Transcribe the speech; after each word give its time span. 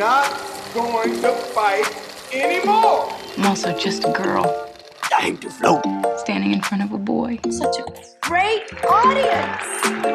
not 0.00 0.30
going 0.72 1.12
to 1.20 1.30
fight 1.52 1.84
anymore. 2.32 3.12
I'm 3.36 3.44
also 3.44 3.76
just 3.76 4.02
a 4.04 4.12
girl 4.12 4.66
Time 5.02 5.36
to 5.38 5.50
float. 5.50 5.82
standing 6.20 6.54
in 6.54 6.62
front 6.62 6.82
of 6.82 6.92
a 6.92 6.96
boy. 6.98 7.38
Such 7.50 7.76
a 7.80 7.84
great 8.22 8.62
audience. 8.82 9.62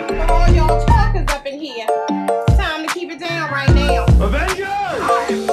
Come 0.10 0.32
on, 0.32 0.56
y'all 0.56 0.84
talkers 0.88 1.28
up 1.30 1.46
in 1.46 1.60
here. 1.60 1.86
It's 2.10 2.58
time 2.58 2.88
to 2.88 2.92
keep 2.96 3.12
it 3.12 3.20
down 3.20 3.52
right 3.52 3.70
now. 3.76 4.06
Avengers! 4.26 5.52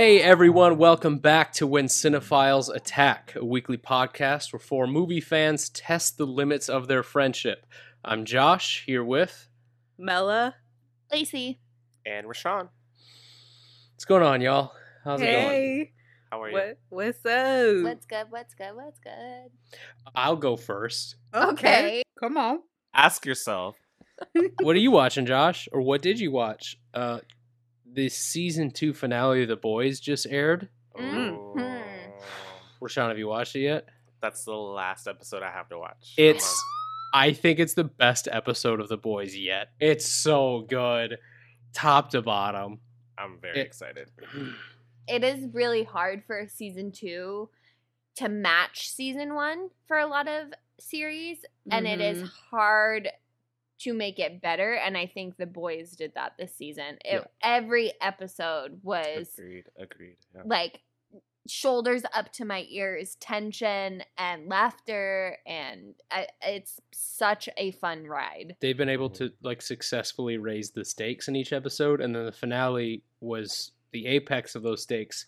Hey 0.00 0.22
everyone, 0.22 0.78
welcome 0.78 1.18
back 1.18 1.52
to 1.52 1.66
When 1.66 1.84
Cinephiles 1.84 2.74
Attack, 2.74 3.34
a 3.36 3.44
weekly 3.44 3.76
podcast 3.76 4.50
where 4.50 4.58
four 4.58 4.86
movie 4.86 5.20
fans 5.20 5.68
test 5.68 6.16
the 6.16 6.24
limits 6.24 6.70
of 6.70 6.88
their 6.88 7.02
friendship. 7.02 7.66
I'm 8.02 8.24
Josh, 8.24 8.82
here 8.86 9.04
with. 9.04 9.50
Mella. 9.98 10.54
Lacey. 11.12 11.60
And 12.06 12.26
Rashawn. 12.26 12.70
What's 13.92 14.06
going 14.06 14.22
on, 14.22 14.40
y'all? 14.40 14.72
How's 15.04 15.20
it 15.20 15.26
going? 15.26 15.88
How 16.30 16.42
are 16.44 16.48
you? 16.48 16.54
What 16.54 16.78
what's 16.88 17.26
up? 17.26 17.84
What's 17.84 18.06
good? 18.06 18.26
What's 18.30 18.54
good? 18.54 18.72
What's 18.74 19.00
good? 19.00 19.50
I'll 20.14 20.36
go 20.36 20.56
first. 20.56 21.16
Okay. 21.34 22.04
Come 22.18 22.38
on. 22.38 22.60
Ask 22.94 23.26
yourself. 23.26 23.76
What 24.62 24.76
are 24.76 24.78
you 24.78 24.92
watching, 24.92 25.26
Josh? 25.26 25.68
Or 25.72 25.82
what 25.82 26.00
did 26.00 26.20
you 26.20 26.30
watch? 26.30 26.78
Uh, 26.94 27.20
the 27.92 28.08
season 28.08 28.70
two 28.70 28.92
finale 28.92 29.42
of 29.42 29.48
The 29.48 29.56
Boys 29.56 30.00
just 30.00 30.26
aired. 30.28 30.68
Mhm. 30.96 31.32
Ooh. 31.32 31.80
Rashawn, 32.80 33.08
have 33.08 33.18
you 33.18 33.28
watched 33.28 33.56
it 33.56 33.60
yet? 33.60 33.88
That's 34.20 34.44
the 34.44 34.54
last 34.54 35.06
episode 35.08 35.42
I 35.42 35.50
have 35.50 35.68
to 35.70 35.78
watch. 35.78 36.14
It's. 36.16 36.62
I 37.12 37.32
think 37.32 37.58
it's 37.58 37.74
the 37.74 37.84
best 37.84 38.28
episode 38.30 38.80
of 38.80 38.88
The 38.88 38.96
Boys 38.96 39.34
yet. 39.36 39.70
It's 39.80 40.06
so 40.06 40.64
good, 40.68 41.18
top 41.72 42.10
to 42.10 42.22
bottom. 42.22 42.78
I'm 43.18 43.38
very 43.40 43.58
it- 43.60 43.66
excited. 43.66 44.10
It 45.08 45.24
is 45.24 45.52
really 45.52 45.82
hard 45.82 46.22
for 46.24 46.46
season 46.46 46.92
two 46.92 47.48
to 48.16 48.28
match 48.28 48.90
season 48.90 49.34
one 49.34 49.70
for 49.88 49.98
a 49.98 50.06
lot 50.06 50.28
of 50.28 50.52
series, 50.78 51.38
and 51.68 51.84
it 51.84 52.00
is 52.00 52.22
Mhm. 52.22 52.30
hard 52.50 53.08
to 53.80 53.92
make 53.92 54.18
it 54.18 54.40
better. 54.42 54.74
And 54.74 54.96
I 54.96 55.06
think 55.06 55.36
the 55.36 55.46
boys 55.46 55.92
did 55.96 56.12
that 56.14 56.34
this 56.38 56.54
season. 56.54 56.98
It, 57.04 57.14
Yeah. 57.14 57.24
Every 57.42 57.92
episode 58.00 58.80
was 58.82 59.28
Agreed. 59.38 59.64
Agreed. 59.78 60.16
Yeah. 60.34 60.42
like 60.44 60.80
shoulders 61.48 62.02
up 62.14 62.32
to 62.34 62.44
my 62.44 62.66
ears, 62.68 63.16
tension 63.16 64.02
and 64.18 64.46
laughter, 64.48 65.36
and 65.46 65.94
I, 66.10 66.26
it's 66.42 66.80
such 66.92 67.48
a 67.56 67.72
fun 67.72 68.04
ride. 68.04 68.56
they've 68.60 68.76
been 68.76 68.88
able 68.90 69.10
to 69.10 69.32
like 69.42 69.62
successfully 69.62 70.36
raise 70.36 70.70
the 70.70 70.84
stakes 70.84 71.28
in 71.28 71.34
each 71.36 71.52
episode 71.52 72.00
and 72.00 72.14
then 72.14 72.26
the 72.26 72.32
finale 72.32 73.02
was 73.20 73.72
the 73.92 74.06
apex 74.06 74.54
of 74.54 74.62
those 74.62 74.82
stakes 74.82 75.26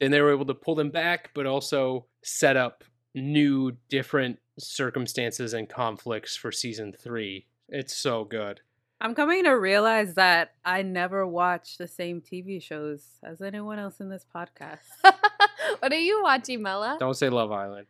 and 0.00 0.12
they 0.12 0.20
were 0.20 0.32
able 0.32 0.46
to 0.46 0.54
pull 0.54 0.74
them 0.74 0.90
back 0.90 1.30
but 1.34 1.46
also 1.46 2.04
set 2.22 2.56
up 2.56 2.82
new 3.14 3.70
different 3.88 4.38
circumstances 4.58 5.52
and 5.52 5.68
conflicts 5.68 6.34
for 6.34 6.50
season 6.50 6.92
three 6.98 7.46
it's 7.72 7.96
so 7.96 8.24
good 8.24 8.60
I'm 9.00 9.16
coming 9.16 9.42
to 9.44 9.50
realize 9.50 10.14
that 10.14 10.52
I 10.64 10.82
never 10.82 11.26
watch 11.26 11.76
the 11.76 11.88
same 11.88 12.20
TV 12.20 12.62
shows 12.62 13.04
as 13.24 13.42
anyone 13.42 13.80
else 13.80 13.98
in 13.98 14.08
this 14.08 14.24
podcast. 14.32 14.78
what 15.80 15.92
are 15.92 15.96
you 15.98 16.22
watching, 16.22 16.62
Mella? 16.62 16.98
don't 17.00 17.14
say 17.14 17.28
love 17.28 17.50
island 17.50 17.88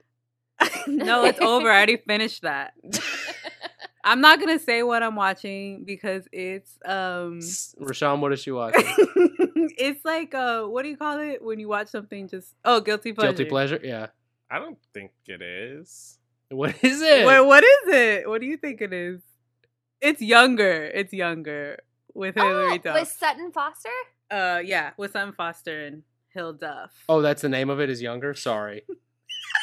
no, 0.87 1.25
it's 1.25 1.41
over. 1.41 1.71
I 1.71 1.77
already 1.77 1.97
finished 1.99 2.43
that. 2.43 2.73
I'm 4.05 4.21
not 4.21 4.41
gonna 4.41 4.59
say 4.59 4.83
what 4.83 5.03
I'm 5.03 5.15
watching 5.15 5.85
because 5.85 6.27
it's 6.33 6.77
um 6.85 7.39
S- 7.39 7.75
rashawn 7.81 8.21
what 8.21 8.33
is 8.33 8.41
she 8.41 8.51
watching 8.51 8.83
it's 9.79 10.05
like 10.05 10.35
uh 10.35 10.65
what 10.65 10.83
do 10.83 10.89
you 10.89 10.97
call 10.97 11.21
it 11.21 11.43
when 11.43 11.61
you 11.61 11.69
watch 11.69 11.87
something 11.89 12.27
just 12.27 12.55
oh 12.65 12.81
guilty 12.81 13.13
pleasure. 13.13 13.29
guilty 13.33 13.45
pleasure 13.45 13.81
yeah 13.83 14.09
I 14.51 14.59
don't 14.59 14.79
think 14.93 15.13
it 15.27 15.41
is. 15.41 16.19
what 16.51 16.75
is 16.83 17.01
it 17.01 17.25
What 17.25 17.47
what 17.47 17.63
is 17.65 17.95
it? 17.95 18.29
What 18.29 18.41
do 18.41 18.47
you 18.49 18.57
think 18.57 18.81
it 18.81 18.93
is? 18.93 19.21
It's 20.03 20.21
younger. 20.21 20.85
It's 20.93 21.13
younger 21.13 21.79
with 22.13 22.35
Hilary 22.35 22.73
oh, 22.75 22.79
Duff. 22.79 22.95
with 23.01 23.09
Sutton 23.09 23.53
Foster? 23.53 23.89
uh 24.31 24.61
yeah, 24.65 24.91
with 24.97 25.13
Sutton 25.13 25.33
Foster 25.33 25.87
and 25.87 26.03
Hill 26.35 26.53
Duff. 26.55 26.91
oh 27.09 27.21
that's 27.23 27.43
the 27.43 27.49
name 27.49 27.71
of 27.71 27.79
it 27.81 27.89
is 27.91 28.01
younger 28.03 28.33
sorry 28.35 28.85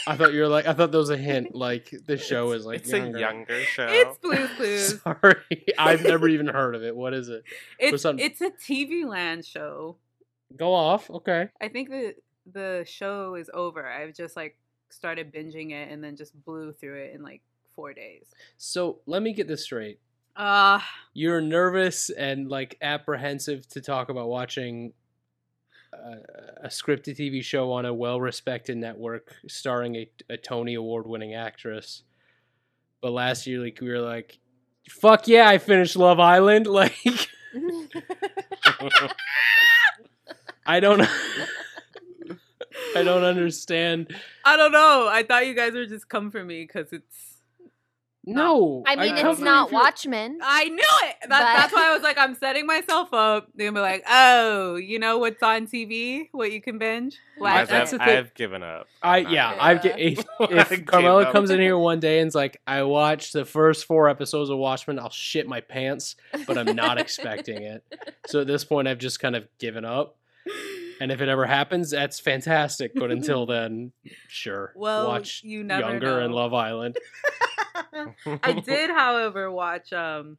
i 0.07 0.15
thought 0.15 0.33
you 0.33 0.41
were 0.41 0.47
like 0.47 0.67
i 0.67 0.73
thought 0.73 0.91
there 0.91 0.99
was 0.99 1.09
a 1.09 1.17
hint 1.17 1.55
like 1.55 1.91
the 2.05 2.15
show 2.29 2.51
is 2.51 2.63
like 2.65 2.81
it's 2.81 2.91
younger. 2.91 3.17
a 3.17 3.21
younger 3.21 3.63
show. 3.63 3.87
It's 3.89 4.17
Blue's 4.19 4.49
Clues. 4.55 5.01
Sorry, 5.01 5.65
I've 5.79 6.03
never 6.03 6.27
even 6.35 6.45
heard 6.47 6.75
of 6.75 6.83
it. 6.83 6.95
What 6.95 7.13
is 7.15 7.29
it? 7.29 7.43
It's 7.79 8.03
some- 8.03 8.19
it's 8.19 8.41
a 8.41 8.51
TV 8.51 9.03
land 9.05 9.45
show. 9.45 9.97
Go 10.55 10.73
off. 10.73 11.09
Okay. 11.09 11.49
I 11.59 11.67
think 11.69 11.89
the 11.89 12.15
the 12.51 12.85
show 12.87 13.35
is 13.35 13.49
over. 13.53 13.87
I've 13.87 14.13
just 14.15 14.35
like 14.35 14.57
started 14.89 15.33
binging 15.33 15.71
it 15.71 15.91
and 15.91 16.03
then 16.03 16.15
just 16.15 16.33
blew 16.45 16.71
through 16.73 16.97
it 17.03 17.15
in 17.15 17.21
like 17.23 17.41
four 17.75 17.93
days. 17.93 18.27
So 18.57 18.99
let 19.07 19.21
me 19.23 19.33
get 19.33 19.47
this 19.47 19.63
straight. 19.63 19.99
Uh 20.39 20.79
You're 21.13 21.41
nervous 21.41 22.09
and 22.09 22.49
like 22.49 22.77
apprehensive 22.81 23.67
to 23.69 23.81
talk 23.81 24.07
about 24.07 24.29
watching 24.29 24.93
uh, 25.93 26.15
a 26.63 26.67
scripted 26.69 27.17
TV 27.17 27.43
show 27.43 27.73
on 27.73 27.85
a 27.85 27.93
well-respected 27.93 28.77
network 28.77 29.33
starring 29.47 29.95
a, 29.95 30.09
a 30.29 30.37
Tony 30.37 30.75
Award-winning 30.75 31.33
actress. 31.33 32.03
But 33.01 33.11
last 33.11 33.47
year, 33.47 33.59
like 33.59 33.79
we 33.81 33.89
were 33.89 33.99
like, 33.99 34.39
"Fuck 34.89 35.27
yeah, 35.27 35.49
I 35.49 35.57
finished 35.57 35.97
Love 35.97 36.19
Island!" 36.19 36.67
Like 36.79 36.95
I 40.65 40.79
don't, 40.79 41.01
I 42.95 43.03
don't 43.03 43.23
understand. 43.23 44.15
I 44.45 44.55
don't 44.55 44.71
know. 44.71 45.09
I 45.11 45.23
thought 45.23 45.47
you 45.47 45.55
guys 45.55 45.73
were 45.73 45.85
just 45.85 46.07
come 46.07 46.29
for 46.31 46.45
me 46.45 46.63
because 46.65 46.93
it's 46.93 47.28
No, 48.35 48.83
I 48.87 48.95
mean, 48.95 49.15
come 49.17 49.31
it's 49.31 49.39
not 49.41 49.71
Watchmen. 49.71 50.39
I 50.43 50.65
knew 50.65 50.77
it. 50.77 51.15
That, 51.21 51.29
But- 51.29 51.39
That's 51.39 51.73
why 51.73 51.89
I 51.89 51.93
was 51.93 52.03
like, 52.03 52.17
I'm 52.17 52.35
setting 52.35 52.65
myself 52.65 53.13
up. 53.13 53.47
They're 53.55 53.67
gonna 53.71 53.77
be 53.79 53.81
like, 53.81 54.03
oh, 54.09 54.75
you 54.75 54.99
know 54.99 55.17
what's 55.17 55.41
on 55.43 55.67
TV? 55.67 56.29
What 56.31 56.51
you 56.51 56.61
can 56.61 56.77
binge? 56.77 57.17
I've, 57.41 57.67
that's 57.69 57.93
I've, 57.93 57.99
the 57.99 58.05
thing. 58.05 58.17
I've 58.17 58.33
given 58.33 58.63
up. 58.63 58.87
I 59.01 59.19
yeah, 59.19 59.51
gonna- 59.51 59.63
I've 59.63 59.81
get, 59.81 59.99
if, 59.99 60.25
I 60.39 60.43
if 60.71 60.85
Carmela 60.85 61.31
comes 61.31 61.49
in 61.49 61.59
here 61.59 61.77
one 61.77 61.99
day 61.99 62.19
and's 62.19 62.35
like, 62.35 62.61
I 62.67 62.83
watched 62.83 63.33
the 63.33 63.45
first 63.45 63.85
four 63.85 64.09
episodes 64.09 64.49
of 64.49 64.57
Watchmen, 64.57 64.99
I'll 64.99 65.09
shit 65.09 65.47
my 65.47 65.61
pants, 65.61 66.15
but 66.47 66.57
I'm 66.57 66.75
not 66.75 66.97
expecting 67.01 67.63
it. 67.63 67.83
So 68.27 68.41
at 68.41 68.47
this 68.47 68.63
point, 68.63 68.87
I've 68.87 68.97
just 68.99 69.19
kind 69.19 69.35
of 69.35 69.47
given 69.59 69.85
up. 69.85 70.17
And 71.01 71.11
if 71.13 71.21
it 71.21 71.29
ever 71.29 71.45
happens, 71.45 71.91
that's 71.91 72.19
fantastic. 72.19 72.91
But 72.93 73.09
until 73.11 73.45
then, 73.45 73.93
sure. 74.27 74.73
Well, 74.75 75.07
watch 75.07 75.43
you 75.43 75.63
never 75.63 75.91
Younger 75.91 76.19
and. 76.19 76.33
Love 76.33 76.53
Island. 76.53 76.97
I 78.43 78.53
did, 78.53 78.89
however, 78.89 79.51
watch 79.51 79.93
um 79.93 80.37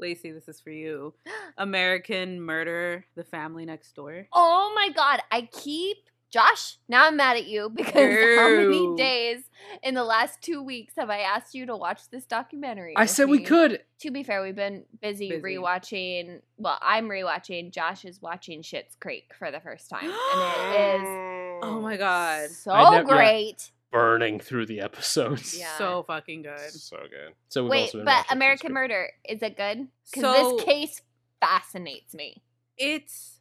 Lacey, 0.00 0.30
this 0.30 0.48
is 0.48 0.60
for 0.60 0.70
you. 0.70 1.14
American 1.58 2.40
Murder, 2.40 3.04
The 3.16 3.24
Family 3.24 3.64
Next 3.64 3.94
Door. 3.94 4.28
Oh 4.32 4.72
my 4.74 4.90
god, 4.94 5.20
I 5.30 5.42
keep 5.52 5.98
Josh, 6.30 6.76
now 6.90 7.06
I'm 7.06 7.16
mad 7.16 7.38
at 7.38 7.46
you 7.46 7.70
because 7.74 7.94
how 8.38 8.50
many 8.50 8.96
days 8.96 9.44
in 9.82 9.94
the 9.94 10.04
last 10.04 10.42
two 10.42 10.62
weeks 10.62 10.94
have 10.98 11.08
I 11.08 11.20
asked 11.20 11.54
you 11.54 11.64
to 11.66 11.76
watch 11.76 12.02
this 12.10 12.26
documentary? 12.26 12.92
I 12.96 13.06
said 13.06 13.28
we 13.28 13.42
could. 13.42 13.82
To 14.00 14.10
be 14.10 14.22
fair, 14.22 14.42
we've 14.42 14.54
been 14.54 14.84
busy, 15.00 15.30
Busy. 15.30 15.42
rewatching. 15.42 16.40
Well, 16.58 16.78
I'm 16.82 17.08
rewatching. 17.08 17.72
Josh 17.72 18.04
is 18.04 18.20
watching 18.20 18.62
Schitt's 18.62 18.94
Creek 19.00 19.32
for 19.38 19.50
the 19.50 19.60
first 19.60 19.88
time, 19.88 20.10
and 20.10 21.02
it 21.02 21.58
Oh 21.62 21.80
my 21.80 21.96
god. 21.96 22.50
so 22.50 22.72
I 22.72 22.90
never- 22.90 23.08
yeah. 23.08 23.16
great. 23.16 23.70
Burning 23.90 24.38
through 24.38 24.66
the 24.66 24.80
episodes. 24.80 25.58
Yeah. 25.58 25.76
So 25.78 26.04
fucking 26.06 26.42
good. 26.42 26.70
So 26.70 26.96
good. 26.98 27.34
So 27.48 27.62
we've 27.62 27.70
Wait, 27.70 27.82
also 27.82 27.98
been 27.98 28.04
but 28.04 28.16
watching 28.16 28.36
American 28.36 28.66
Creek. 28.68 28.74
Murder 28.74 29.08
is 29.28 29.42
it 29.42 29.56
good? 29.56 29.88
Because 30.12 30.22
So- 30.22 30.56
this 30.56 30.64
case 30.64 31.02
fascinates 31.40 32.14
me. 32.14 32.42
It's 32.76 33.40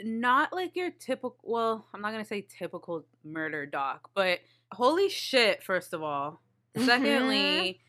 not 0.00 0.52
like 0.52 0.76
your 0.76 0.90
typical 0.90 1.36
well, 1.42 1.86
I'm 1.92 2.00
not 2.00 2.12
gonna 2.12 2.24
say 2.24 2.42
typical 2.42 3.04
murder 3.24 3.66
doc, 3.66 4.10
but 4.14 4.40
holy 4.72 5.08
shit, 5.08 5.62
first 5.62 5.92
of 5.92 6.02
all. 6.02 6.42
Mm-hmm. 6.76 6.86
Secondly, 6.86 7.80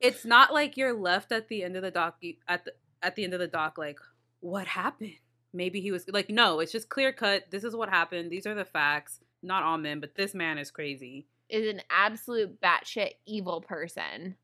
it's 0.00 0.24
not 0.24 0.52
like 0.52 0.76
you're 0.76 0.92
left 0.92 1.32
at 1.32 1.48
the 1.48 1.62
end 1.62 1.76
of 1.76 1.82
the 1.82 1.90
doc 1.90 2.18
at 2.48 2.64
the 2.64 2.72
at 3.02 3.16
the 3.16 3.24
end 3.24 3.34
of 3.34 3.40
the 3.40 3.46
doc 3.46 3.78
like, 3.78 3.98
what 4.40 4.66
happened? 4.66 5.12
Maybe 5.54 5.80
he 5.80 5.92
was 5.92 6.06
like, 6.08 6.30
no, 6.30 6.60
it's 6.60 6.72
just 6.72 6.88
clear 6.88 7.12
cut. 7.12 7.44
This 7.50 7.64
is 7.64 7.76
what 7.76 7.90
happened. 7.90 8.30
These 8.30 8.46
are 8.46 8.54
the 8.54 8.64
facts. 8.64 9.20
Not 9.42 9.62
all 9.64 9.78
men, 9.78 10.00
but 10.00 10.14
this 10.14 10.34
man 10.34 10.58
is 10.58 10.70
crazy. 10.70 11.26
Is 11.48 11.68
an 11.68 11.82
absolute 11.90 12.60
batshit 12.60 13.12
evil 13.26 13.60
person. 13.60 14.36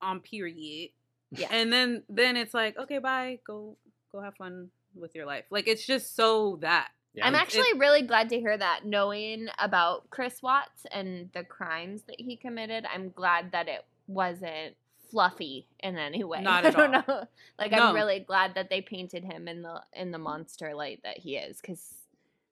On 0.00 0.20
period. 0.20 0.90
Yeah. 1.30 1.48
And 1.50 1.72
then 1.72 2.02
then 2.08 2.36
it's 2.36 2.54
like, 2.54 2.78
okay, 2.78 2.98
bye. 2.98 3.40
Go 3.46 3.76
go 4.12 4.20
have 4.20 4.36
fun 4.36 4.70
with 4.94 5.14
your 5.14 5.26
life. 5.26 5.44
Like 5.50 5.66
it's 5.68 5.84
just 5.86 6.14
so 6.16 6.58
that. 6.60 6.88
Yeah, 7.14 7.26
I'm 7.26 7.34
I'm- 7.34 7.42
actually 7.42 7.72
really 7.78 8.02
glad 8.02 8.28
to 8.30 8.38
hear 8.40 8.56
that. 8.56 8.84
Knowing 8.84 9.48
about 9.58 10.10
Chris 10.10 10.42
Watts 10.42 10.86
and 10.92 11.30
the 11.32 11.44
crimes 11.44 12.02
that 12.08 12.20
he 12.20 12.36
committed, 12.36 12.84
I'm 12.92 13.10
glad 13.10 13.52
that 13.52 13.68
it 13.68 13.84
wasn't 14.06 14.74
fluffy 15.10 15.66
in 15.80 15.96
any 15.96 16.24
way. 16.24 16.42
Not 16.42 16.64
I 16.64 16.68
at 16.68 16.76
don't 16.76 16.94
all. 16.94 17.02
know. 17.06 17.24
Like 17.58 17.70
No. 17.72 17.88
I'm 17.88 17.94
really 17.94 18.20
glad 18.20 18.54
that 18.56 18.68
they 18.70 18.80
painted 18.80 19.24
him 19.24 19.48
in 19.48 19.62
the 19.62 19.80
in 19.92 20.10
the 20.12 20.18
monster 20.18 20.74
light 20.74 21.00
that 21.04 21.18
he 21.18 21.36
is, 21.36 21.60
because 21.60 21.94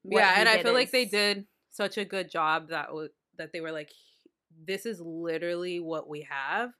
yeah, 0.05 0.35
and 0.39 0.49
I 0.49 0.63
feel 0.63 0.73
like 0.73 0.91
they 0.91 1.05
did 1.05 1.47
such 1.73 1.99
a 1.99 2.05
good 2.05 2.31
job 2.31 2.69
that 2.69 2.89
w- 2.89 3.09
that 3.39 3.53
they 3.53 3.61
were 3.61 3.73
like, 3.73 3.91
this 4.67 4.87
is 4.87 5.01
literally 5.01 5.81
what 5.81 6.09
we 6.09 6.27
have. 6.31 6.73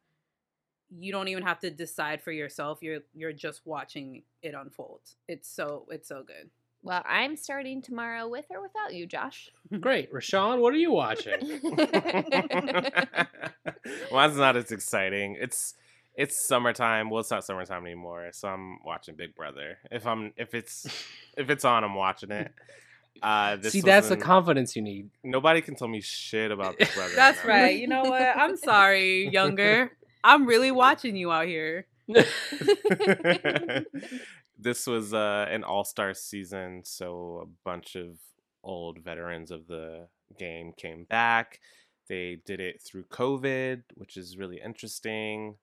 You 0.91 1.11
don't 1.11 1.29
even 1.29 1.43
have 1.45 1.59
to 1.61 1.71
decide 1.71 2.23
for 2.23 2.33
yourself. 2.33 2.81
You're 2.83 3.01
you're 3.15 3.33
just 3.33 3.63
watching 3.65 4.23
it 4.43 4.55
unfold. 4.55 5.01
It's 5.27 5.49
so 5.49 5.87
it's 5.91 6.09
so 6.09 6.23
good. 6.23 6.51
Well, 6.85 7.03
I'm 7.07 7.37
starting 7.37 7.81
tomorrow 7.81 8.29
with 8.29 8.47
or 8.51 8.61
without 8.61 8.93
you, 8.93 9.07
Josh. 9.07 9.51
Great, 9.81 10.13
Rashawn. 10.13 10.61
What 10.61 10.75
are 10.75 10.79
you 10.79 10.91
watching? 10.91 11.61
Mine's 14.13 14.37
not 14.37 14.57
as 14.57 14.73
exciting. 14.73 15.37
It's 15.41 15.75
it's 16.15 16.47
summertime. 16.47 17.09
Well, 17.09 17.21
it's 17.21 17.31
not 17.31 17.45
summertime 17.45 17.87
anymore, 17.87 18.29
so 18.33 18.49
I'm 18.49 18.79
watching 18.85 19.15
Big 19.15 19.35
Brother. 19.35 19.79
If 19.91 20.07
I'm 20.07 20.33
if 20.37 20.55
it's 20.55 20.85
if 21.37 21.49
it's 21.49 21.65
on, 21.65 21.85
I'm 21.85 21.95
watching 21.95 22.33
it. 22.33 22.53
Uh, 23.21 23.57
this 23.57 23.73
See, 23.73 23.81
that's 23.81 24.09
the 24.09 24.17
confidence 24.17 24.75
you 24.75 24.83
need. 24.83 25.11
Nobody 25.23 25.61
can 25.61 25.75
tell 25.75 25.89
me 25.89 26.01
shit 26.01 26.51
about 26.51 26.79
Big 26.79 26.93
Brother. 26.95 27.15
That's 27.15 27.45
now. 27.45 27.51
right. 27.51 27.79
You 27.79 27.87
know 27.87 28.03
what? 28.03 28.37
I'm 28.37 28.57
sorry, 28.57 29.29
younger. 29.29 29.93
I'm 30.25 30.47
really 30.47 30.71
watching 30.71 31.17
you 31.17 31.31
out 31.33 31.47
here. 31.47 31.87
this 34.59 34.87
was 34.87 35.15
uh, 35.15 35.47
an 35.51 35.65
all-star 35.65 36.15
season, 36.15 36.83
so 36.85 37.41
a 37.43 37.47
bunch 37.65 37.97
of 37.97 38.19
old 38.65 38.99
veterans 38.99 39.51
of 39.51 39.67
the 39.67 40.07
game 40.39 40.73
came 40.77 41.05
back. 41.05 41.61
They 42.09 42.39
did 42.45 42.61
it 42.61 42.83
through 42.83 43.05
COVID, 43.05 43.83
which 43.95 44.17
is 44.17 44.37
really 44.37 44.61
interesting. 44.65 45.57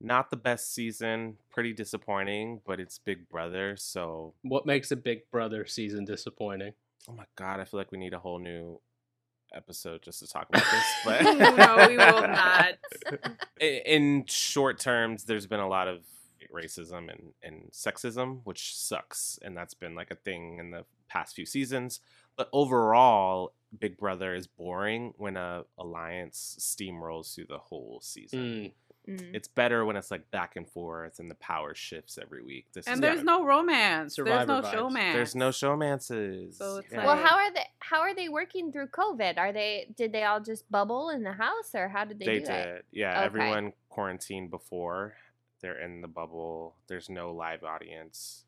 Not 0.00 0.30
the 0.30 0.36
best 0.36 0.74
season, 0.74 1.38
pretty 1.50 1.72
disappointing, 1.72 2.60
but 2.66 2.80
it's 2.80 2.98
Big 2.98 3.28
Brother, 3.30 3.76
so 3.78 4.34
what 4.42 4.66
makes 4.66 4.90
a 4.90 4.96
Big 4.96 5.30
Brother 5.30 5.64
season 5.64 6.04
disappointing? 6.04 6.74
Oh 7.08 7.12
my 7.12 7.24
god, 7.36 7.60
I 7.60 7.64
feel 7.64 7.78
like 7.78 7.92
we 7.92 7.98
need 7.98 8.14
a 8.14 8.18
whole 8.18 8.38
new 8.38 8.80
episode 9.54 10.02
just 10.02 10.20
to 10.20 10.26
talk 10.26 10.48
about 10.50 10.64
this. 10.70 10.84
But 11.04 11.22
no, 11.56 11.88
we 11.88 11.96
will 11.96 12.22
not. 12.22 12.74
in 13.60 14.24
short 14.26 14.78
terms, 14.78 15.24
there's 15.24 15.46
been 15.46 15.60
a 15.60 15.68
lot 15.68 15.88
of 15.88 16.00
racism 16.54 17.10
and, 17.10 17.32
and 17.42 17.70
sexism, 17.72 18.40
which 18.44 18.76
sucks. 18.76 19.38
And 19.42 19.56
that's 19.56 19.74
been 19.74 19.94
like 19.94 20.10
a 20.10 20.16
thing 20.16 20.58
in 20.58 20.70
the 20.70 20.84
past 21.08 21.34
few 21.34 21.46
seasons. 21.46 22.00
But 22.36 22.48
overall, 22.52 23.52
Big 23.78 23.96
Brother 23.96 24.34
is 24.34 24.46
boring 24.46 25.14
when 25.16 25.36
a 25.36 25.64
alliance 25.78 26.56
steamrolls 26.60 27.34
through 27.34 27.46
the 27.48 27.58
whole 27.58 28.00
season. 28.02 28.40
Mm, 28.40 28.72
Mm. 29.08 29.34
It's 29.34 29.46
better 29.46 29.84
when 29.84 29.94
it's 29.96 30.10
like 30.10 30.28
back 30.32 30.56
and 30.56 30.68
forth 30.68 31.20
and 31.20 31.30
the 31.30 31.36
power 31.36 31.74
shifts 31.74 32.18
every 32.20 32.42
week. 32.42 32.66
This 32.72 32.86
And 32.86 32.94
is 32.96 33.00
there's 33.00 33.16
kinda- 33.18 33.32
no 33.32 33.44
romance. 33.44 34.16
There's 34.16 34.26
no 34.48 34.60
vibes. 34.60 34.72
showman. 34.72 35.12
there's 35.12 35.34
no 35.36 35.50
showmances. 35.50 36.54
So 36.54 36.78
it's 36.78 36.90
Yeah. 36.90 36.98
like- 36.98 37.06
Well, 37.06 37.16
how 37.24 37.36
are 37.36 37.52
they? 37.52 37.66
How 37.78 38.00
are 38.00 38.14
they 38.14 38.28
working 38.28 38.72
through 38.72 38.88
COVID? 38.88 39.38
Are 39.38 39.52
they? 39.52 39.92
Did 39.96 40.10
they 40.12 40.24
all 40.24 40.40
just 40.40 40.68
bubble 40.70 41.10
in 41.10 41.22
the 41.22 41.32
house, 41.34 41.72
or 41.74 41.88
how 41.88 42.04
did 42.04 42.18
they, 42.18 42.26
They 42.26 42.38
do 42.40 42.46
did. 42.46 42.66
it? 42.66 42.86
Yeah, 42.90 43.12
Okay. 43.18 43.24
everyone 43.26 43.72
quarantined 43.88 44.50
before. 44.50 45.16
They're 45.60 45.78
in 45.78 46.00
the 46.00 46.08
bubble. 46.08 46.76
There's 46.88 47.08
no 47.08 47.32
live 47.32 47.62
audience. 47.64 48.44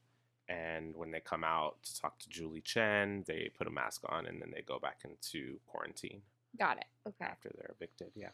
And 0.49 0.97
when 0.97 1.11
they 1.11 1.21
come 1.21 1.45
out 1.45 1.83
to 1.85 2.01
talk 2.01 2.19
to 2.21 2.29
Julie 2.29 2.63
Chen, 2.63 3.23
they 3.27 3.51
put 3.51 3.67
a 3.67 3.71
mask 3.71 4.03
on 4.09 4.27
and 4.27 4.41
then 4.43 4.51
they 4.51 4.63
go 4.63 4.79
back 4.79 5.03
into 5.05 5.61
quarantine 5.67 6.23
Got 6.59 6.79
it. 6.79 6.87
Okay. 7.07 7.25
after 7.27 7.51
they're 7.55 7.71
evicted. 7.77 8.13
Yeah. 8.17 8.31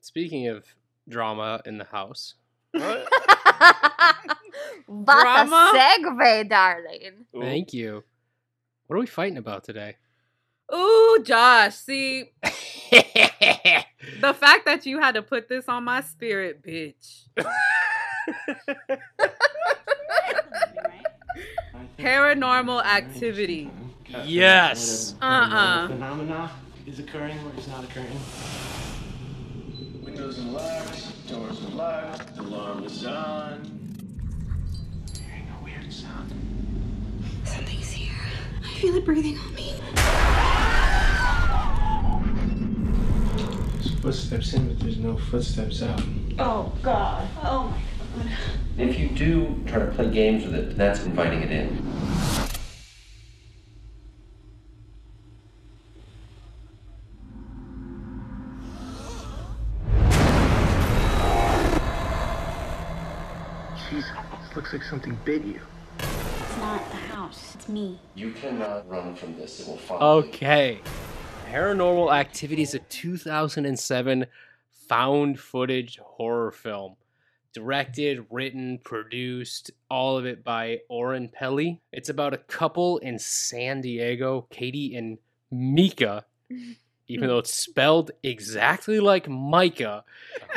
Speaking 0.00 0.48
of 0.48 0.74
drama 1.08 1.60
in 1.64 1.78
the 1.78 1.84
house, 1.84 2.34
What 2.72 3.08
Drama? 4.86 5.72
a 5.74 5.78
segue, 5.78 6.48
darling. 6.48 7.26
thank 7.40 7.72
you. 7.72 8.04
What 8.86 8.96
are 8.96 9.00
we 9.00 9.06
fighting 9.06 9.38
about 9.38 9.64
today? 9.64 9.96
Ooh, 10.74 11.18
Josh. 11.24 11.74
See, 11.76 12.30
the 12.42 14.34
fact 14.34 14.66
that 14.66 14.84
you 14.86 14.98
had 15.00 15.14
to 15.14 15.22
put 15.22 15.48
this 15.48 15.68
on 15.68 15.84
my 15.84 16.00
spirit, 16.02 16.62
bitch. 16.62 17.24
Paranormal 21.98 22.84
activity. 22.84 23.70
yes. 24.24 25.14
Uh, 25.20 25.24
uh-uh. 25.24 25.88
Phenomena 25.88 26.50
is 26.86 26.98
occurring 26.98 27.38
or 27.40 27.52
is 27.58 27.68
not 27.68 27.84
occurring. 27.84 28.06
Windows 30.08 30.38
are 30.38 30.50
locked, 30.52 31.28
doors 31.28 31.62
are 31.66 31.70
locked, 31.76 32.34
the 32.34 32.40
alarm 32.40 32.82
is 32.84 33.04
on. 33.04 33.60
Hearing 35.22 35.46
a 35.60 35.62
weird 35.62 35.92
sound. 35.92 36.32
Something's 37.44 37.90
here. 37.90 38.14
I 38.64 38.68
feel 38.76 38.94
it 38.94 39.04
breathing 39.04 39.36
on 39.36 39.54
me. 39.54 39.74
There's 43.74 44.00
footsteps 44.00 44.54
in, 44.54 44.68
but 44.68 44.80
there's 44.80 44.96
no 44.96 45.18
footsteps 45.18 45.82
out. 45.82 46.02
Oh, 46.38 46.72
God. 46.82 47.28
Oh, 47.42 47.78
my 48.16 48.22
God. 48.22 48.32
If 48.78 48.98
you 48.98 49.08
do 49.10 49.62
try 49.66 49.80
to 49.80 49.92
play 49.92 50.08
games 50.10 50.46
with 50.46 50.54
it, 50.54 50.78
that's 50.78 51.04
inviting 51.04 51.42
it 51.42 51.50
in. 51.50 51.84
Like 65.28 65.42
bit 65.42 65.46
you. 65.46 65.60
It's 65.98 66.56
not 66.56 66.90
the 66.90 66.96
house. 66.96 67.54
It's 67.54 67.68
me. 67.68 67.98
You 68.14 68.30
cannot 68.32 68.88
run 68.88 69.14
from 69.14 69.36
this. 69.36 69.60
It 69.60 69.68
will 69.68 69.76
follow 69.76 70.22
you. 70.22 70.28
Okay. 70.28 70.80
Paranormal 71.50 72.14
Activity 72.14 72.62
is 72.62 72.72
a 72.72 72.78
2007 72.78 74.26
found 74.88 75.38
footage 75.38 75.98
horror 75.98 76.50
film. 76.50 76.96
Directed, 77.52 78.24
written, 78.30 78.78
produced, 78.82 79.70
all 79.90 80.16
of 80.16 80.24
it 80.24 80.42
by 80.42 80.78
Oren 80.88 81.28
Peli. 81.28 81.82
It's 81.92 82.08
about 82.08 82.32
a 82.32 82.38
couple 82.38 82.96
in 82.98 83.18
San 83.18 83.82
Diego, 83.82 84.46
Katie 84.48 84.96
and 84.96 85.18
Mika. 85.50 86.24
Even 87.10 87.28
though 87.28 87.38
it's 87.38 87.52
spelled 87.54 88.10
exactly 88.22 89.00
like 89.00 89.28
Micah, 89.28 90.04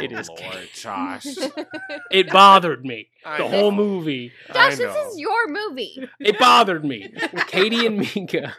it 0.01 0.11
Oh, 0.13 0.17
is. 0.17 0.29
Lord, 0.29 0.69
Josh. 0.73 1.25
It 2.11 2.29
bothered 2.29 2.83
me. 2.85 3.07
I 3.25 3.37
The 3.37 3.43
know. 3.45 3.49
whole 3.49 3.71
movie. 3.71 4.33
Josh, 4.53 4.75
this 4.75 4.93
is 5.13 5.17
your 5.19 5.47
movie. 5.47 6.05
It 6.19 6.37
bothered 6.37 6.83
me. 6.83 7.13
Katie 7.47 7.85
and 7.85 7.99
Mika, 7.99 8.53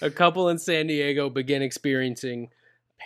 a 0.00 0.10
couple 0.10 0.48
in 0.48 0.58
San 0.58 0.86
Diego, 0.86 1.28
begin 1.28 1.60
experiencing 1.60 2.48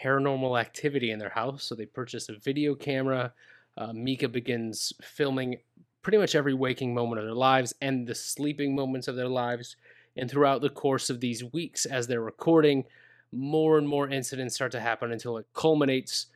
paranormal 0.05 0.59
activity 0.61 1.11
in 1.11 1.19
their 1.19 1.31
house. 1.31 1.65
So 1.65 1.75
they 1.75 1.87
purchase 1.87 2.29
a 2.29 2.35
video 2.39 2.75
camera. 2.77 3.33
Uh, 3.77 3.93
Mika 3.93 4.29
begins 4.29 4.93
filming 5.03 5.59
pretty 6.03 6.19
much 6.19 6.35
every 6.37 6.55
waking 6.55 6.95
moment 6.95 7.19
of 7.21 7.25
their 7.27 7.35
lives 7.35 7.75
and 7.81 8.07
the 8.07 8.15
sleeping 8.15 8.75
moments 8.77 9.09
of 9.09 9.17
their 9.17 9.29
lives. 9.29 9.77
And 10.17 10.31
throughout 10.31 10.61
the 10.61 10.69
course 10.71 11.11
of 11.11 11.21
these 11.21 11.43
weeks, 11.43 11.87
as 11.87 12.07
they're 12.07 12.21
recording, 12.23 12.85
more 13.33 13.79
and 13.79 13.89
more 13.89 14.09
incidents 14.09 14.55
start 14.55 14.73
to 14.73 14.81
happen 14.81 15.11
until 15.11 15.39
it 15.39 15.47
culminates 15.55 16.27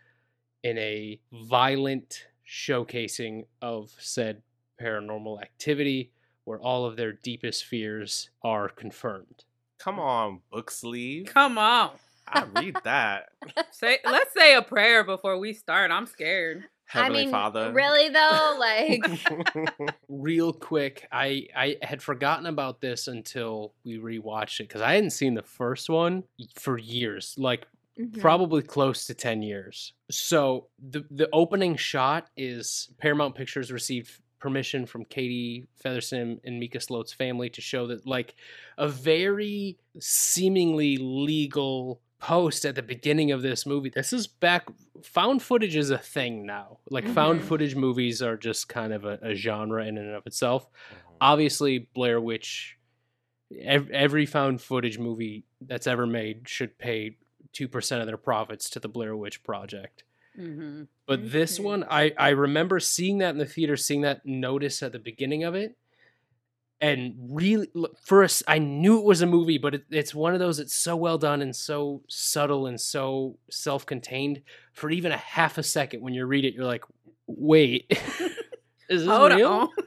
in 0.62 0.78
a 0.78 1.20
violent 1.32 2.26
showcasing 2.48 3.44
of 3.60 3.92
said 3.98 4.42
paranormal 4.80 5.40
activity 5.40 6.10
where 6.44 6.60
all 6.60 6.84
of 6.84 6.96
their 6.96 7.12
deepest 7.12 7.64
fears 7.64 8.30
are 8.42 8.68
confirmed. 8.68 9.44
Come 9.78 9.98
on, 9.98 10.40
book 10.50 10.70
sleeve. 10.70 11.26
Come 11.26 11.58
on. 11.58 11.90
I 12.28 12.44
read 12.56 12.76
that. 12.84 13.28
Say 13.70 13.98
let's 14.04 14.34
say 14.34 14.54
a 14.54 14.62
prayer 14.62 15.04
before 15.04 15.38
we 15.38 15.52
start. 15.52 15.92
I'm 15.92 16.06
scared. 16.06 16.64
Heavenly 16.86 17.22
I 17.22 17.24
mean, 17.24 17.30
Father. 17.32 17.72
really 17.72 18.08
though, 18.10 18.56
like 18.58 19.90
Real 20.08 20.52
quick, 20.52 21.06
I 21.10 21.46
I 21.56 21.76
had 21.82 22.00
forgotten 22.02 22.46
about 22.46 22.80
this 22.80 23.08
until 23.08 23.74
we 23.84 23.98
rewatched 23.98 24.60
it 24.60 24.68
because 24.68 24.82
I 24.82 24.94
hadn't 24.94 25.10
seen 25.10 25.34
the 25.34 25.42
first 25.42 25.88
one 25.90 26.24
for 26.54 26.78
years, 26.78 27.34
like 27.38 27.66
Mhm. 27.98 28.20
probably 28.20 28.60
close 28.62 29.06
to 29.06 29.14
10 29.14 29.40
years. 29.42 29.94
So 30.10 30.68
the 30.78 31.04
the 31.10 31.30
opening 31.32 31.76
shot 31.76 32.28
is 32.36 32.90
Paramount 32.98 33.34
Pictures 33.34 33.72
received 33.72 34.20
permission 34.38 34.84
from 34.84 35.06
Katie 35.06 35.66
Featherston 35.82 36.38
and 36.44 36.60
Mika 36.60 36.78
Sloat's 36.78 37.14
family 37.14 37.48
to 37.48 37.62
show 37.62 37.86
that 37.86 38.06
like 38.06 38.34
a 38.76 38.86
very 38.86 39.78
seemingly 39.98 40.98
legal 40.98 42.02
post 42.26 42.64
at 42.64 42.74
the 42.74 42.82
beginning 42.82 43.30
of 43.30 43.40
this 43.42 43.64
movie. 43.66 43.88
This 43.88 44.12
is 44.12 44.26
back 44.26 44.66
found 45.04 45.42
footage 45.42 45.76
is 45.76 45.90
a 45.90 45.98
thing 45.98 46.44
now. 46.44 46.78
Like 46.90 47.06
found 47.06 47.40
Mhm. 47.40 47.44
footage 47.44 47.76
movies 47.76 48.20
are 48.20 48.36
just 48.36 48.68
kind 48.68 48.92
of 48.92 49.04
a, 49.04 49.18
a 49.22 49.34
genre 49.36 49.86
in 49.86 49.96
and 49.96 50.10
of 50.14 50.26
itself. 50.26 50.64
Mhm. 50.68 50.96
Obviously 51.20 51.78
Blair 51.94 52.20
Witch 52.20 52.76
ev- 53.60 53.90
every 53.90 54.26
found 54.26 54.60
footage 54.60 54.98
movie 54.98 55.44
that's 55.60 55.86
ever 55.86 56.04
made 56.06 56.48
should 56.48 56.78
pay 56.78 57.16
2% 57.52 58.00
of 58.00 58.06
their 58.08 58.16
profits 58.16 58.68
to 58.70 58.80
the 58.80 58.88
Blair 58.88 59.16
Witch 59.16 59.44
Project. 59.44 60.02
Mm-hmm. 60.36 60.82
But 61.06 61.30
this 61.30 61.60
one, 61.60 61.84
I, 61.88 62.12
I 62.18 62.30
remember 62.30 62.80
seeing 62.80 63.18
that 63.18 63.30
in 63.30 63.38
the 63.38 63.46
theater, 63.46 63.76
seeing 63.76 64.00
that 64.00 64.26
notice 64.26 64.82
at 64.82 64.90
the 64.92 64.98
beginning 64.98 65.44
of 65.44 65.54
it. 65.54 65.76
And 66.80 67.14
really, 67.30 67.68
look, 67.74 67.98
first, 68.04 68.42
I 68.46 68.58
knew 68.58 68.98
it 68.98 69.04
was 69.04 69.22
a 69.22 69.26
movie, 69.26 69.56
but 69.56 69.74
it, 69.74 69.84
it's 69.90 70.14
one 70.14 70.34
of 70.34 70.40
those 70.40 70.58
that's 70.58 70.74
so 70.74 70.94
well 70.94 71.16
done 71.16 71.40
and 71.40 71.56
so 71.56 72.02
subtle 72.08 72.66
and 72.66 72.78
so 72.78 73.38
self 73.50 73.86
contained. 73.86 74.42
For 74.74 74.90
even 74.90 75.10
a 75.10 75.16
half 75.16 75.56
a 75.56 75.62
second, 75.62 76.02
when 76.02 76.12
you 76.12 76.26
read 76.26 76.44
it, 76.44 76.52
you're 76.52 76.66
like, 76.66 76.84
wait, 77.26 77.86
is 78.90 79.02
this 79.02 79.08
Hold 79.08 79.32
real? 79.32 79.48
on. 79.48 79.68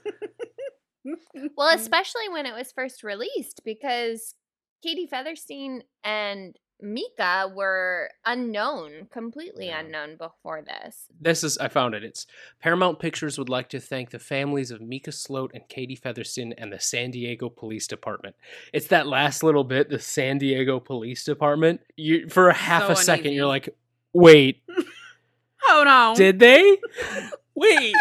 Well, 1.56 1.74
especially 1.74 2.28
when 2.30 2.46
it 2.46 2.54
was 2.54 2.72
first 2.72 3.04
released, 3.04 3.62
because 3.64 4.36
Katie 4.84 5.08
Featherston 5.08 5.82
and 6.04 6.56
Mika 6.82 7.52
were 7.54 8.10
unknown, 8.26 9.08
completely 9.12 9.68
Yeah. 9.68 9.82
unknown 9.82 10.16
before 10.16 10.62
this. 10.62 11.08
This 11.20 11.44
is 11.44 11.58
I 11.58 11.68
found 11.68 11.94
it. 11.94 12.04
It's 12.04 12.26
Paramount 12.62 13.00
Pictures 13.00 13.38
would 13.38 13.50
like 13.50 13.68
to 13.70 13.80
thank 13.80 14.12
the 14.12 14.20
families 14.20 14.72
of 14.72 14.80
Mika 14.82 15.12
Sloat 15.12 15.52
and 15.54 15.68
Katie 15.68 15.96
Featherston 15.96 16.54
and 16.54 16.72
the 16.72 16.80
San 16.80 17.12
Diego 17.12 17.50
Police 17.50 17.88
Department. 17.88 18.36
It's 18.72 18.88
that 18.88 19.08
last 19.08 19.44
little 19.44 19.64
bit, 19.66 19.90
the 19.90 20.00
San 20.00 20.38
Diego 20.38 20.80
Police 20.80 21.24
Department. 21.26 21.82
You 21.98 22.30
for 22.30 22.50
a 22.50 22.54
half 22.54 22.86
So 22.88 22.92
a 22.94 22.96
second, 22.96 23.34
you're 23.34 23.46
like, 23.48 23.70
wait, 24.14 24.62
Hold 25.64 25.88
on. 25.88 26.16
did 26.16 26.40
they? 26.40 26.78
wait. 27.56 27.94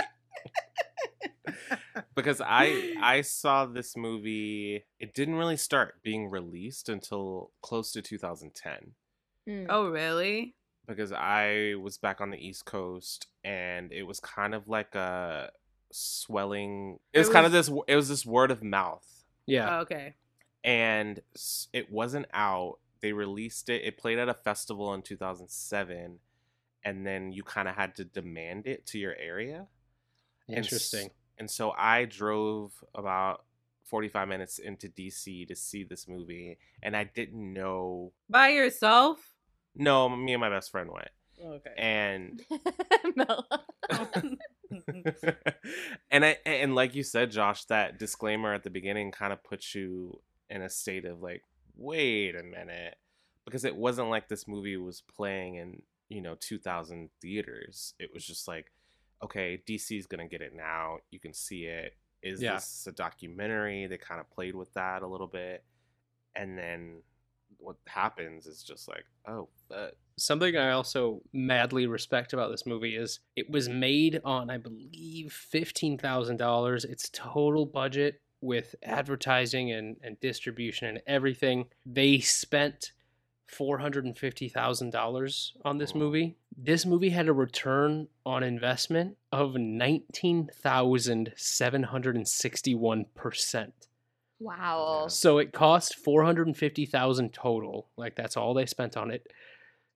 because 2.14 2.40
I 2.40 2.94
I 3.00 3.20
saw 3.22 3.66
this 3.66 3.96
movie. 3.96 4.84
It 5.00 5.14
didn't 5.14 5.36
really 5.36 5.56
start 5.56 6.02
being 6.02 6.30
released 6.30 6.88
until 6.88 7.50
close 7.62 7.92
to 7.92 8.02
2010 8.02 8.92
Mm. 9.48 9.66
oh 9.70 9.88
really? 9.88 10.54
because 10.86 11.10
I 11.12 11.74
was 11.80 11.96
back 11.98 12.20
on 12.20 12.30
the 12.30 12.38
East 12.38 12.64
Coast 12.66 13.26
and 13.44 13.92
it 13.92 14.02
was 14.04 14.20
kind 14.20 14.54
of 14.54 14.68
like 14.68 14.94
a 14.94 15.50
swelling. 15.92 16.98
It 17.12 17.18
It 17.18 17.20
was 17.20 17.28
kind 17.30 17.46
of 17.46 17.52
this. 17.52 17.70
It 17.86 17.96
was 17.96 18.08
this 18.08 18.24
word 18.26 18.50
of 18.50 18.62
mouth, 18.62 19.06
Yeah. 19.46 19.78
Oh, 19.78 19.80
okay. 19.80 20.14
and 20.64 21.20
it 21.72 21.90
wasn't 21.90 22.26
out. 22.32 22.78
They 23.00 23.12
released 23.12 23.68
it. 23.68 23.84
It 23.84 23.96
played 23.98 24.18
at 24.18 24.28
a 24.28 24.34
festival 24.34 24.92
in 24.94 25.02
2007, 25.02 26.18
and 26.84 27.06
then 27.06 27.32
you 27.32 27.42
kind 27.42 27.68
of 27.68 27.74
had 27.74 27.94
to 27.96 28.04
demand 28.04 28.66
it 28.66 28.86
to 28.86 28.98
your 28.98 29.14
area. 29.16 29.66
And 30.48 30.56
Interesting. 30.58 31.10
And 31.38 31.50
so 31.50 31.72
I 31.76 32.04
drove 32.04 32.72
about 32.94 33.44
45 33.84 34.28
minutes 34.28 34.58
into 34.58 34.88
DC 34.88 35.46
to 35.48 35.56
see 35.56 35.84
this 35.84 36.06
movie, 36.08 36.58
and 36.82 36.96
I 36.96 37.04
didn't 37.04 37.52
know. 37.52 38.12
By 38.28 38.48
yourself? 38.50 39.18
No, 39.74 40.08
me 40.08 40.32
and 40.34 40.40
my 40.40 40.50
best 40.50 40.70
friend 40.70 40.90
went, 40.90 41.08
Okay. 41.42 41.70
and 41.78 42.42
Mel. 43.16 43.46
and 46.10 46.24
I 46.24 46.36
and 46.44 46.74
like 46.74 46.94
you 46.94 47.02
said, 47.02 47.30
Josh, 47.30 47.64
that 47.66 47.98
disclaimer 47.98 48.52
at 48.54 48.62
the 48.64 48.70
beginning 48.70 49.12
kind 49.12 49.32
of 49.32 49.42
puts 49.44 49.74
you 49.74 50.20
in 50.50 50.62
a 50.62 50.68
state 50.70 51.04
of 51.04 51.22
like, 51.22 51.42
wait 51.76 52.34
a 52.34 52.42
minute, 52.42 52.96
because 53.44 53.64
it 53.64 53.76
wasn't 53.76 54.10
like 54.10 54.28
this 54.28 54.48
movie 54.48 54.76
was 54.76 55.00
playing 55.02 55.56
in 55.56 55.82
you 56.08 56.20
know 56.20 56.36
2000 56.40 57.10
theaters. 57.20 57.94
It 57.98 58.10
was 58.12 58.24
just 58.26 58.48
like, 58.48 58.72
okay, 59.22 59.62
DC's 59.66 60.06
gonna 60.06 60.28
get 60.28 60.40
it 60.42 60.54
now. 60.54 60.98
You 61.10 61.20
can 61.20 61.32
see 61.34 61.64
it. 61.64 61.94
Is 62.22 62.42
Yeah. 62.42 62.54
this 62.54 62.86
a 62.86 62.92
documentary? 62.92 63.86
They 63.86 63.98
kind 63.98 64.20
of 64.20 64.28
played 64.30 64.54
with 64.54 64.72
that 64.74 65.02
a 65.02 65.06
little 65.06 65.26
bit, 65.26 65.64
and 66.34 66.56
then 66.58 67.02
what 67.58 67.76
happens 67.86 68.46
is 68.46 68.62
just 68.62 68.88
like, 68.88 69.04
oh, 69.26 69.48
but 69.68 69.96
Something 70.16 70.56
I 70.56 70.72
also 70.72 71.22
madly 71.32 71.86
respect 71.86 72.32
about 72.32 72.50
this 72.50 72.66
movie 72.66 72.96
is 72.96 73.20
it 73.36 73.48
was 73.48 73.68
made 73.68 74.20
on, 74.24 74.50
I 74.50 74.58
believe, 74.58 75.32
fifteen 75.32 75.96
thousand 75.96 76.38
dollars. 76.38 76.84
Its 76.84 77.08
total 77.10 77.64
budget 77.66 78.20
with 78.40 78.74
advertising 78.82 79.70
and, 79.72 79.96
and 80.02 80.18
distribution 80.20 80.88
and 80.88 81.02
everything, 81.06 81.66
they 81.86 82.18
spent 82.18 82.92
four 83.48 83.78
hundred 83.78 84.04
and 84.04 84.16
fifty 84.16 84.48
thousand 84.48 84.90
dollars 84.90 85.54
on 85.64 85.78
this 85.78 85.92
Oh. 85.94 85.98
movie. 85.98 86.36
This 86.56 86.84
movie 86.86 87.10
had 87.10 87.28
a 87.28 87.32
return 87.32 88.08
on 88.26 88.42
investment 88.42 89.16
of 89.32 89.54
nineteen 89.56 90.48
thousand 90.62 91.32
seven 91.36 91.82
hundred 91.84 92.14
and 92.16 92.28
sixty-one 92.28 93.06
percent. 93.14 93.88
wow. 94.38 95.06
So 95.08 95.38
it 95.38 95.52
cost 95.52 95.96
four 95.96 96.24
hundred 96.24 96.46
and 96.46 96.56
fifty 96.56 96.86
thousand 96.86 97.32
total. 97.32 97.88
Like 97.96 98.14
that's 98.16 98.36
all 98.36 98.54
they 98.54 98.66
spent 98.66 98.96
on 98.96 99.10
it, 99.10 99.26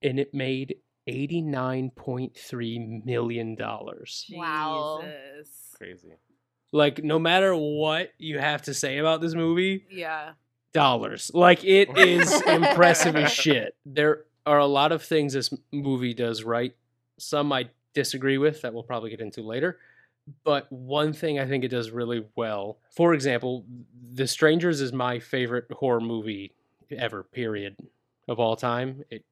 and 0.02 0.18
it 0.18 0.32
made 0.34 0.76
eighty 1.06 1.40
nine 1.42 1.90
point 1.94 2.36
three 2.36 2.78
million 3.04 3.54
dollars. 3.54 4.26
Wow. 4.32 5.00
Jesus. 5.02 5.74
crazy. 5.76 6.12
Like 6.72 7.04
no 7.04 7.18
matter 7.18 7.54
what 7.54 8.10
you 8.18 8.38
have 8.38 8.62
to 8.62 8.72
say 8.74 8.98
about 8.98 9.20
this 9.20 9.34
movie, 9.34 9.84
Yeah. 9.90 10.32
Dollars. 10.72 11.30
Like 11.34 11.64
it 11.64 11.88
is 11.98 12.40
impressive 12.42 13.16
as 13.16 13.32
shit. 13.32 13.74
There 13.84 14.24
are 14.46 14.58
a 14.58 14.66
lot 14.66 14.92
of 14.92 15.02
things 15.02 15.32
this 15.32 15.52
movie 15.70 16.14
does 16.14 16.44
right. 16.44 16.74
Some 17.18 17.52
I 17.52 17.68
disagree 17.94 18.38
with 18.38 18.62
that 18.62 18.74
we'll 18.74 18.82
probably 18.82 19.10
get 19.10 19.20
into 19.20 19.42
later. 19.42 19.78
But 20.44 20.70
one 20.70 21.12
thing 21.12 21.38
I 21.38 21.46
think 21.46 21.64
it 21.64 21.68
does 21.68 21.90
really 21.90 22.24
well. 22.36 22.78
For 22.90 23.12
example, 23.12 23.64
The 24.12 24.26
Strangers 24.26 24.80
is 24.80 24.92
my 24.92 25.18
favorite 25.18 25.66
horror 25.72 26.00
movie 26.00 26.52
ever, 26.96 27.24
period, 27.24 27.76
of 28.28 28.38
all 28.38 28.56
time. 28.56 29.04
It 29.10 29.24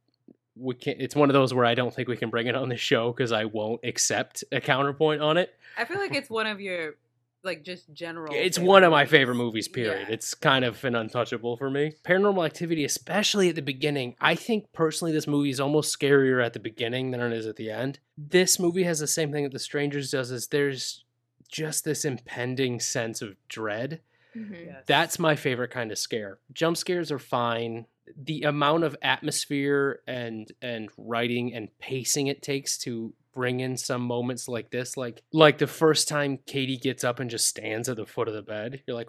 we 0.56 0.74
can 0.74 0.96
it's 0.98 1.14
one 1.14 1.30
of 1.30 1.34
those 1.34 1.54
where 1.54 1.64
I 1.64 1.74
don't 1.74 1.94
think 1.94 2.08
we 2.08 2.16
can 2.16 2.28
bring 2.28 2.48
it 2.48 2.54
on 2.54 2.68
the 2.68 2.76
show 2.76 3.12
because 3.12 3.32
I 3.32 3.44
won't 3.44 3.80
accept 3.84 4.44
a 4.52 4.60
counterpoint 4.60 5.22
on 5.22 5.36
it. 5.36 5.54
I 5.78 5.84
feel 5.84 5.98
like 5.98 6.14
it's 6.14 6.28
one 6.28 6.46
of 6.46 6.60
your 6.60 6.96
like 7.42 7.64
just 7.64 7.92
general. 7.92 8.32
It's 8.34 8.58
one 8.58 8.84
of 8.84 8.90
my 8.90 9.06
favorite 9.06 9.36
movies, 9.36 9.68
period. 9.68 10.06
Yeah. 10.08 10.14
It's 10.14 10.34
kind 10.34 10.64
of 10.64 10.84
an 10.84 10.94
untouchable 10.94 11.56
for 11.56 11.70
me. 11.70 11.94
Paranormal 12.04 12.44
Activity, 12.44 12.84
especially 12.84 13.48
at 13.48 13.54
the 13.54 13.62
beginning, 13.62 14.14
I 14.20 14.34
think 14.34 14.72
personally 14.72 15.12
this 15.12 15.26
movie 15.26 15.50
is 15.50 15.60
almost 15.60 15.98
scarier 15.98 16.44
at 16.44 16.52
the 16.52 16.60
beginning 16.60 17.10
than 17.10 17.20
it 17.20 17.32
is 17.32 17.46
at 17.46 17.56
the 17.56 17.70
end. 17.70 17.98
This 18.16 18.58
movie 18.58 18.84
has 18.84 18.98
the 18.98 19.06
same 19.06 19.32
thing 19.32 19.44
that 19.44 19.52
The 19.52 19.58
Strangers 19.58 20.10
does 20.10 20.30
is 20.30 20.48
there's 20.48 21.04
just 21.48 21.84
this 21.84 22.04
impending 22.04 22.78
sense 22.80 23.22
of 23.22 23.36
dread. 23.48 24.00
Mhm. 24.36 24.66
Yes. 24.66 24.84
That's 24.86 25.18
my 25.18 25.34
favorite 25.34 25.70
kind 25.72 25.90
of 25.90 25.98
scare. 25.98 26.38
Jump 26.52 26.76
scares 26.76 27.10
are 27.10 27.18
fine. 27.18 27.86
The 28.16 28.42
amount 28.42 28.84
of 28.84 28.96
atmosphere 29.02 30.00
and 30.06 30.50
and 30.62 30.88
writing 30.96 31.54
and 31.54 31.76
pacing 31.78 32.26
it 32.28 32.42
takes 32.42 32.76
to 32.78 33.12
bring 33.32 33.60
in 33.60 33.76
some 33.76 34.02
moments 34.02 34.48
like 34.48 34.70
this, 34.70 34.96
like 34.96 35.22
like 35.32 35.58
the 35.58 35.66
first 35.66 36.08
time 36.08 36.38
Katie 36.46 36.76
gets 36.76 37.04
up 37.04 37.20
and 37.20 37.30
just 37.30 37.46
stands 37.46 37.88
at 37.88 37.96
the 37.96 38.06
foot 38.06 38.28
of 38.28 38.34
the 38.34 38.42
bed, 38.42 38.82
you're 38.86 38.96
like, 38.96 39.08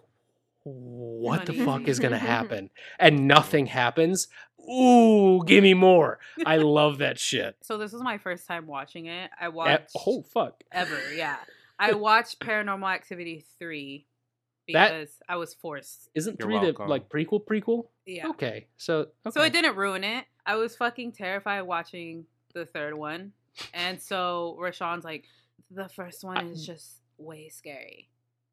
what 0.64 1.46
the 1.46 1.54
fuck 1.54 1.88
is 1.88 2.00
gonna 2.00 2.18
happen? 2.36 2.70
And 3.00 3.28
nothing 3.28 3.66
happens. 3.66 4.28
Ooh, 4.70 5.44
give 5.46 5.64
me 5.64 5.74
more. 5.74 6.20
I 6.46 6.58
love 6.58 7.00
that 7.00 7.18
shit. 7.20 7.56
So 7.64 7.78
this 7.78 7.92
was 7.94 8.04
my 8.04 8.18
first 8.20 8.46
time 8.48 8.68
watching 8.68 9.08
it. 9.08 9.32
I 9.40 9.46
Eh, 9.46 9.50
watched 9.50 9.92
oh 10.06 10.22
fuck. 10.24 10.64
ever. 10.72 10.98
Yeah. 11.16 11.38
I 11.80 11.94
watched 11.94 12.40
Paranormal 12.40 12.94
Activity 12.94 13.44
three 13.58 14.06
That- 14.72 14.92
because 14.92 15.10
I 15.28 15.38
was 15.38 15.56
forced. 15.56 16.10
Isn't 16.14 16.38
You're 16.40 16.48
three 16.62 16.72
the 16.72 16.84
like 16.84 17.10
prequel 17.10 17.44
prequel? 17.44 17.88
Yeah. 18.06 18.28
Okay. 18.30 18.68
So 18.78 19.00
okay. 19.26 19.32
So 19.32 19.42
it 19.42 19.52
didn't 19.52 19.76
ruin 19.76 20.04
it. 20.04 20.26
I 20.46 20.56
was 20.58 20.76
fucking 20.76 21.14
terrified 21.14 21.62
watching 21.64 22.26
the 22.54 22.66
third 22.68 22.94
one. 22.96 23.32
And 23.74 24.02
so 24.02 24.58
Rashawn's 24.60 25.04
like, 25.04 25.26
the 25.70 25.90
first 25.90 26.24
one 26.24 26.48
is 26.48 26.66
just 26.66 27.02
way 27.18 27.50
scary. 27.50 28.10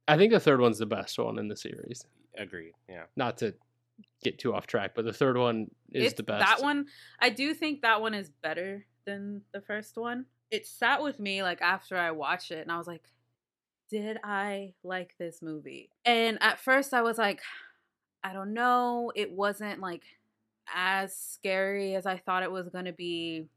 I 0.06 0.16
think 0.16 0.32
the 0.32 0.40
third 0.40 0.60
one's 0.60 0.78
the 0.78 0.86
best 0.86 1.18
one 1.18 1.38
in 1.38 1.48
the 1.48 1.56
series. 1.56 2.04
Agreed. 2.36 2.72
Yeah. 2.88 3.04
Not 3.16 3.38
to 3.38 3.54
get 4.22 4.38
too 4.38 4.54
off 4.54 4.66
track, 4.66 4.92
but 4.94 5.04
the 5.04 5.12
third 5.12 5.36
one 5.36 5.70
is 5.92 6.02
It's- 6.02 6.14
the 6.14 6.22
best. 6.22 6.44
That 6.46 6.62
one, 6.62 6.86
I 7.20 7.30
do 7.30 7.54
think 7.54 7.82
that 7.82 8.00
one 8.00 8.14
is 8.14 8.30
better 8.42 8.86
than 9.04 9.42
the 9.52 9.60
first 9.60 9.96
one. 9.96 10.26
It 10.50 10.66
sat 10.66 11.02
with 11.02 11.18
me 11.20 11.42
like 11.42 11.60
after 11.60 11.96
I 11.96 12.10
watched 12.12 12.50
it, 12.52 12.60
and 12.62 12.72
I 12.72 12.78
was 12.78 12.86
like, 12.86 13.02
did 13.90 14.18
I 14.24 14.74
like 14.82 15.14
this 15.18 15.42
movie? 15.42 15.90
And 16.04 16.38
at 16.42 16.58
first, 16.60 16.94
I 16.94 17.02
was 17.02 17.18
like, 17.18 17.40
I 18.22 18.32
don't 18.32 18.54
know. 18.54 19.12
It 19.14 19.30
wasn't 19.32 19.80
like 19.80 20.04
as 20.74 21.14
scary 21.16 21.94
as 21.94 22.06
I 22.06 22.16
thought 22.18 22.42
it 22.42 22.50
was 22.52 22.68
going 22.68 22.84
to 22.86 22.92
be. 22.92 23.48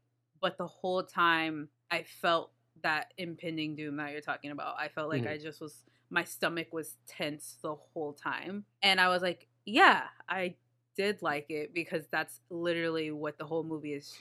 But 0.42 0.58
the 0.58 0.66
whole 0.66 1.02
time, 1.04 1.70
I 1.90 2.02
felt 2.02 2.52
that 2.82 3.14
impending 3.16 3.76
doom 3.76 3.96
that 3.96 4.12
you're 4.12 4.20
talking 4.20 4.50
about. 4.50 4.76
I 4.78 4.88
felt 4.88 5.08
like 5.08 5.22
Mhm. 5.22 5.30
I 5.30 5.38
just 5.38 5.60
was, 5.62 5.84
my 6.10 6.24
stomach 6.24 6.72
was 6.72 6.96
tense 7.06 7.56
the 7.62 7.74
whole 7.76 8.12
time. 8.12 8.66
And 8.82 9.00
I 9.00 9.08
was 9.08 9.22
like, 9.22 9.48
yeah, 9.64 10.08
I 10.28 10.56
did 10.96 11.22
like 11.22 11.48
it 11.48 11.72
because 11.72 12.06
that's 12.08 12.40
literally 12.50 13.10
what 13.12 13.38
the 13.38 13.46
whole 13.46 13.62
movie 13.64 13.94
is 13.94 14.18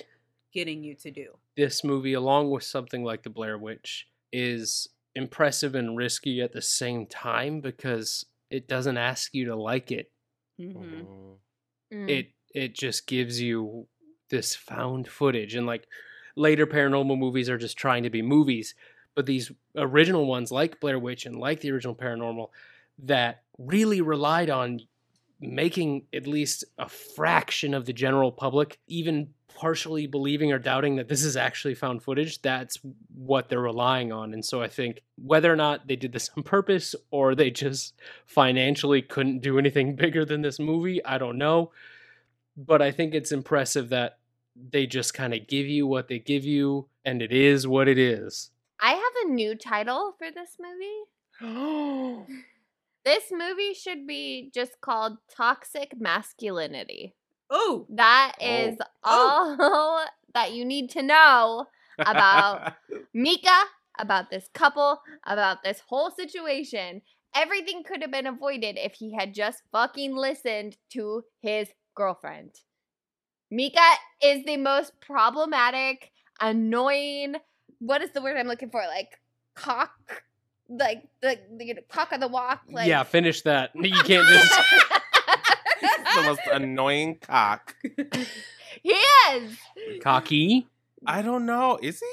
getting 0.54 0.84
you 0.84 0.96
to 0.96 1.12
do. 1.12 1.38
this 1.58 1.84
movie, 1.84 2.14
along 2.14 2.50
with 2.52 2.64
something 2.64 3.04
like 3.04 3.24
The 3.24 3.30
Blair 3.30 3.58
Witch, 3.58 4.08
is 4.32 4.88
impressive 5.16 5.76
and 5.76 5.98
risky 5.98 6.42
at 6.42 6.54
the 6.54 6.62
same 6.62 7.06
time 7.08 7.60
because 7.62 8.26
it 8.50 8.68
doesn't 8.68 8.98
ask 8.98 9.34
you 9.34 9.46
to 9.46 9.56
like 9.56 9.92
it 9.92 10.12
Mhm. 10.60 10.76
Mhm. 10.76 11.40
Mm. 11.92 12.10
it 12.10 12.34
it 12.54 12.74
just 12.76 13.08
gives 13.08 13.42
you 13.42 13.88
this 14.30 14.56
found 14.56 15.08
footage 15.10 15.56
and 15.56 15.66
like 15.68 15.88
later 16.36 16.68
paranormal 16.68 17.18
movies 17.18 17.50
are 17.50 17.58
just 17.58 17.78
trying 17.78 18.04
to 18.04 18.10
be 18.10 18.22
movies. 18.22 18.76
But 19.16 19.26
these 19.26 19.52
original 19.76 20.26
ones 20.26 20.52
like 20.52 20.80
blair 20.80 21.00
witch 21.00 21.26
and 21.26 21.36
like 21.36 21.62
the 21.62 21.72
original 21.72 21.96
paranormal 21.96 22.50
that 23.00 23.44
really 23.58 24.02
relied 24.02 24.50
on 24.50 24.82
making 25.40 26.06
at 26.14 26.28
least 26.28 26.64
a 26.78 26.88
fraction 26.88 27.74
of 27.74 27.86
the 27.86 27.94
general 27.94 28.32
public 28.32 28.78
even 28.88 29.30
partially 29.54 30.08
believing 30.08 30.52
or 30.52 30.60
doubting 30.60 30.96
that 30.96 31.08
this 31.08 31.24
is 31.24 31.36
actually 31.36 31.74
found 31.74 32.02
footage 32.02 32.42
that's 32.42 32.78
what 33.14 33.50
they're 33.50 33.60
relying 33.60 34.12
on. 34.12 34.34
And 34.34 34.46
so 34.46 34.62
i 34.62 34.68
think 34.68 35.02
whether 35.16 35.52
or 35.52 35.56
not 35.56 35.88
they 35.88 35.96
did 35.96 36.14
this 36.14 36.30
on 36.38 36.44
purpose 36.44 36.96
or 37.10 37.36
they 37.36 37.52
just 37.52 37.96
financially 38.26 39.02
couldn't 39.02 39.40
do 39.40 39.58
anything 39.60 39.96
bigger 40.04 40.26
than 40.26 40.42
this 40.42 40.60
movie 40.60 41.04
i 41.04 41.18
don't 41.18 41.38
know. 41.38 41.72
But 42.56 42.82
i 42.82 42.92
think 42.92 43.14
it's 43.14 43.32
impressive 43.32 43.90
that 43.90 44.20
they 44.56 44.86
just 44.86 45.14
kind 45.14 45.34
of 45.34 45.48
give 45.48 45.68
you 45.68 45.88
what 45.88 46.08
they 46.08 46.20
give 46.20 46.46
you 46.46 46.88
and 47.06 47.22
it 47.22 47.32
is 47.32 47.68
what 47.68 47.88
it 47.88 47.98
is 47.98 48.52
I 48.80 48.94
have 48.94 49.14
a 49.26 49.30
new 49.30 49.54
title 49.54 50.16
for 50.18 50.32
this 50.32 50.58
movie. 50.60 52.26
This 53.04 53.32
movie 53.32 53.74
should 53.74 54.06
be 54.06 54.52
just 54.54 54.80
called 54.80 55.18
Toxic 55.36 55.94
Masculinity. 56.00 57.16
Oh, 57.50 57.88
That 57.90 58.34
is 58.40 58.78
oh. 59.04 59.58
all 59.60 60.06
that 60.34 60.54
you 60.54 60.64
need 60.66 60.92
to 60.92 61.02
know 61.02 61.66
about 61.98 62.74
Mika, 63.14 63.64
about 63.98 64.30
this 64.30 64.48
couple, 64.54 65.02
about 65.26 65.64
this 65.64 65.82
whole 65.88 66.12
situation. 66.12 67.02
Everything 67.36 67.84
could 67.84 68.02
have 68.02 68.12
been 68.12 68.28
avoided 68.28 68.78
if 68.78 68.94
he 68.94 69.16
had 69.16 69.34
just 69.34 69.64
fucking 69.72 70.16
listened 70.16 70.78
to 70.92 71.24
his 71.42 71.70
girlfriend. 71.96 72.52
Mika 73.52 73.82
is 74.24 74.46
the 74.46 74.56
most 74.58 75.00
problematic, 75.02 76.12
annoying, 76.40 77.36
what 77.80 78.02
is 78.02 78.12
the 78.12 78.22
word 78.22 78.38
I'm 78.38 78.48
looking 78.48 78.70
for? 78.70 78.82
Like 78.88 79.20
cock, 79.56 80.24
like 80.70 81.04
the, 81.22 81.38
the 81.58 81.76
cock 81.90 82.14
of 82.14 82.22
the 82.22 82.30
walk. 82.30 82.62
Like 82.72 82.88
yeah 82.88 83.04
finish 83.04 83.42
that 83.42 83.72
you 83.76 83.92
can't 84.04 84.28
just 84.28 84.54
It's 85.84 86.16
the 86.16 86.22
most 86.24 86.42
annoying 86.52 87.18
cock. 87.22 87.76
he 88.84 88.96
is. 89.34 89.58
cocky 90.02 90.68
I 91.06 91.22
don't 91.24 91.46
know. 91.48 91.80
Is 91.82 92.00
he? 92.00 92.06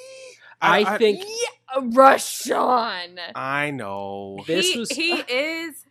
I, 0.61 0.97
think 0.99 1.18
Yeah, 1.21 1.76
uh, 1.76 1.80
Rashawn. 1.83 3.18
I 3.35 3.71
know. 3.71 4.42
This 4.47 4.73
he, 4.73 4.78
was- 4.78 4.90
he 4.90 5.12
is, 5.28 5.85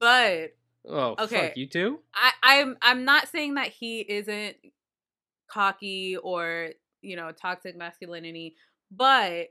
but 0.00 0.54
oh 0.88 1.14
Okay. 1.20 1.48
fuck 1.48 1.56
you 1.56 1.66
too 1.68 1.98
I, 2.14 2.32
I'm 2.42 2.76
I'm 2.82 3.04
not 3.04 3.28
saying 3.28 3.54
that 3.54 3.68
he 3.68 4.00
isn't 4.00 4.56
cocky 5.48 6.16
or 6.16 6.70
you 7.02 7.16
know 7.16 7.32
toxic 7.32 7.76
masculinity, 7.76 8.56
but 8.90 9.48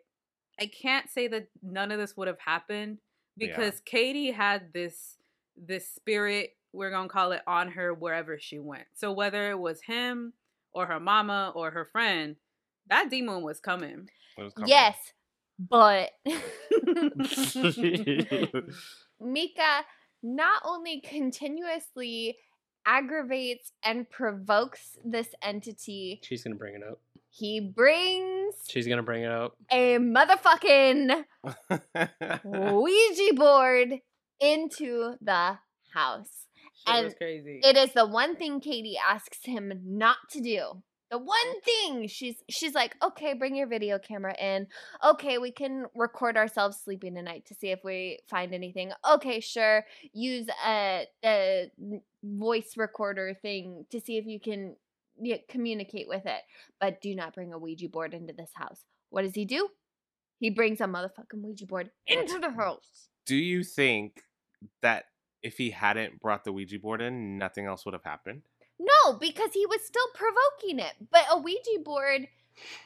I 0.60 0.66
can't 0.66 1.10
say 1.10 1.27
that 1.27 1.48
none 1.62 1.92
of 1.92 2.00
this 2.00 2.18
would 2.18 2.27
have 2.27 2.39
happened 2.39 3.00
Yeah. 3.36 3.48
because 3.48 3.80
Katie 3.82 4.32
had 4.32 4.74
this 4.74 5.18
this 5.56 5.88
spirit 5.89 6.51
we're 6.74 6.92
gonna 6.92 7.10
call 7.10 7.32
it 7.32 7.42
on 7.48 7.72
her 7.72 7.94
wherever 7.94 8.38
she 8.39 8.60
went. 8.60 8.86
So 8.94 9.12
whether 9.12 9.50
it 9.50 9.58
was 9.60 9.82
him 9.82 10.34
or 10.74 10.86
her 10.86 11.00
mama 11.00 11.51
or 11.56 11.72
her 11.72 11.86
friend, 11.86 12.36
that 12.89 13.10
demon 13.10 13.42
was 13.42 13.60
coming. 13.60 14.10
Was 14.38 14.54
coming. 14.54 14.70
Yes, 14.70 14.96
but 15.58 16.12
Mika 19.20 19.86
not 20.24 20.62
only 20.66 21.01
continuously 21.01 22.38
aggravates 22.88 23.74
and 23.84 24.10
provokes 24.10 24.98
this 25.06 25.27
entity, 25.44 26.22
she's 26.24 26.44
gonna 26.44 26.56
bring 26.56 26.75
it 26.75 26.84
up 26.84 27.00
he 27.29 27.60
brings 27.60 28.56
she's 28.67 28.88
gonna 28.88 29.03
bring 29.03 29.22
it 29.22 29.31
up 29.31 29.55
a 29.72 29.98
motherfucking 29.98 31.24
Ouija 32.44 33.33
board 33.35 34.00
into 34.40 35.16
the 35.22 35.57
house. 35.94 36.48
Shit 36.85 36.96
And 36.96 37.18
crazy. 37.18 37.61
It 37.64 37.77
is 37.77 37.94
the 37.94 38.05
one 38.05 38.35
thing 38.35 38.59
Katie 38.59 38.98
asks 38.98 39.40
him 39.44 39.72
not 39.85 40.18
to 40.31 40.42
do. 40.42 40.83
The 41.09 41.18
one 41.18 41.61
thing 41.64 42.07
she's 42.07 42.44
she's 42.50 42.75
like, 42.75 42.96
okay, 43.01 43.33
bring 43.33 43.55
your 43.55 43.68
video 43.68 43.98
camera 43.98 44.35
in. 44.40 44.68
Okay, 45.03 45.38
we 45.38 45.51
can 45.51 45.85
record 45.96 46.35
ourselves 46.35 46.81
sleeping 46.83 47.16
tonight 47.16 47.46
to 47.46 47.55
see 47.55 47.70
if 47.70 47.79
we 47.83 48.20
find 48.29 48.53
anything. 48.53 48.92
Okay, 49.09 49.40
sure. 49.40 49.85
Use 50.11 50.48
uh, 50.66 51.03
a, 51.24 51.72
a 51.83 52.01
voice 52.35 52.74
recorder 52.77 53.33
thing 53.33 53.85
to 53.92 54.00
see 54.00 54.18
if 54.18 54.25
you 54.25 54.40
can 54.40 54.75
yeah, 55.20 55.37
communicate 55.50 56.07
with 56.07 56.25
it. 56.25 56.42
But 56.79 57.01
do 57.01 57.16
not 57.16 57.33
bring 57.33 57.53
a 57.53 57.57
Ouija 57.57 57.90
board 57.90 58.13
into 58.13 58.33
this 58.33 58.51
house. 58.53 58.81
What 59.09 59.24
does 59.24 59.35
he 59.35 59.46
do? 59.46 59.70
He 60.40 60.50
brings 60.50 60.81
a 60.81 60.85
motherfucking 60.85 61.42
Ouija 61.42 61.66
board 61.66 61.92
into 62.05 62.40
the 62.40 62.51
house. 62.51 63.09
Do 63.25 63.35
you 63.35 63.63
think 63.63 64.22
that 64.81 65.05
if 65.42 65.57
he 65.57 65.72
hadn't 65.72 66.20
brought 66.20 66.44
the 66.44 66.51
Ouija 66.51 66.79
board 66.79 67.01
in, 67.01 67.37
nothing 67.37 67.66
else 67.66 67.85
would 67.85 67.94
have 67.94 68.03
happened? 68.03 68.44
No, 68.79 69.13
because 69.13 69.51
he 69.53 69.66
was 69.66 69.81
still 69.83 70.07
provoking 70.13 70.79
it. 70.79 70.94
But 71.11 71.25
a 71.31 71.40
Ouija 71.40 71.79
board, 71.83 72.27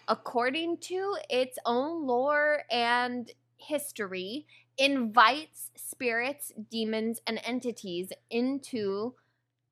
according 0.08 0.78
to 0.78 1.18
its 1.30 1.58
own 1.66 2.08
lore 2.08 2.64
and 2.72 3.30
history, 3.58 4.46
invites 4.78 5.72
spirits, 5.76 6.54
demons, 6.70 7.20
and 7.28 7.40
entities 7.44 8.12
into 8.30 9.16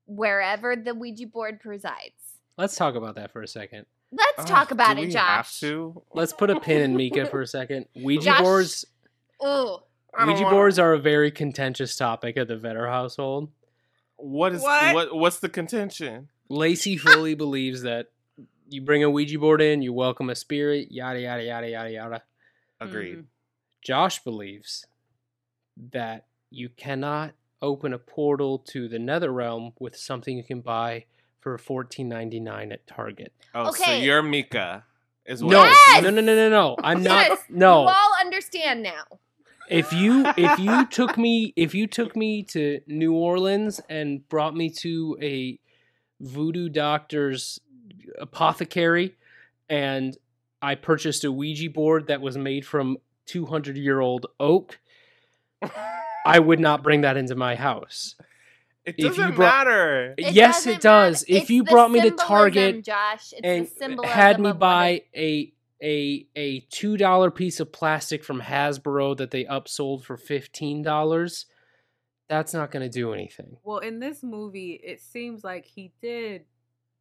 wherever 0.10 0.76
the 0.76 0.94
Ouija 0.94 1.28
board 1.28 1.60
presides. 1.60 2.14
let's 2.58 2.76
talk 2.76 2.96
about 2.96 3.16
that 3.16 3.32
for 3.32 3.42
a 3.42 3.48
second 3.48 3.86
Let's 4.12 4.40
Ugh, 4.40 4.48
talk 4.48 4.72
about 4.72 4.96
do 4.96 5.04
it, 5.04 5.06
we 5.06 5.12
Josh. 5.12 5.22
Have 5.28 5.52
to? 5.60 6.02
let's 6.14 6.34
put 6.34 6.50
a 6.50 6.60
pin 6.60 6.82
in 6.82 6.96
mika 6.96 7.28
for 7.28 7.42
a 7.42 7.48
second 7.60 7.86
ouija 7.96 8.24
Josh- 8.26 8.42
boards 8.42 8.86
Ooh. 9.44 9.78
I 10.14 10.26
don't 10.26 10.30
ouija 10.30 10.44
wanna- 10.46 10.56
boards 10.56 10.80
are 10.80 10.94
a 10.94 11.00
very 11.00 11.30
contentious 11.32 11.96
topic 11.96 12.36
of 12.38 12.48
the 12.48 12.56
vetter 12.56 12.90
household 12.90 13.52
What 14.18 14.54
is 14.54 14.62
What? 14.64 14.94
what? 14.96 15.16
What's 15.16 15.40
the 15.40 15.50
contention? 15.50 16.30
lacey 16.50 16.98
fully 16.98 17.36
believes 17.36 17.84
that 17.84 18.08
you 18.68 18.82
bring 18.82 19.04
a 19.04 19.10
ouija 19.10 19.38
board 19.38 19.62
in 19.62 19.82
you 19.84 19.94
welcome 19.94 20.30
a 20.32 20.36
spirit 20.36 20.92
yada 20.92 21.20
yada 21.22 21.44
yada 21.44 21.70
yada 21.70 21.92
yada 21.92 22.24
Agreed. 22.82 23.18
Mhm. 23.20 23.26
Josh 23.84 24.24
believes 24.24 24.88
that 25.92 26.26
you 26.50 26.70
cannot 26.70 27.34
open 27.62 27.94
a 27.94 28.00
portal 28.00 28.60
to 28.60 28.88
the 28.88 29.00
nether 29.00 29.32
realm 29.32 29.74
with 29.80 29.96
something 29.96 30.38
you 30.38 30.44
can 30.44 30.62
buy 30.62 31.06
for 31.40 31.58
$14.99 31.58 32.72
at 32.74 32.86
Target. 32.88 33.34
Oh, 33.56 33.72
so 33.72 33.92
you're 33.94 34.22
Mika, 34.22 34.84
is 35.26 35.44
what 35.44 35.52
No, 35.52 35.64
Yes! 35.66 36.04
no, 36.04 36.10
no, 36.10 36.22
no, 36.22 36.36
no, 36.36 36.50
no. 36.50 36.76
I'm 36.84 37.04
not. 37.04 37.30
Yes, 37.30 37.40
No, 37.50 37.84
You 37.84 37.88
all 37.90 38.12
understand 38.22 38.84
now. 38.84 39.04
if 39.70 39.94
you 39.94 40.26
if 40.38 40.60
you 40.60 40.86
took 40.92 41.18
me 41.18 41.54
if 41.56 41.74
you 41.74 41.88
took 41.88 42.16
me 42.16 42.44
to 42.44 42.82
New 42.88 43.14
Orleans 43.14 43.80
and 43.90 44.28
brought 44.28 44.56
me 44.56 44.70
to 44.72 45.18
a 45.22 45.60
voodoo 46.20 46.68
doctor's 46.70 47.60
apothecary 48.20 49.16
and 49.70 50.18
I 50.62 50.76
purchased 50.76 51.24
a 51.24 51.32
Ouija 51.32 51.70
board 51.70 52.08
that 52.08 52.20
was 52.20 52.38
made 52.38 52.66
from 52.66 52.98
200 53.28 53.78
year 53.78 54.00
old 54.02 54.26
oak, 54.40 54.80
I 56.26 56.40
would 56.40 56.60
not 56.60 56.84
bring 56.84 57.02
that 57.02 57.18
into 57.18 57.36
my 57.36 57.56
house. 57.56 58.16
It 58.86 58.96
If 58.98 58.98
you 59.00 59.08
doesn't 59.10 59.36
brought- 59.36 59.68
matter. 59.68 60.16
It 60.18 60.34
yes, 60.34 60.58
doesn't 60.60 60.74
it 60.74 60.82
does. 60.82 61.22
matter. 61.28 61.38
If 61.38 61.42
It's 61.44 61.50
you 61.52 61.64
brought 61.64 61.92
me 61.92 62.02
to 62.02 62.12
Target 62.12 62.84
Josh, 62.84 63.34
it's 63.38 63.78
and 63.80 64.04
had 64.06 64.40
me 64.40 64.52
buy 64.54 65.04
a 65.16 65.54
a 65.82 66.28
a 66.36 66.60
two 66.72 66.98
dollar 66.98 67.32
piece 67.32 67.60
of 67.60 67.72
plastic 67.72 68.24
from 68.24 68.42
Hasbro 68.42 69.16
that 69.18 69.32
they 69.32 69.46
upsold 69.46 70.04
for 70.04 70.18
fifteen 70.18 70.82
dollars, 70.82 71.46
that's 72.28 72.54
not 72.54 72.72
going 72.72 72.84
to 72.84 72.90
do 72.90 73.14
anything. 73.14 73.58
Well, 73.64 73.78
in 73.80 74.00
this 74.00 74.24
movie, 74.24 74.74
it 74.84 75.02
seems 75.02 75.44
like 75.44 75.66
he 75.66 75.92
did 76.02 76.46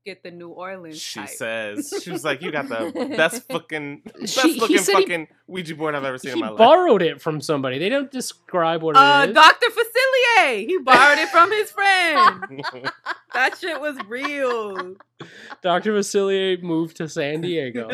get 0.05 0.23
the 0.23 0.31
New 0.31 0.49
Orleans. 0.49 1.01
She 1.01 1.21
type. 1.21 1.29
says 1.29 1.93
she 2.03 2.11
was 2.11 2.25
like, 2.25 2.41
"You 2.43 2.51
got 2.53 2.69
the 2.69 3.15
best 3.17 3.47
fucking, 3.49 4.03
best 4.21 4.39
She- 4.41 4.59
looking 4.59 4.79
said 4.79 4.97
he- 4.97 5.01
fucking 5.03 5.29
Ouija 5.47 5.75
board 5.75 5.95
I've 5.95 6.05
ever 6.05 6.19
seen 6.19 6.31
He 6.31 6.33
in 6.35 6.41
my 6.41 6.49
life." 6.51 6.59
borrowed 6.59 7.03
it 7.03 7.21
from 7.21 7.41
somebody. 7.41 7.79
They 7.79 7.89
don't 7.89 8.11
describe 8.11 8.83
what 8.83 8.97
it 8.97 8.99
Uh, 9.01 9.27
is. 9.29 9.35
Dr. 9.35 9.67
Facilier. 9.67 10.67
He 10.67 10.79
borrowed 10.79 11.19
it 11.19 11.29
from 11.29 11.51
his 11.53 11.71
friend. 11.71 12.65
that 13.35 13.59
shit 13.59 13.81
was 13.81 13.97
real. 14.09 14.95
Dr. 15.63 15.93
Facilier 15.93 16.63
moved 16.63 16.97
to 16.99 17.09
San 17.09 17.41
Diego. 17.41 17.89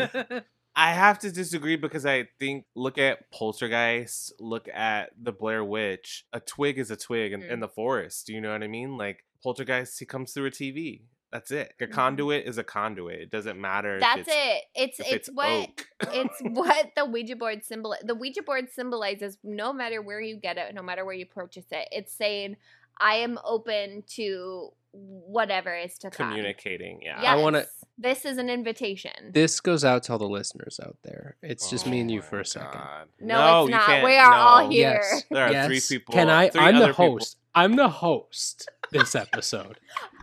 I 0.77 0.91
have 0.91 1.19
to 1.19 1.31
disagree 1.31 1.77
because 1.77 2.05
I 2.05 2.27
think 2.37 2.65
look 2.75 2.97
at 2.97 3.31
Poltergeist, 3.31 4.33
look 4.41 4.67
at 4.73 5.11
the 5.21 5.31
Blair 5.31 5.63
Witch. 5.63 6.25
A 6.33 6.39
twig 6.41 6.77
is 6.77 6.91
a 6.91 6.97
twig 6.97 7.31
in, 7.31 7.41
in 7.43 7.57
Mm. 7.57 7.61
the 7.61 7.67
forest. 7.69 8.27
Do 8.27 8.33
you 8.33 8.41
know 8.41 8.51
what 8.51 8.61
I 8.61 8.67
mean? 8.67 8.97
Like 8.97 9.23
Poltergeist, 9.41 9.97
he 9.99 10.05
comes 10.05 10.33
through 10.33 10.47
a 10.47 10.51
TV. 10.51 11.03
That's 11.35 11.51
it. 11.51 11.73
A 11.81 11.85
Mhm. 11.85 11.91
conduit 11.91 12.45
is 12.45 12.57
a 12.57 12.63
conduit. 12.63 13.19
It 13.19 13.29
doesn't 13.29 13.59
matter. 13.59 13.95
if 13.95 14.01
That's 14.01 14.19
it's, 14.21 14.29
it. 14.31 14.63
It's 14.73 14.99
if 15.01 15.05
it's, 15.07 15.15
it's 15.27 15.29
what 15.35 15.49
oak. 15.49 15.87
it's 16.13 16.39
what 16.41 16.91
the 16.95 17.03
Ouija 17.05 17.35
board 17.35 17.65
symbol. 17.65 17.93
The 18.01 18.15
Ouija 18.15 18.41
board 18.41 18.69
symbolizes 18.71 19.37
no 19.43 19.73
matter 19.73 20.01
where 20.01 20.21
you 20.21 20.37
get 20.37 20.57
it, 20.57 20.73
no 20.73 20.81
matter 20.81 21.03
where 21.03 21.13
you 21.15 21.25
purchase 21.25 21.65
it. 21.71 21.89
It's 21.91 22.13
saying 22.13 22.55
I 23.01 23.15
am 23.15 23.37
open 23.43 24.03
to 24.15 24.69
whatever 24.93 25.75
is 25.75 25.97
to 25.99 26.09
come. 26.09 26.29
Communicating, 26.29 27.01
yeah. 27.01 27.21
Yes. 27.21 27.27
I 27.31 27.35
wanna- 27.35 27.65
This 27.97 28.23
is 28.23 28.37
an 28.37 28.49
invitation. 28.49 29.11
This 29.33 29.59
goes 29.59 29.83
out 29.83 30.03
to 30.03 30.13
all 30.13 30.17
the 30.17 30.29
listeners 30.29 30.79
out 30.81 30.95
there. 31.03 31.35
It's 31.41 31.69
just 31.69 31.85
me 31.85 31.99
and 31.99 32.09
you 32.09 32.19
Oh 32.19 32.23
for 32.23 32.39
a 32.39 32.45
second. 32.45 32.71
God. 32.79 33.07
No, 33.19 33.63
it's 33.63 33.69
you 33.71 33.75
not. 33.75 33.85
can't- 33.87 34.05
We 34.05 34.15
are 34.15 34.33
all 34.33 34.69
here. 34.69 35.01
Yes. 35.03 35.23
There 35.29 35.45
are 35.45 35.51
yes. 35.51 35.65
three 35.67 35.97
people. 35.97 36.13
Can 36.13 36.29
I? 36.29 36.47
three 36.49 36.61
I'm 36.61 36.75
the 36.75 36.83
other 36.85 36.93
people. 36.93 37.11
host. 37.11 37.37
I'm 37.53 37.75
the 37.75 37.89
host 37.89 38.69
this 38.91 39.15
episode. 39.15 39.79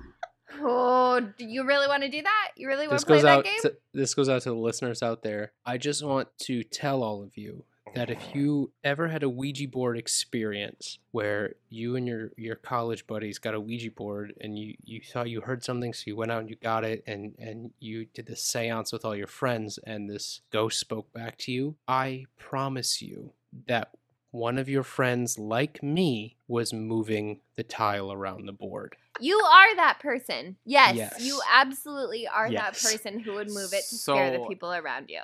Oh, 0.61 1.21
do 1.39 1.45
you 1.45 1.65
really 1.65 1.87
want 1.87 2.03
to 2.03 2.09
do 2.09 2.23
that? 2.23 2.51
You 2.57 2.69
really 2.69 2.87
want 2.87 2.93
this 2.93 3.03
to 3.03 3.07
play 3.07 3.17
goes 3.17 3.23
that 3.23 3.39
out. 3.39 3.45
game? 3.45 3.61
To, 3.63 3.77
this 3.95 4.15
goes 4.15 4.29
out 4.29 4.43
to 4.43 4.51
the 4.51 4.57
listeners 4.57 5.03
out 5.03 5.23
there. 5.23 5.53
I 5.65 5.79
just 5.79 6.05
want 6.05 6.29
to 6.43 6.63
tell 6.63 7.03
all 7.03 7.23
of 7.23 7.37
you 7.37 7.65
that 7.95 8.11
if 8.11 8.35
you 8.35 8.73
ever 8.85 9.09
had 9.09 9.23
a 9.23 9.29
Ouija 9.29 9.69
board 9.69 9.99
experience 9.99 10.99
where 11.11 11.55
you 11.69 11.97
and 11.97 12.07
your 12.07 12.31
your 12.37 12.57
college 12.57 13.07
buddies 13.07 13.39
got 13.39 13.55
a 13.55 13.61
Ouija 13.61 13.91
board 13.91 14.35
and 14.41 14.59
you 14.59 14.75
you 14.85 15.01
thought 15.01 15.29
you 15.29 15.41
heard 15.41 15.65
something, 15.65 15.93
so 15.93 16.05
you 16.07 16.17
went 16.17 16.31
out 16.31 16.41
and 16.41 16.51
you 16.51 16.57
got 16.57 16.85
it, 16.85 17.03
and 17.07 17.35
and 17.39 17.71
you 17.81 18.07
did 18.15 18.27
this 18.27 18.43
séance 18.43 18.93
with 18.93 19.05
all 19.05 19.17
your 19.17 19.27
friends, 19.27 19.79
and 19.85 20.09
this 20.09 20.41
ghost 20.51 20.81
spoke 20.81 21.13
back 21.13 21.37
to 21.39 21.53
you. 21.53 21.77
I 21.87 22.27
promise 22.39 23.03
you 23.03 23.33
that 23.67 23.91
one 24.33 24.59
of 24.59 24.69
your 24.69 24.83
friends, 24.83 25.39
like 25.39 25.83
me, 25.83 26.37
was 26.49 26.73
moving 26.73 27.41
the 27.57 27.63
tile 27.63 28.11
around 28.13 28.47
the 28.47 28.53
board. 28.53 28.97
You 29.21 29.39
are 29.39 29.77
that 29.77 30.01
person. 30.01 30.57
Yes, 30.65 30.97
yes. 30.97 31.21
you 31.21 31.41
absolutely 31.53 32.27
are 32.27 32.51
that 32.51 32.73
person 32.73 33.21
who 33.21 33.35
would 33.35 33.49
move 33.49 33.73
it 33.73 33.85
to 33.91 33.95
scare 33.97 34.33
the 34.33 34.45
people 34.47 34.73
around 34.73 35.11
you. 35.11 35.21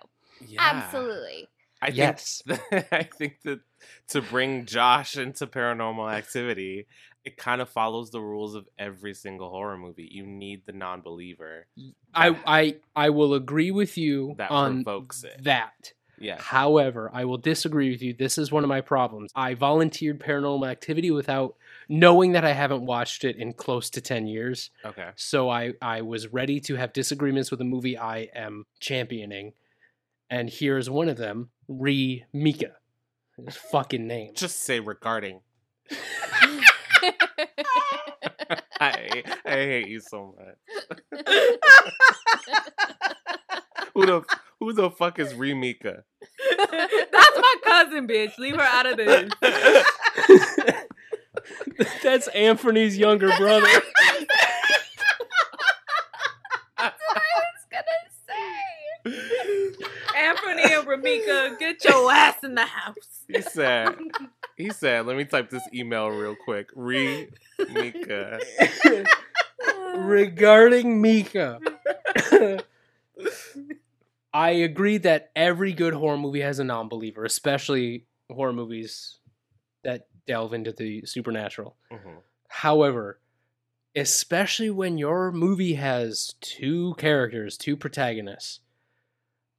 Yeah. 0.46 0.60
Absolutely. 0.62 1.48
I 1.80 1.86
think, 1.86 1.96
Yes. 1.96 2.42
I 2.92 3.02
think 3.02 3.38
that 3.44 3.60
to 4.08 4.20
bring 4.20 4.66
Josh 4.66 5.16
into 5.16 5.46
paranormal 5.46 6.12
activity, 6.12 6.86
it 7.24 7.36
kind 7.36 7.60
of 7.60 7.68
follows 7.68 8.10
the 8.10 8.20
rules 8.20 8.54
of 8.54 8.66
every 8.78 9.14
single 9.14 9.50
horror 9.50 9.78
movie. 9.78 10.08
You 10.10 10.26
need 10.26 10.66
the 10.66 10.72
non-believer 10.72 11.66
I 12.14 12.36
I 12.46 12.76
I 12.96 13.10
will 13.10 13.34
agree 13.34 13.70
with 13.70 13.96
you 13.96 14.34
that 14.38 14.50
on 14.50 14.84
provokes 14.84 15.24
it. 15.24 15.44
that. 15.44 15.92
Yeah. 16.20 16.40
However, 16.40 17.10
I 17.12 17.24
will 17.24 17.38
disagree 17.38 17.90
with 17.90 18.02
you. 18.02 18.14
This 18.14 18.38
is 18.38 18.50
one 18.50 18.64
of 18.64 18.68
my 18.68 18.80
problems. 18.80 19.30
I 19.34 19.54
volunteered 19.54 20.20
paranormal 20.20 20.68
activity 20.68 21.10
without 21.10 21.56
knowing 21.88 22.32
that 22.32 22.44
I 22.44 22.52
haven't 22.52 22.84
watched 22.84 23.24
it 23.24 23.36
in 23.36 23.52
close 23.52 23.90
to 23.90 24.00
10 24.00 24.26
years. 24.26 24.70
Okay. 24.84 25.10
So 25.16 25.48
I, 25.48 25.74
I 25.80 26.02
was 26.02 26.28
ready 26.28 26.60
to 26.60 26.76
have 26.76 26.92
disagreements 26.92 27.50
with 27.50 27.60
a 27.60 27.64
movie 27.64 27.96
I 27.96 28.28
am 28.34 28.66
championing. 28.80 29.52
And 30.30 30.50
here's 30.50 30.90
one 30.90 31.08
of 31.08 31.16
them 31.16 31.50
Re 31.68 32.24
Mika. 32.32 32.72
His 33.44 33.56
fucking 33.56 34.06
name. 34.06 34.32
Just 34.34 34.64
say 34.64 34.80
regarding. 34.80 35.40
I 38.80 39.24
I 39.44 39.50
hate 39.50 39.88
you 39.88 40.00
so 40.00 40.34
much. 40.38 40.56
who 43.94 44.06
the 44.06 44.22
who 44.60 44.72
the 44.72 44.90
fuck 44.90 45.18
is 45.18 45.34
Remika? 45.34 46.04
That's 46.58 47.38
my 47.38 47.54
cousin, 47.64 48.06
bitch. 48.08 48.38
Leave 48.38 48.56
her 48.56 48.62
out 48.62 48.86
of 48.86 48.96
this. 48.96 49.30
That's 52.02 52.28
Anthony's 52.28 52.98
younger 52.98 53.30
brother. 53.36 53.66
That's 56.76 57.00
what 57.06 57.16
I 57.16 57.42
was 57.44 57.66
gonna 57.70 57.84
say. 58.26 58.54
Anthony 60.16 60.62
and 60.74 60.86
Ramika, 60.86 61.58
get 61.58 61.84
your 61.84 62.10
ass 62.12 62.42
in 62.42 62.54
the 62.54 62.66
house. 62.66 63.24
He 63.28 63.42
said 63.42 63.96
he 64.58 64.70
said, 64.70 65.06
let 65.06 65.16
me 65.16 65.24
type 65.24 65.50
this 65.50 65.62
email 65.72 66.08
real 66.08 66.34
quick. 66.34 66.74
Remika. 66.74 68.40
Regarding 69.94 71.00
Mika. 71.00 71.60
I 74.32 74.50
agree 74.50 74.98
that 74.98 75.30
every 75.34 75.72
good 75.72 75.94
horror 75.94 76.18
movie 76.18 76.40
has 76.40 76.58
a 76.58 76.64
non 76.64 76.88
believer, 76.88 77.24
especially 77.24 78.06
horror 78.30 78.52
movies 78.52 79.18
that 79.84 80.06
delve 80.26 80.52
into 80.52 80.72
the 80.72 81.04
supernatural. 81.06 81.76
Mhm. 81.90 82.22
However, 82.48 83.20
especially 83.96 84.70
when 84.70 84.98
your 84.98 85.32
movie 85.32 85.74
has 85.74 86.34
two 86.40 86.94
characters, 86.98 87.56
two 87.56 87.76
protagonists, 87.76 88.60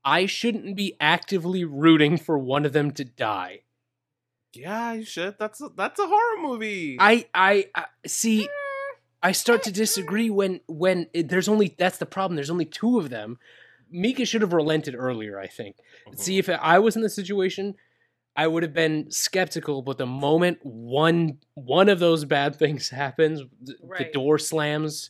I 0.05 0.25
shouldn't 0.27 0.75
be 0.75 0.95
actively 0.99 1.65
rooting 1.65 2.17
for 2.17 2.37
one 2.37 2.65
of 2.65 2.73
them 2.73 2.91
to 2.91 3.03
die. 3.03 3.63
Yeah, 4.53 4.93
you 4.93 5.03
should. 5.03 5.37
That's 5.37 5.61
a, 5.61 5.69
that's 5.69 5.99
a 5.99 6.07
horror 6.07 6.41
movie. 6.41 6.97
I 6.99 7.27
I, 7.33 7.69
I 7.75 7.85
see 8.07 8.47
I 9.21 9.31
start 9.33 9.63
to 9.63 9.71
disagree 9.71 10.29
when 10.29 10.61
when 10.67 11.07
it, 11.13 11.29
there's 11.29 11.49
only 11.49 11.75
that's 11.77 11.97
the 11.97 12.05
problem. 12.05 12.35
There's 12.35 12.49
only 12.49 12.65
two 12.65 12.99
of 12.99 13.09
them. 13.09 13.37
Mika 13.91 14.25
should 14.25 14.41
have 14.41 14.53
relented 14.53 14.95
earlier, 14.97 15.39
I 15.39 15.47
think. 15.47 15.77
Mhm. 16.07 16.17
See, 16.19 16.37
if 16.37 16.49
I 16.49 16.79
was 16.79 16.95
in 16.95 17.01
the 17.01 17.09
situation, 17.09 17.75
I 18.35 18.47
would 18.47 18.63
have 18.63 18.73
been 18.73 19.09
skeptical. 19.11 19.81
But 19.81 19.97
the 19.97 20.05
moment 20.05 20.59
one 20.63 21.39
one 21.55 21.89
of 21.89 21.99
those 21.99 22.25
bad 22.25 22.55
things 22.55 22.89
happens, 22.89 23.41
th- 23.65 23.77
the 23.97 24.09
door 24.13 24.37
slams, 24.37 25.09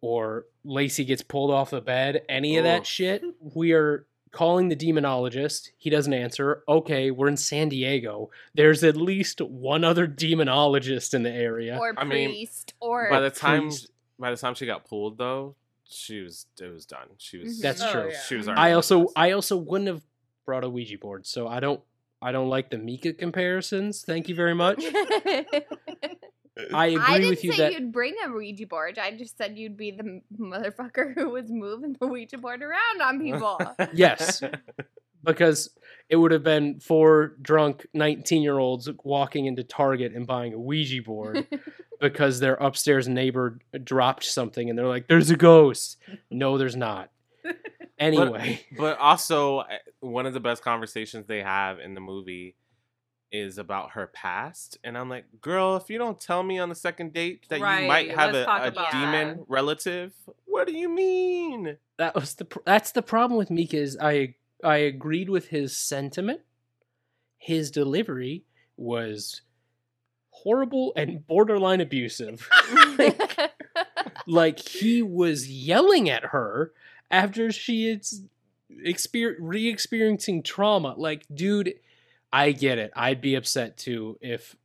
or 0.00 0.46
Lacey 0.64 1.04
gets 1.04 1.22
pulled 1.22 1.50
off 1.50 1.70
the 1.70 1.80
bed, 1.80 2.22
any 2.28 2.56
of 2.58 2.64
that 2.64 2.86
shit, 2.86 3.22
we 3.40 3.72
are 3.72 4.06
calling 4.30 4.68
the 4.68 4.76
demonologist. 4.76 5.70
He 5.78 5.88
doesn't 5.88 6.12
answer. 6.12 6.62
Okay, 6.68 7.10
we're 7.10 7.28
in 7.28 7.36
San 7.38 7.70
Diego. 7.70 8.30
There's 8.54 8.84
at 8.84 8.96
least 8.96 9.40
one 9.40 9.84
other 9.84 10.06
demonologist 10.06 11.14
in 11.14 11.22
the 11.22 11.30
area. 11.32 11.78
Or 11.80 11.94
I 11.96 12.04
mean, 12.04 12.28
priest, 12.30 12.74
or 12.80 13.08
by 13.08 13.20
the 13.20 13.30
time 13.30 13.68
priest. 13.68 13.90
by 14.18 14.30
the 14.30 14.36
time 14.36 14.54
she 14.54 14.66
got 14.66 14.84
pulled 14.84 15.16
though, 15.16 15.56
she 15.88 16.20
was 16.20 16.46
it 16.60 16.72
was 16.72 16.86
done. 16.86 17.08
She 17.18 17.38
was 17.38 17.60
That's 17.60 17.82
Oh, 17.82 17.90
true. 17.92 18.10
yeah. 18.10 18.18
she 18.20 18.36
was 18.36 18.46
Mhm. 18.46 18.56
I 18.58 18.72
also 18.72 19.02
dust. 19.02 19.12
I 19.16 19.30
also 19.32 19.56
wouldn't 19.56 19.88
have 19.88 20.02
brought 20.44 20.64
a 20.64 20.68
Ouija 20.70 20.98
board, 20.98 21.26
so 21.26 21.48
I 21.48 21.60
don't 21.60 21.80
I 22.20 22.32
don't 22.32 22.48
like 22.48 22.70
the 22.70 22.78
Mika 22.78 23.12
comparisons. 23.12 24.02
Thank 24.02 24.28
you 24.28 24.34
very 24.34 24.54
much. 24.54 24.84
I 26.74 26.86
agree 26.86 26.98
I 27.06 27.18
didn't 27.18 27.30
with 27.30 27.44
you 27.44 27.52
say 27.52 27.58
that 27.58 27.72
you'd 27.74 27.92
bring 27.92 28.16
a 28.26 28.30
Ouija 28.32 28.66
board. 28.66 28.98
I 28.98 29.12
just 29.12 29.38
said 29.38 29.56
you'd 29.56 29.76
be 29.76 29.92
the 29.92 30.20
motherfucker 30.36 31.14
who 31.16 31.30
was 31.30 31.48
moving 31.50 31.94
the 32.00 32.06
Ouija 32.08 32.36
board 32.38 32.62
around 32.62 33.00
on 33.00 33.20
people. 33.22 33.60
Yes. 33.92 34.42
Because 35.28 35.70
it 36.08 36.16
would 36.16 36.32
have 36.32 36.42
been 36.42 36.80
four 36.80 37.34
drunk 37.42 37.86
19 37.94 38.42
year 38.42 38.58
olds 38.58 38.88
walking 39.04 39.46
into 39.46 39.62
Target 39.62 40.14
and 40.14 40.26
buying 40.26 40.54
a 40.54 40.58
Ouija 40.58 41.02
board 41.02 41.46
because 42.00 42.40
their 42.40 42.54
upstairs 42.54 43.06
neighbor 43.06 43.58
dropped 43.84 44.24
something 44.24 44.68
and 44.68 44.78
they're 44.78 44.88
like, 44.88 45.06
there's 45.06 45.30
a 45.30 45.36
ghost. 45.36 45.98
No, 46.30 46.58
there's 46.58 46.76
not. 46.76 47.10
Anyway, 48.00 48.64
but 48.78 48.96
also 49.00 49.62
eh, 49.62 49.78
one 49.98 50.24
of 50.24 50.32
the 50.32 50.38
best 50.38 50.62
conversations 50.62 51.26
they 51.26 51.42
have 51.42 51.80
in 51.80 51.94
the 51.94 52.00
movie 52.00 52.54
is 53.32 53.58
about 53.58 53.90
her 53.90 54.06
past 54.06 54.78
and 54.84 54.96
i'm 54.96 55.10
like 55.10 55.24
girl 55.42 55.76
if 55.76 55.90
you 55.90 55.98
don't 55.98 56.18
tell 56.18 56.42
me 56.42 56.58
on 56.58 56.68
the 56.68 56.74
second 56.74 57.12
date 57.12 57.44
that 57.50 57.58
you 57.58 57.88
might 57.88 58.10
have 58.10 58.32
let's 58.32 58.76
a, 58.76 58.80
a 58.80 58.90
demon 58.92 59.36
that. 59.36 59.44
relative 59.48 60.14
what 60.46 60.66
do 60.66 60.72
you 60.72 60.88
mean 60.88 61.76
that 61.98 62.14
was 62.14 62.36
the 62.36 62.44
pr- 62.44 62.60
that's 62.64 62.92
the 62.92 63.02
problem 63.02 63.36
with 63.36 63.50
Mika 63.50 63.76
is 63.76 63.98
I 64.00 64.34
I 64.64 64.78
agreed 64.78 65.28
with 65.30 65.48
his 65.48 65.76
sentiment. 65.76 66.40
His 67.38 67.70
delivery 67.70 68.44
was 68.76 69.42
horrible 70.30 70.92
and 70.96 71.26
borderline 71.26 71.80
abusive. 71.80 72.48
like 74.26 74.58
he 74.58 75.02
was 75.02 75.48
yelling 75.48 76.08
at 76.10 76.24
her 76.26 76.72
after 77.10 77.50
she 77.50 77.88
is 77.88 78.22
exper- 78.84 79.36
re-experiencing 79.38 80.42
trauma. 80.42 80.94
Like, 80.96 81.24
dude, 81.32 81.74
I 82.32 82.52
get 82.52 82.78
it. 82.78 82.92
I'd 82.94 83.20
be 83.20 83.34
upset 83.34 83.76
too 83.78 84.18
if 84.20 84.56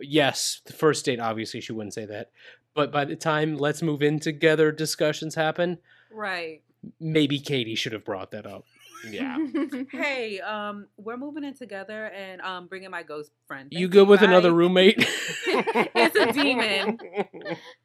yes, 0.00 0.60
the 0.66 0.72
first 0.72 1.04
date 1.04 1.20
obviously 1.20 1.60
she 1.60 1.72
wouldn't 1.72 1.94
say 1.94 2.04
that. 2.06 2.30
But 2.74 2.92
by 2.92 3.04
the 3.04 3.16
time 3.16 3.56
let's 3.56 3.82
move 3.82 4.02
in 4.02 4.18
together 4.20 4.72
discussions 4.72 5.34
happen, 5.34 5.78
Right. 6.12 6.62
maybe 7.00 7.38
Katie 7.38 7.74
should 7.74 7.92
have 7.92 8.04
brought 8.04 8.30
that 8.32 8.46
up. 8.46 8.64
Yeah 9.10 9.38
Hey, 9.92 10.40
um, 10.40 10.86
we're 10.96 11.16
moving 11.16 11.44
in 11.44 11.54
together 11.54 12.06
and 12.06 12.40
um, 12.40 12.66
bringing 12.66 12.90
my 12.90 13.02
ghost 13.02 13.30
friend. 13.46 13.68
you 13.70 13.86
Thank 13.86 13.92
good 13.92 14.08
with 14.08 14.22
another 14.22 14.52
roommate? 14.52 14.96
It's 15.46 16.16
a 16.16 16.32
demon. 16.32 16.98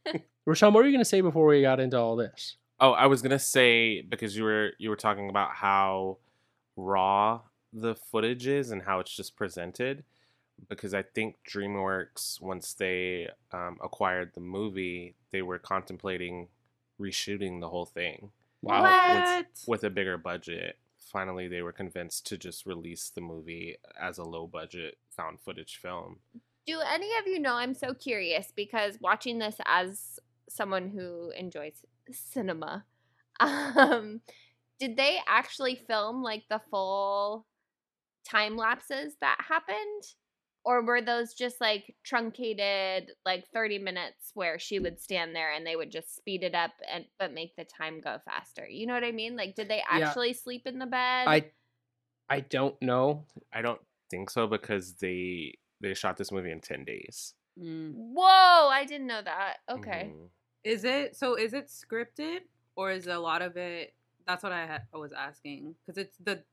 Rashawn, 0.48 0.74
what 0.74 0.76
were 0.82 0.86
you 0.86 0.92
going 0.92 1.00
to 1.04 1.06
say 1.06 1.22
before 1.22 1.46
we 1.46 1.62
got 1.62 1.80
into 1.80 1.98
all 1.98 2.16
this? 2.16 2.56
oh 2.82 2.92
i 2.92 3.08
was 3.08 3.22
gonna 3.22 3.38
say 3.38 4.02
because 4.02 4.38
you 4.38 4.44
were 4.46 4.70
you 4.80 4.90
were 4.90 4.96
talking 4.96 5.30
about 5.30 5.52
how 5.52 6.18
raw 6.78 7.42
the 7.74 7.94
footage 7.94 8.48
is 8.48 8.72
and 8.72 8.82
how 8.84 9.00
it's 9.02 9.14
just 9.14 9.36
presented 9.36 10.04
because 10.70 10.94
i 10.94 11.02
think 11.04 11.36
dreamworks 11.46 12.42
once 12.42 12.74
they 12.74 13.28
um, 13.52 13.78
acquired 13.84 14.32
the 14.34 14.40
movie 14.40 15.14
they 15.32 15.42
were 15.42 15.60
contemplating 15.60 16.48
reshooting 17.02 17.60
the 17.60 17.68
whole 17.68 17.86
thing 17.86 18.32
What? 18.62 19.46
with 19.68 19.84
a 19.84 19.90
bigger 19.90 20.18
budget. 20.18 20.78
Finally, 21.12 21.48
they 21.48 21.62
were 21.62 21.72
convinced 21.72 22.28
to 22.28 22.38
just 22.38 22.66
release 22.66 23.10
the 23.10 23.22
movie 23.22 23.76
as 24.00 24.18
a 24.18 24.24
low 24.24 24.46
budget 24.46 24.98
found 25.10 25.40
footage 25.40 25.80
film. 25.82 26.20
Do 26.68 26.80
any 26.82 27.10
of 27.20 27.26
you 27.26 27.40
know? 27.40 27.56
I'm 27.56 27.74
so 27.74 27.94
curious 27.96 28.54
because 28.56 28.98
watching 29.02 29.40
this 29.40 29.56
as 29.66 30.20
someone 30.50 30.90
who 30.90 31.32
enjoys 31.36 31.84
cinema, 32.12 32.86
um, 33.40 34.22
did 34.80 34.98
they 34.98 35.20
actually 35.28 35.76
film 35.76 36.22
like 36.22 36.44
the 36.50 36.62
full 36.70 37.48
time 38.24 38.56
lapses 38.56 39.16
that 39.22 39.38
happened? 39.48 40.04
Or 40.66 40.84
were 40.84 41.02
those 41.02 41.34
just 41.34 41.60
like 41.62 41.96
truncated, 42.04 43.12
like 43.26 43.48
30 43.54 43.80
minutes 43.80 44.32
where 44.34 44.60
she 44.60 44.78
would 44.80 45.00
stand 45.00 45.36
there 45.36 45.52
and 45.52 45.66
they 45.66 45.76
would 45.76 45.90
just 45.92 46.16
speed 46.16 46.44
it 46.44 46.54
up 46.54 46.72
and 46.92 47.06
but 47.18 47.34
make 47.34 47.56
the 47.56 47.64
time 47.66 48.02
go 48.02 48.18
faster? 48.26 48.68
You 48.68 48.86
know 48.86 48.94
what 48.94 49.04
I 49.06 49.12
mean? 49.12 49.36
Like, 49.36 49.56
did 49.56 49.70
they 49.70 49.78
Yeah. 49.78 50.08
actually 50.10 50.34
sleep 50.34 50.68
in 50.68 50.78
the 50.80 50.86
bed? 50.86 51.28
I 51.28 51.52
I 52.30 52.42
don't 52.42 52.80
know. 52.82 53.26
I 53.52 53.62
don't 53.62 53.82
think 54.12 54.30
so 54.30 54.48
because 54.48 54.94
they 54.96 55.58
they 55.82 55.94
shot 55.94 56.18
this 56.18 56.32
movie 56.32 56.52
in 56.52 56.60
ten 56.62 56.84
days. 56.86 57.34
Mm. 57.58 57.94
Whoa, 57.96 58.70
I 58.70 58.86
didn't 58.86 59.08
know 59.08 59.22
that. 59.22 59.58
Okay. 59.70 60.12
Mhm. 60.14 60.30
Is 60.64 60.84
it 60.84 61.16
so? 61.16 61.36
Is 61.36 61.54
it 61.54 61.68
scripted 61.68 62.42
or 62.76 62.92
is 62.92 63.08
a 63.08 63.18
lot 63.18 63.42
of 63.42 63.56
it? 63.58 63.96
That's 64.28 64.44
what 64.44 64.52
I, 64.52 64.68
ha- 64.68 64.84
I 64.94 64.98
was 64.98 65.14
asking 65.14 65.76
because 65.86 65.98
it's 65.98 66.18
the 66.18 66.44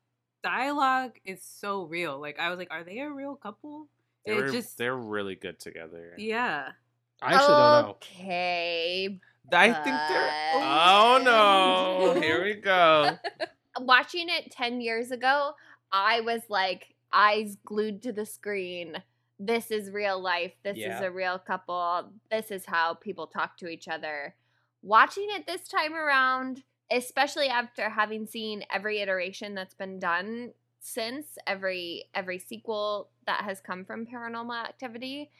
dialogue 0.42 1.18
is 1.24 1.42
so 1.42 1.82
real. 1.84 2.18
Like 2.20 2.38
I 2.38 2.48
was 2.50 2.58
like, 2.58 2.70
are 2.70 2.84
they 2.84 3.00
a 3.00 3.10
real 3.10 3.34
couple? 3.36 3.88
They're 4.26 4.46
It 4.46 4.52
just 4.52 4.76
they're 4.78 4.96
really 4.96 5.34
good 5.36 5.58
together. 5.58 6.14
yeah. 6.18 6.70
I 7.22 7.32
actually 7.32 7.46
don't 7.48 7.82
know. 7.86 7.90
Okay. 7.90 9.20
I 9.52 9.72
think 9.72 9.84
they're. 10.08 10.30
Oh 10.54 11.20
no! 12.14 12.20
Here 12.20 12.44
we 12.44 12.54
go. 12.60 13.16
Watching 13.80 14.26
it 14.28 14.50
10 14.50 14.80
years 14.80 15.10
ago, 15.12 15.52
I 15.92 16.20
was 16.20 16.42
like 16.48 16.94
eyes 17.12 17.56
glued 17.64 18.02
to 18.02 18.12
the 18.12 18.26
screen. 18.26 18.96
This 19.38 19.70
is 19.70 19.90
real 19.90 20.20
life. 20.20 20.52
This 20.62 20.76
is 20.78 21.00
a 21.00 21.10
real 21.10 21.38
couple. 21.38 22.10
This 22.30 22.50
is 22.50 22.64
how 22.66 22.94
people 22.94 23.26
talk 23.26 23.56
to 23.58 23.68
each 23.68 23.86
other. 23.88 24.34
Watching 24.82 25.26
it 25.30 25.46
this 25.46 25.68
time 25.68 25.94
around, 25.94 26.62
especially 26.90 27.48
after 27.48 27.88
having 27.88 28.26
seen 28.26 28.64
every 28.72 29.00
iteration 29.00 29.54
that's 29.54 29.74
been 29.74 29.98
done 29.98 30.52
since 30.86 31.26
every 31.48 32.04
every 32.14 32.38
sequel 32.38 33.08
that 33.26 33.42
has 33.42 33.60
come 33.60 33.84
from 33.84 34.06
paranormal 34.06 34.64
activity 34.64 35.30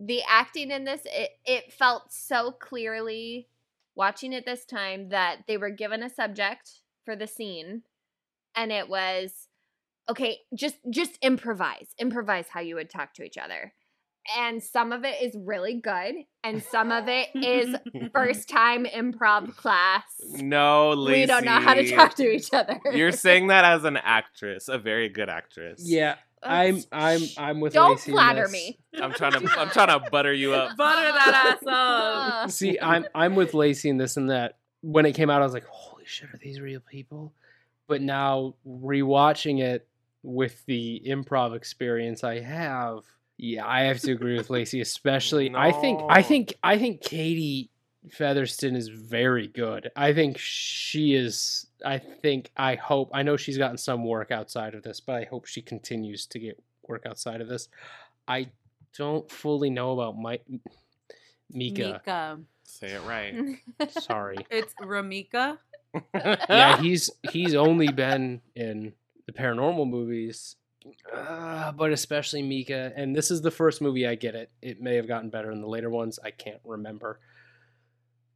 the 0.00 0.20
acting 0.28 0.72
in 0.72 0.84
this 0.84 1.02
it, 1.04 1.30
it 1.44 1.72
felt 1.72 2.12
so 2.12 2.50
clearly 2.50 3.46
watching 3.94 4.32
it 4.32 4.44
this 4.44 4.64
time 4.64 5.10
that 5.10 5.38
they 5.46 5.56
were 5.56 5.70
given 5.70 6.02
a 6.02 6.10
subject 6.10 6.80
for 7.04 7.14
the 7.14 7.28
scene 7.28 7.82
and 8.56 8.72
it 8.72 8.88
was 8.88 9.46
okay 10.08 10.38
just 10.54 10.76
just 10.90 11.16
improvise 11.22 11.94
improvise 12.00 12.46
how 12.48 12.60
you 12.60 12.74
would 12.74 12.90
talk 12.90 13.14
to 13.14 13.22
each 13.22 13.38
other 13.38 13.72
and 14.38 14.62
some 14.62 14.92
of 14.92 15.04
it 15.04 15.20
is 15.22 15.34
really 15.38 15.74
good 15.74 16.14
and 16.44 16.62
some 16.62 16.92
of 16.92 17.04
it 17.08 17.28
is 17.34 17.74
first 18.14 18.48
time 18.48 18.84
improv 18.84 19.56
class 19.56 20.04
No, 20.34 20.90
Lacey. 20.90 21.20
we 21.20 21.26
don't 21.26 21.44
know 21.44 21.60
how 21.60 21.74
to 21.74 21.90
talk 21.90 22.14
to 22.16 22.30
each 22.30 22.52
other 22.52 22.78
You're 22.92 23.12
saying 23.12 23.48
that 23.48 23.64
as 23.64 23.84
an 23.84 23.96
actress, 23.96 24.68
a 24.68 24.78
very 24.78 25.08
good 25.08 25.28
actress. 25.28 25.82
Yeah, 25.84 26.16
I'm 26.42 26.80
I'm 26.92 27.20
I'm 27.38 27.60
with 27.60 27.72
don't 27.74 27.92
Lacey 27.92 28.12
flatter 28.12 28.48
me 28.48 28.78
I'm 29.00 29.12
trying 29.12 29.32
to 29.40 29.50
I'm 29.58 29.70
trying 29.70 29.88
to 29.88 30.10
butter 30.10 30.32
you 30.32 30.52
up. 30.54 30.76
Butter 30.76 31.12
that 31.12 31.58
ass 31.62 31.66
up. 32.44 32.50
See, 32.50 32.78
I'm 32.80 33.06
I'm 33.14 33.34
with 33.34 33.54
Lacey 33.54 33.88
in 33.88 33.96
this 33.98 34.16
and 34.16 34.30
that. 34.30 34.56
When 34.82 35.04
it 35.04 35.12
came 35.12 35.28
out, 35.28 35.42
I 35.42 35.44
was 35.44 35.52
like, 35.52 35.66
"Holy 35.66 36.04
shit, 36.06 36.30
are 36.30 36.38
these 36.42 36.58
real 36.60 36.80
people?" 36.80 37.34
But 37.86 38.00
now 38.00 38.54
rewatching 38.66 39.60
it 39.60 39.86
with 40.22 40.64
the 40.66 41.02
improv 41.06 41.54
experience 41.54 42.24
I 42.24 42.40
have, 42.40 43.00
yeah, 43.42 43.66
I 43.66 43.82
have 43.84 44.00
to 44.00 44.12
agree 44.12 44.36
with 44.36 44.50
Lacey. 44.50 44.80
Especially, 44.82 45.50
I 45.54 45.72
think 45.72 46.00
I 46.08 46.22
think 46.22 46.54
I 46.62 46.78
think 46.78 47.00
Katie 47.00 47.70
Featherston 48.12 48.76
is 48.76 48.88
very 48.88 49.48
good. 49.48 49.90
I 49.96 50.12
think 50.12 50.36
she 50.38 51.14
is. 51.14 51.66
I 51.84 51.98
think 51.98 52.50
I 52.56 52.74
hope. 52.74 53.10
I 53.14 53.22
know 53.22 53.38
she's 53.38 53.56
gotten 53.56 53.78
some 53.78 54.04
work 54.04 54.30
outside 54.30 54.74
of 54.74 54.82
this, 54.82 55.00
but 55.00 55.16
I 55.16 55.24
hope 55.24 55.46
she 55.46 55.62
continues 55.62 56.26
to 56.26 56.38
get 56.38 56.62
work 56.86 57.06
outside 57.06 57.40
of 57.40 57.48
this. 57.48 57.68
I 58.28 58.50
don't 58.96 59.30
fully 59.30 59.70
know 59.70 59.92
about 59.92 60.18
Mike. 60.18 60.44
Mika. 61.50 62.02
Mika. 62.04 62.38
Say 62.64 62.88
it 62.88 63.02
right. 63.06 63.34
Sorry. 64.00 64.36
It's 64.50 64.74
Ramika. 64.82 65.56
yeah, 66.14 66.80
he's 66.80 67.10
he's 67.30 67.54
only 67.54 67.88
been 67.88 68.42
in 68.54 68.92
the 69.26 69.32
paranormal 69.32 69.88
movies, 69.88 70.56
uh, 71.14 71.72
but 71.72 71.92
especially 71.92 72.42
Mika. 72.42 72.92
And 72.96 73.14
this 73.14 73.30
is 73.30 73.42
the 73.42 73.50
first 73.50 73.80
movie 73.80 74.06
I 74.06 74.14
get 74.14 74.34
it. 74.34 74.50
It 74.62 74.80
may 74.80 74.96
have 74.96 75.08
gotten 75.08 75.30
better 75.30 75.50
in 75.50 75.60
the 75.60 75.68
later 75.68 75.90
ones. 75.90 76.18
I 76.22 76.30
can't 76.30 76.60
remember. 76.64 77.20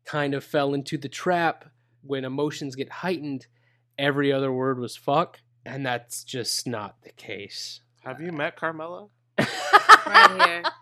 Kind 0.05 0.35
of 0.35 0.45
fell 0.45 0.75
into 0.75 0.99
the 0.99 1.09
trap 1.09 1.67
when 2.03 2.25
emotions 2.25 2.77
get 2.77 2.91
heightened. 2.91 3.47
Every 3.99 4.33
other 4.33 4.53
word 4.53 4.79
was 4.79 4.97
fuck, 4.97 5.41
and 5.65 5.87
that's 5.87 6.25
just 6.25 6.67
not 6.67 6.97
the 7.03 7.13
case. 7.13 7.81
Have 8.03 8.21
you 8.21 8.33
met 8.33 8.57
Carmela? 8.57 9.09
Right 9.39 10.43
here. 10.47 10.63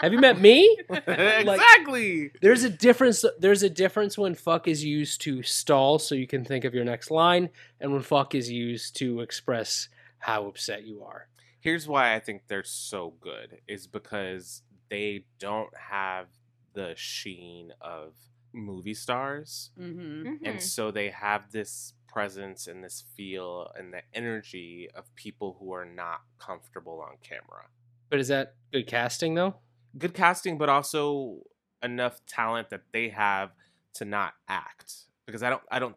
Have 0.00 0.12
you 0.12 0.20
met 0.20 0.38
me? 0.38 0.78
exactly. 0.90 2.30
There's 2.42 2.64
a 2.64 2.70
difference. 2.70 3.24
There's 3.38 3.62
a 3.62 3.70
difference 3.70 4.18
when 4.18 4.34
fuck 4.34 4.68
is 4.68 4.84
used 4.84 5.22
to 5.22 5.42
stall 5.42 5.98
so 5.98 6.14
you 6.14 6.26
can 6.26 6.44
think 6.44 6.64
of 6.64 6.74
your 6.74 6.84
next 6.84 7.10
line, 7.10 7.48
and 7.80 7.92
when 7.92 8.02
fuck 8.02 8.34
is 8.34 8.50
used 8.50 8.96
to 8.96 9.20
express 9.20 9.88
how 10.18 10.46
upset 10.46 10.86
you 10.86 11.02
are. 11.02 11.28
Here's 11.60 11.88
why 11.88 12.14
I 12.14 12.20
think 12.20 12.42
they're 12.46 12.64
so 12.64 13.14
good 13.20 13.58
is 13.66 13.86
because 13.86 14.62
they 14.88 15.26
don't 15.38 15.74
have 15.76 16.26
the 16.74 16.94
sheen 16.96 17.72
of 17.80 18.14
movie 18.52 18.94
stars. 18.94 19.70
Mm-hmm. 19.78 20.44
And 20.44 20.62
so 20.62 20.90
they 20.90 21.10
have 21.10 21.50
this 21.50 21.94
presence 22.08 22.66
and 22.66 22.82
this 22.82 23.04
feel 23.16 23.70
and 23.76 23.92
the 23.92 24.02
energy 24.14 24.88
of 24.94 25.14
people 25.16 25.56
who 25.58 25.72
are 25.72 25.84
not 25.84 26.20
comfortable 26.38 27.02
on 27.02 27.16
camera. 27.22 27.66
But 28.08 28.20
is 28.20 28.28
that 28.28 28.54
good 28.72 28.86
casting 28.86 29.34
though? 29.34 29.56
Good 29.98 30.14
casting, 30.14 30.58
but 30.58 30.68
also 30.68 31.40
enough 31.82 32.20
talent 32.26 32.70
that 32.70 32.82
they 32.92 33.08
have 33.10 33.50
to 33.94 34.04
not 34.04 34.34
act. 34.48 34.94
Because 35.26 35.42
I 35.42 35.50
don't, 35.50 35.62
I 35.70 35.78
don't, 35.78 35.96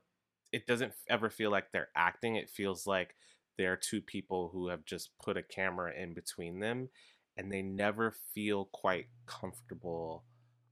it 0.52 0.66
doesn't 0.66 0.94
ever 1.08 1.30
feel 1.30 1.52
like 1.52 1.72
they're 1.72 1.90
acting. 1.96 2.36
It 2.36 2.50
feels 2.50 2.88
like 2.88 3.16
they're 3.60 3.76
two 3.76 4.00
people 4.02 4.50
who 4.54 4.70
have 4.70 4.86
just 4.86 5.10
put 5.22 5.36
a 5.36 5.44
camera 5.44 5.92
in 6.02 6.14
between 6.14 6.60
them 6.62 6.88
and 7.36 7.52
they 7.52 7.62
never 7.62 8.16
feel 8.34 8.70
quite 8.72 9.08
comfortable 9.28 10.24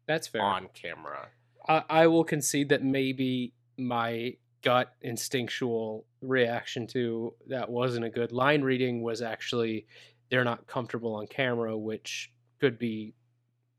That's 0.07 0.25
fair. 0.27 0.41
on 0.41 0.69
camera. 0.73 1.27
I, 1.67 1.83
I 1.89 2.07
will 2.07 2.23
concede 2.23 2.69
that 2.69 2.83
maybe 2.83 3.53
my 3.77 4.37
gut 4.63 4.93
instinctual 5.01 6.05
reaction 6.21 6.87
to 6.87 7.33
that 7.47 7.69
wasn't 7.69 8.05
a 8.05 8.09
good 8.09 8.31
line 8.31 8.61
reading 8.61 9.01
was 9.01 9.21
actually 9.21 9.85
they're 10.29 10.45
not 10.45 10.65
comfortable 10.65 11.15
on 11.15 11.27
camera, 11.27 11.77
which 11.77 12.31
could 12.59 12.79
be 12.79 13.13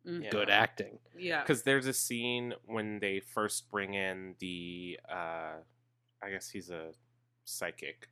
Mm. 0.07 0.31
good 0.31 0.49
acting. 0.49 1.01
Yeah. 1.19 1.43
because 1.43 1.65
there's 1.65 1.87
a 1.87 1.93
scene 1.93 2.55
when 2.65 2.99
they 3.01 3.21
first 3.21 3.69
bring 3.71 3.93
in 3.95 4.37
the 4.39 4.99
uh 5.07 5.57
i 6.23 6.31
guess 6.31 6.49
he's 6.49 6.71
a 6.71 6.93
psychic 7.45 8.09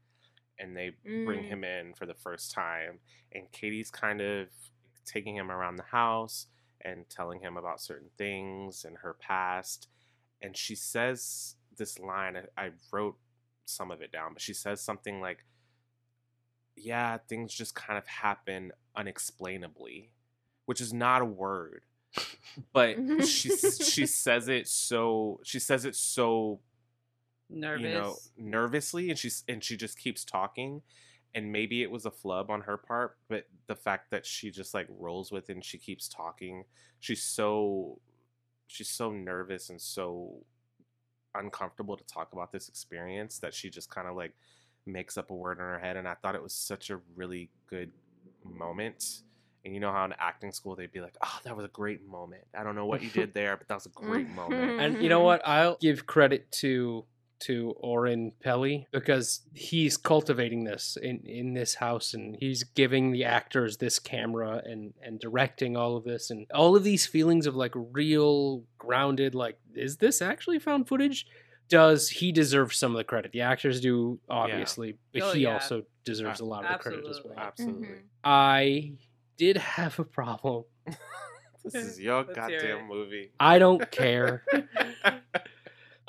and 0.59 0.77
they 0.77 0.90
bring 1.25 1.42
Mm. 1.45 1.49
him 1.49 1.64
in 1.64 1.95
for 1.95 2.07
the 2.07 2.14
first 2.14 2.53
time 2.53 2.99
and 3.33 3.51
katie's 3.53 3.90
kind 3.90 4.21
of 4.21 4.49
taking 5.05 5.37
him 5.37 5.51
around 5.51 5.77
the 5.77 5.83
house 5.85 6.47
and 6.81 7.09
telling 7.09 7.40
him 7.40 7.57
about 7.57 7.81
certain 7.81 8.11
things 8.19 8.85
and 8.85 8.99
her 8.99 9.14
past 9.14 9.88
and 10.42 10.57
she 10.57 10.75
says 10.75 11.57
this 11.77 11.99
line 11.99 12.37
I- 12.37 12.66
i 12.66 12.71
wrote 12.92 13.16
some 13.64 13.90
of 13.90 14.01
it 14.01 14.12
down 14.12 14.33
but 14.33 14.42
she 14.42 14.55
says 14.55 14.81
something 14.81 15.21
like 15.21 15.45
yeah 16.77 17.19
things 17.29 17.53
just 17.55 17.75
kind 17.75 17.99
of 17.99 18.07
happen 18.07 18.73
unexplainably 18.95 20.11
which 20.66 20.81
is 20.81 20.92
not 20.92 21.23
a 21.23 21.27
word 21.27 21.83
but 22.73 22.97
she 23.27 23.51
she 23.51 24.07
says 24.07 24.49
it 24.49 24.69
so 24.69 25.40
she 25.45 25.59
says 25.59 25.85
it 25.85 25.95
so 25.97 26.61
Nervous. 27.49 27.85
you 27.85 27.93
know 27.93 28.17
nervously 28.37 29.11
and 29.11 29.19
she's 29.19 29.45
and 29.49 29.63
she 29.63 29.77
just 29.77 29.99
keeps 29.99 30.25
talking 30.25 30.83
and 31.35 31.53
maybe 31.53 31.83
it 31.83 31.91
was 31.91 32.07
a 32.07 32.11
flub 32.11 32.51
on 32.51 32.63
her 32.63 32.77
part 32.77 33.17
but 33.29 33.45
the 33.67 33.77
fact 33.77 34.11
that 34.11 34.27
she 34.27 34.51
just 34.51 34.75
like 34.75 34.89
rolls 34.99 35.31
with 35.31 35.49
it 35.49 35.53
and 35.55 35.65
she 35.65 35.79
keeps 35.79 36.09
talking 36.09 36.65
she's 36.99 37.23
so 37.23 38.01
she's 38.67 38.89
so 38.89 39.13
nervous 39.13 39.71
and 39.71 39.81
so 39.81 40.35
uncomfortable 41.35 41.97
to 41.97 42.05
talk 42.05 42.33
about 42.33 42.51
this 42.51 42.69
experience 42.69 43.39
that 43.39 43.55
she 43.55 43.71
just 43.71 43.91
kind 43.91 44.09
of 44.09 44.17
like 44.17 44.33
makes 44.87 45.17
up 45.19 45.31
a 45.31 45.35
word 45.35 45.59
in 45.59 45.65
her 45.65 45.79
head 45.79 45.97
and 45.97 46.09
i 46.09 46.15
thought 46.15 46.35
it 46.35 46.43
was 46.43 46.53
such 46.55 46.91
a 46.91 46.99
really 47.15 47.51
good 47.69 47.93
moment 48.45 49.21
and 49.65 49.75
you 49.75 49.81
know 49.81 49.93
how 49.93 50.05
in 50.05 50.15
acting 50.19 50.53
school 50.53 50.75
they'd 50.75 50.93
be 50.93 51.01
like 51.01 51.17
oh 51.23 51.39
that 51.45 51.55
was 51.55 51.65
a 51.65 51.69
great 51.69 52.07
moment 52.07 52.43
i 52.59 52.63
don't 52.65 52.75
know 52.75 52.87
what 52.87 53.03
you 53.03 53.11
did 53.11 53.35
there 53.35 53.57
but 53.57 53.69
that 53.69 53.75
was 53.75 53.87
a 53.87 53.91
great 53.91 54.29
moment 54.31 54.81
And 54.81 55.03
you 55.03 55.09
know 55.09 55.21
what? 55.21 55.47
I'll 55.47 55.77
give 55.81 56.07
credit 56.07 56.51
to 56.53 57.05
to 57.40 57.75
Oren 57.79 58.33
Peli 58.42 58.87
because 58.92 59.42
he's 59.55 59.96
cultivating 59.96 60.64
this 60.64 60.96
in, 61.01 61.20
in 61.27 61.53
this 61.55 61.75
house 61.75 62.14
and 62.14 62.37
he's 62.40 62.62
giving 62.64 63.12
the 63.12 63.25
actors 63.25 63.77
this 63.77 63.99
camera 63.99 64.62
and, 64.64 64.94
and 65.03 65.20
directing 65.20 65.77
all 65.77 65.96
of 65.96 66.05
this 66.05 66.31
and 66.31 66.46
all 66.55 66.75
of 66.77 66.83
these 66.85 67.07
feelings 67.07 67.46
of 67.46 67.55
like 67.55 67.72
real 67.75 68.64
grounded, 68.79 69.35
like, 69.35 69.59
is 69.75 69.96
this 69.99 70.22
actually 70.22 70.59
found 70.59 70.88
footage? 70.88 71.27
Does 71.68 72.09
he 72.09 72.31
deserve 72.33 72.72
some 72.72 72.92
of 72.92 72.96
the 72.96 73.05
credit? 73.05 73.33
The 73.33 73.40
actors 73.40 73.81
do, 73.81 74.18
obviously, 74.31 74.96
but 75.12 75.22
Oh, 75.22 75.33
he 75.33 75.40
yeah. 75.42 75.55
also 75.55 75.83
deserves 76.05 76.40
a 76.40 76.44
lot 76.44 76.64
of 76.64 76.72
the 76.72 76.79
credit 76.79 77.05
as 77.11 77.20
well. 77.25 77.35
Absolutely. 77.37 77.88
Mhm. 77.88 78.03
I 78.25 78.92
did 79.37 79.57
have 79.57 79.99
a 79.99 80.05
problem. 80.05 80.64
This 81.64 81.75
is 81.75 82.01
your 82.01 82.18
Let's 82.25 82.37
goddamn 82.38 82.87
movie. 82.87 83.33
I 83.40 83.59
don't 83.59 83.90
care. 83.90 84.44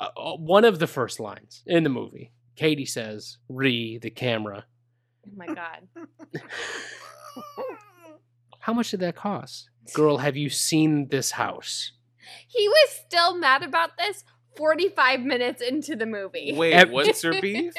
uh, 0.00 0.08
uh, 0.16 0.36
one 0.36 0.64
of 0.64 0.78
the 0.78 0.86
first 0.86 1.20
lines 1.20 1.62
in 1.66 1.82
the 1.84 1.90
movie, 1.90 2.32
Katie 2.56 2.86
says, 2.86 3.38
"Re 3.48 3.98
the 3.98 4.10
camera." 4.10 4.64
Oh 5.26 5.32
my 5.36 5.46
god. 5.46 5.88
How 8.60 8.72
much 8.72 8.90
did 8.90 9.00
that 9.00 9.16
cost? 9.16 9.70
Girl, 9.94 10.18
have 10.18 10.36
you 10.36 10.50
seen 10.50 11.08
this 11.08 11.30
house? 11.32 11.92
He 12.46 12.68
was 12.68 12.90
still 13.06 13.36
mad 13.38 13.62
about 13.62 13.96
this 13.96 14.24
45 14.58 15.20
minutes 15.20 15.62
into 15.62 15.96
the 15.96 16.04
movie. 16.04 16.52
Wait, 16.54 16.74
Ev- 16.74 16.90
what's 16.90 17.22
her 17.22 17.40
beef? 17.40 17.72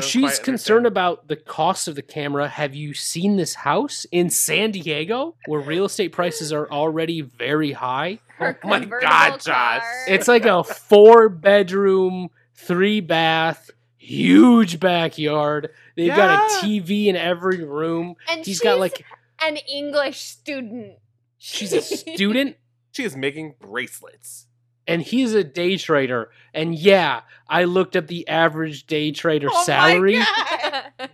She's 0.00 0.38
concerned 0.38 0.86
about 0.86 1.28
the 1.28 1.36
cost 1.36 1.86
of 1.86 1.94
the 1.96 2.02
camera. 2.02 2.48
Have 2.48 2.74
you 2.74 2.94
seen 2.94 3.36
this 3.36 3.54
house 3.54 4.06
in 4.10 4.30
San 4.30 4.70
Diego 4.70 5.36
where 5.46 5.60
real 5.60 5.84
estate 5.84 6.12
prices 6.12 6.50
are 6.52 6.68
already 6.70 7.20
very 7.20 7.72
high? 7.72 8.18
Her 8.38 8.58
Oh 8.64 8.68
my 8.68 8.80
convertible 8.80 9.10
God, 9.10 9.40
Josh. 9.40 9.82
It's 10.08 10.28
like 10.28 10.46
a 10.46 10.64
four 10.64 11.28
bedroom, 11.28 12.30
three 12.54 13.00
bath, 13.00 13.70
huge 13.98 14.80
backyard. 14.80 15.68
They've 15.94 16.14
got 16.14 16.50
a 16.50 16.66
TV 16.66 17.06
in 17.06 17.16
every 17.16 17.62
room. 17.62 18.14
and 18.30 18.38
He's 18.38 18.46
she's 18.46 18.60
got 18.60 18.78
like 18.78 19.04
an 19.42 19.56
English 19.58 20.20
student. 20.20 20.94
she's 21.38 21.72
a 21.74 21.82
student 21.82 22.56
She 22.92 23.04
is 23.04 23.14
making 23.14 23.56
bracelets. 23.60 24.46
And 24.86 25.02
he's 25.02 25.34
a 25.34 25.44
day 25.44 25.76
trader. 25.76 26.30
And 26.54 26.74
yeah, 26.74 27.22
I 27.48 27.64
looked 27.64 27.96
up 27.96 28.06
the 28.06 28.26
average 28.28 28.86
day 28.86 29.12
trader 29.12 29.48
Oh 29.50 29.54
my 29.54 29.62
salary 29.62 30.18
God. 30.18 31.10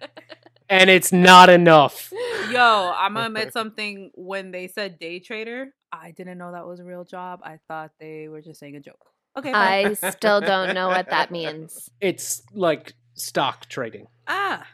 and 0.68 0.90
it's 0.90 1.12
not 1.12 1.50
enough. 1.50 2.12
Yo, 2.50 2.92
I'm 2.96 3.14
gonna 3.14 3.26
admit 3.26 3.52
something. 3.52 4.10
When 4.14 4.50
they 4.50 4.68
said 4.68 4.98
day 4.98 5.18
trader, 5.20 5.74
I 5.92 6.10
didn't 6.12 6.38
know 6.38 6.52
that 6.52 6.66
was 6.66 6.80
a 6.80 6.84
real 6.84 7.04
job. 7.04 7.40
I 7.42 7.58
thought 7.68 7.92
they 7.98 8.28
were 8.28 8.40
just 8.40 8.60
saying 8.60 8.76
a 8.76 8.80
joke. 8.80 9.06
Okay, 9.36 9.52
fine. 9.52 9.96
I 10.02 10.10
still 10.10 10.40
don't 10.40 10.74
know 10.74 10.88
what 10.88 11.10
that 11.10 11.30
means. 11.30 11.88
It's 12.00 12.42
like 12.52 12.94
stock 13.14 13.68
trading 13.68 14.06
ah 14.26 14.66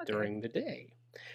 okay. 0.00 0.12
during 0.12 0.40
the 0.40 0.48
day. 0.48 0.92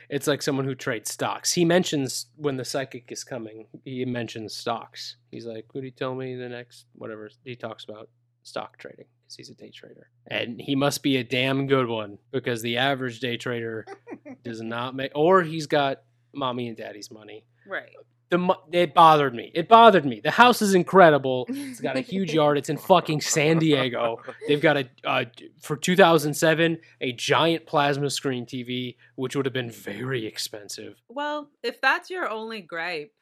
It's 0.09 0.27
like 0.27 0.41
someone 0.41 0.65
who 0.65 0.75
trades 0.75 1.11
stocks. 1.11 1.53
He 1.53 1.65
mentions 1.65 2.27
when 2.35 2.57
the 2.57 2.65
psychic 2.65 3.11
is 3.11 3.23
coming, 3.23 3.67
he 3.83 4.05
mentions 4.05 4.55
stocks. 4.55 5.17
He's 5.31 5.45
like, 5.45 5.73
Would 5.73 5.83
you 5.83 5.91
tell 5.91 6.15
me 6.15 6.35
the 6.35 6.49
next 6.49 6.85
whatever? 6.93 7.29
He 7.43 7.55
talks 7.55 7.83
about 7.83 8.09
stock 8.43 8.77
trading 8.77 9.05
because 9.23 9.35
he's 9.35 9.49
a 9.49 9.55
day 9.55 9.71
trader. 9.71 10.09
And 10.27 10.61
he 10.61 10.75
must 10.75 11.01
be 11.03 11.17
a 11.17 11.23
damn 11.23 11.67
good 11.67 11.87
one 11.87 12.17
because 12.31 12.61
the 12.61 12.77
average 12.77 13.19
day 13.19 13.37
trader 13.37 13.85
does 14.43 14.61
not 14.61 14.95
make, 14.95 15.11
or 15.15 15.41
he's 15.41 15.67
got 15.67 16.01
mommy 16.33 16.67
and 16.67 16.77
daddy's 16.77 17.09
money. 17.11 17.45
right. 17.67 17.89
The 18.37 18.57
it 18.71 18.93
bothered 18.93 19.33
me. 19.33 19.51
It 19.53 19.67
bothered 19.67 20.05
me. 20.05 20.21
The 20.23 20.31
house 20.31 20.61
is 20.61 20.73
incredible. 20.73 21.45
It's 21.49 21.81
got 21.81 21.97
a 21.97 22.01
huge 22.13 22.33
yard. 22.33 22.57
It's 22.57 22.69
in 22.69 22.77
fucking 22.77 23.21
San 23.21 23.59
Diego. 23.59 24.17
They've 24.47 24.61
got 24.61 24.77
a 24.77 24.89
uh, 25.03 25.25
for 25.59 25.75
2007 25.75 26.77
a 27.01 27.11
giant 27.13 27.65
plasma 27.65 28.09
screen 28.09 28.45
TV, 28.45 28.95
which 29.15 29.35
would 29.35 29.45
have 29.45 29.53
been 29.53 29.71
very 29.71 30.25
expensive. 30.25 31.01
Well, 31.09 31.49
if 31.63 31.81
that's 31.81 32.09
your 32.09 32.29
only 32.29 32.61
gripe, 32.61 33.13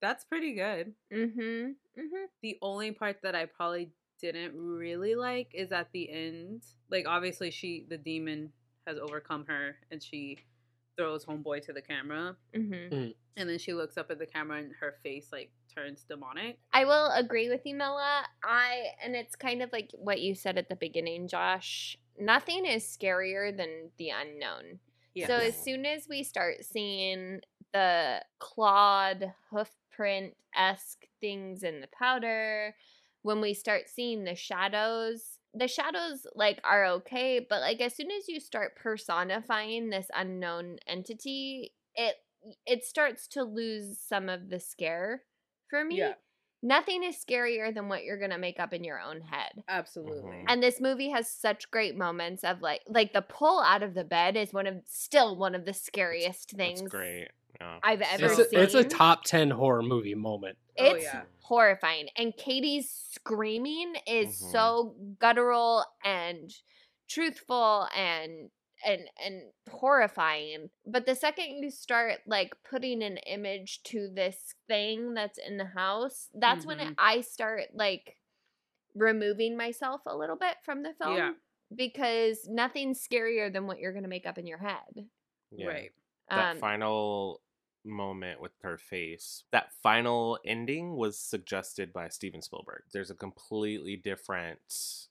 that's 0.00 0.24
pretty 0.24 0.54
good. 0.54 0.92
Mm-hmm. 1.12 1.40
Mm-hmm. 1.40 2.24
The 2.42 2.58
only 2.62 2.92
part 2.92 3.18
that 3.22 3.34
I 3.34 3.46
probably 3.46 3.90
didn't 4.20 4.54
really 4.54 5.14
like 5.14 5.50
is 5.54 5.72
at 5.72 5.88
the 5.92 6.10
end. 6.10 6.62
Like 6.90 7.06
obviously 7.08 7.50
she 7.50 7.86
the 7.88 7.98
demon 7.98 8.52
has 8.86 8.98
overcome 8.98 9.44
her 9.48 9.76
and 9.90 10.02
she 10.02 10.38
throws 10.96 11.24
homeboy 11.24 11.64
to 11.66 11.72
the 11.72 11.82
camera 11.82 12.36
Mm-hmm. 12.54 13.10
and 13.36 13.48
then 13.48 13.58
she 13.58 13.72
looks 13.72 13.96
up 13.96 14.10
at 14.10 14.18
the 14.18 14.26
camera 14.26 14.58
and 14.58 14.72
her 14.80 14.96
face 15.02 15.28
like 15.32 15.50
turns 15.74 16.04
demonic. 16.08 16.58
I 16.72 16.84
will 16.84 17.10
agree 17.12 17.48
with 17.48 17.62
you, 17.64 17.74
Mila. 17.76 18.24
I 18.44 18.86
and 19.02 19.14
it's 19.14 19.36
kind 19.36 19.62
of 19.62 19.72
like 19.72 19.90
what 19.96 20.20
you 20.20 20.34
said 20.34 20.58
at 20.58 20.68
the 20.68 20.76
beginning, 20.76 21.28
Josh. 21.28 21.96
Nothing 22.18 22.66
is 22.66 22.84
scarier 22.84 23.56
than 23.56 23.90
the 23.98 24.10
unknown. 24.10 24.80
Yeah. 25.14 25.26
So 25.26 25.36
as 25.36 25.56
soon 25.56 25.86
as 25.86 26.06
we 26.08 26.22
start 26.22 26.64
seeing 26.64 27.40
the 27.72 28.22
clawed 28.38 29.32
hoof 29.50 29.70
print 29.90 30.34
esque 30.56 31.06
things 31.20 31.62
in 31.62 31.80
the 31.80 31.88
powder, 31.88 32.74
when 33.22 33.40
we 33.40 33.54
start 33.54 33.88
seeing 33.88 34.24
the 34.24 34.34
shadows, 34.34 35.38
the 35.54 35.68
shadows 35.68 36.26
like 36.34 36.60
are 36.64 36.86
okay, 36.86 37.44
but 37.48 37.60
like 37.60 37.80
as 37.80 37.94
soon 37.94 38.10
as 38.10 38.28
you 38.28 38.40
start 38.40 38.76
personifying 38.76 39.90
this 39.90 40.06
unknown 40.14 40.76
entity, 40.86 41.72
it 41.94 42.16
it 42.66 42.84
starts 42.84 43.26
to 43.28 43.42
lose 43.42 43.98
some 43.98 44.28
of 44.28 44.48
the 44.48 44.60
scare 44.60 45.22
for 45.68 45.84
me. 45.84 45.98
Yeah. 45.98 46.14
Nothing 46.62 47.02
is 47.04 47.16
scarier 47.16 47.74
than 47.74 47.88
what 47.88 48.04
you're 48.04 48.20
gonna 48.20 48.38
make 48.38 48.60
up 48.60 48.74
in 48.74 48.84
your 48.84 49.00
own 49.00 49.22
head. 49.22 49.64
Absolutely. 49.66 50.44
And 50.46 50.62
this 50.62 50.80
movie 50.80 51.08
has 51.10 51.28
such 51.28 51.70
great 51.70 51.96
moments 51.96 52.44
of 52.44 52.60
like 52.60 52.82
like 52.86 53.12
the 53.12 53.22
pull 53.22 53.60
out 53.60 53.82
of 53.82 53.94
the 53.94 54.04
bed 54.04 54.36
is 54.36 54.52
one 54.52 54.66
of 54.66 54.76
still 54.86 55.36
one 55.36 55.54
of 55.54 55.64
the 55.64 55.74
scariest 55.74 56.50
things 56.50 56.82
That's 56.82 56.90
great. 56.90 57.28
Yeah. 57.60 57.78
I've 57.82 58.00
ever 58.00 58.26
It's 58.26 58.38
a, 58.38 58.48
seen. 58.48 58.58
it's 58.60 58.74
a 58.74 58.84
top 58.84 59.24
10 59.24 59.50
horror 59.50 59.82
movie 59.82 60.14
moment. 60.14 60.56
Oh, 60.78 60.84
It's 60.94 61.04
yeah. 61.04 61.22
horrifying. 61.42 62.08
And 62.16 62.34
Katie's 62.36 62.90
screaming 62.90 63.94
is 64.06 64.40
Mhm. 64.40 64.52
so 64.52 64.96
guttural 65.18 65.84
and 66.04 66.50
truthful 67.08 67.88
and 67.94 68.50
and 68.82 69.10
and 69.22 69.52
horrifying. 69.70 70.70
But 70.86 71.04
the 71.04 71.14
second 71.14 71.62
you 71.62 71.70
start 71.70 72.20
like 72.26 72.54
putting 72.64 73.02
an 73.02 73.18
image 73.18 73.82
to 73.84 74.08
this 74.08 74.54
thing 74.68 75.12
that's 75.12 75.36
in 75.38 75.58
the 75.58 75.66
house, 75.66 76.30
that's 76.32 76.64
when 76.64 76.80
it. 76.80 76.94
I 76.96 77.20
start 77.20 77.74
like 77.74 78.16
removing 78.94 79.54
myself 79.56 80.00
a 80.06 80.16
little 80.16 80.36
bit 80.36 80.56
from 80.62 80.82
the 80.82 80.94
film. 80.94 81.16
Yeah. 81.16 81.32
Because 81.74 82.48
nothing's 82.48 83.06
scarier 83.06 83.52
than 83.52 83.66
what 83.66 83.78
you're 83.80 83.92
gonna 83.92 84.08
make 84.08 84.24
up 84.26 84.38
in 84.38 84.46
your 84.46 84.58
head. 84.58 85.10
Yeah. 85.50 85.66
Right. 85.66 85.92
That 86.30 86.52
Um, 86.52 86.58
final 86.58 87.42
moment 87.84 88.40
with 88.40 88.52
her 88.62 88.78
face, 88.78 89.44
that 89.52 89.72
final 89.82 90.38
ending 90.44 90.96
was 90.96 91.18
suggested 91.18 91.92
by 91.92 92.08
Steven 92.08 92.42
Spielberg. 92.42 92.82
There's 92.92 93.10
a 93.10 93.14
completely 93.14 93.96
different 93.96 94.58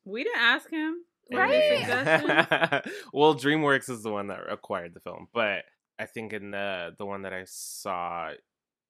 We 0.05 0.23
didn't 0.23 0.41
ask 0.41 0.69
him. 0.69 1.03
Right? 1.31 1.85
well, 3.13 3.35
DreamWorks 3.35 3.89
is 3.89 4.01
the 4.01 4.11
one 4.11 4.27
that 4.27 4.39
acquired 4.49 4.93
the 4.93 4.99
film, 4.99 5.27
but 5.33 5.65
I 5.99 6.05
think 6.05 6.33
in 6.33 6.51
the 6.51 6.95
the 6.97 7.05
one 7.05 7.21
that 7.23 7.33
I 7.33 7.43
saw, 7.45 8.31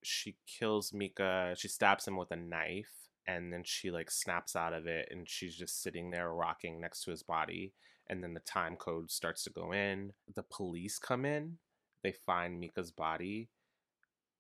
she 0.04 0.38
kills 0.48 0.94
Micah. 0.94 1.56
She 1.58 1.68
stabs 1.68 2.08
him 2.08 2.16
with 2.16 2.32
a 2.32 2.38
knife, 2.38 2.94
and 3.28 3.52
then 3.52 3.64
she 3.66 3.92
like 3.92 4.10
snaps 4.10 4.56
out 4.56 4.74
of 4.74 4.88
it, 4.88 5.10
and 5.12 5.28
she's 5.28 5.56
just 5.56 5.82
sitting 5.82 6.12
there 6.12 6.32
rocking 6.32 6.80
next 6.80 7.04
to 7.04 7.12
his 7.12 7.24
body. 7.24 7.74
And 8.08 8.24
then 8.24 8.34
the 8.34 8.40
time 8.40 8.76
code 8.76 9.12
starts 9.12 9.44
to 9.44 9.52
go 9.52 9.72
in. 9.72 10.14
The 10.34 10.44
police 10.44 10.98
come 10.98 11.26
in. 11.26 11.58
They 12.04 12.12
find 12.12 12.60
Micah's 12.60 12.92
body, 12.92 13.50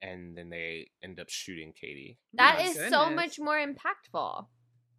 and 0.01 0.37
then 0.37 0.49
they 0.49 0.89
end 1.03 1.19
up 1.19 1.29
shooting 1.29 1.73
Katie. 1.73 2.17
That 2.33 2.61
is 2.61 2.77
My 2.77 2.83
is 2.83 2.89
so 2.89 3.09
much 3.09 3.39
more 3.39 3.57
impactful. 3.57 4.47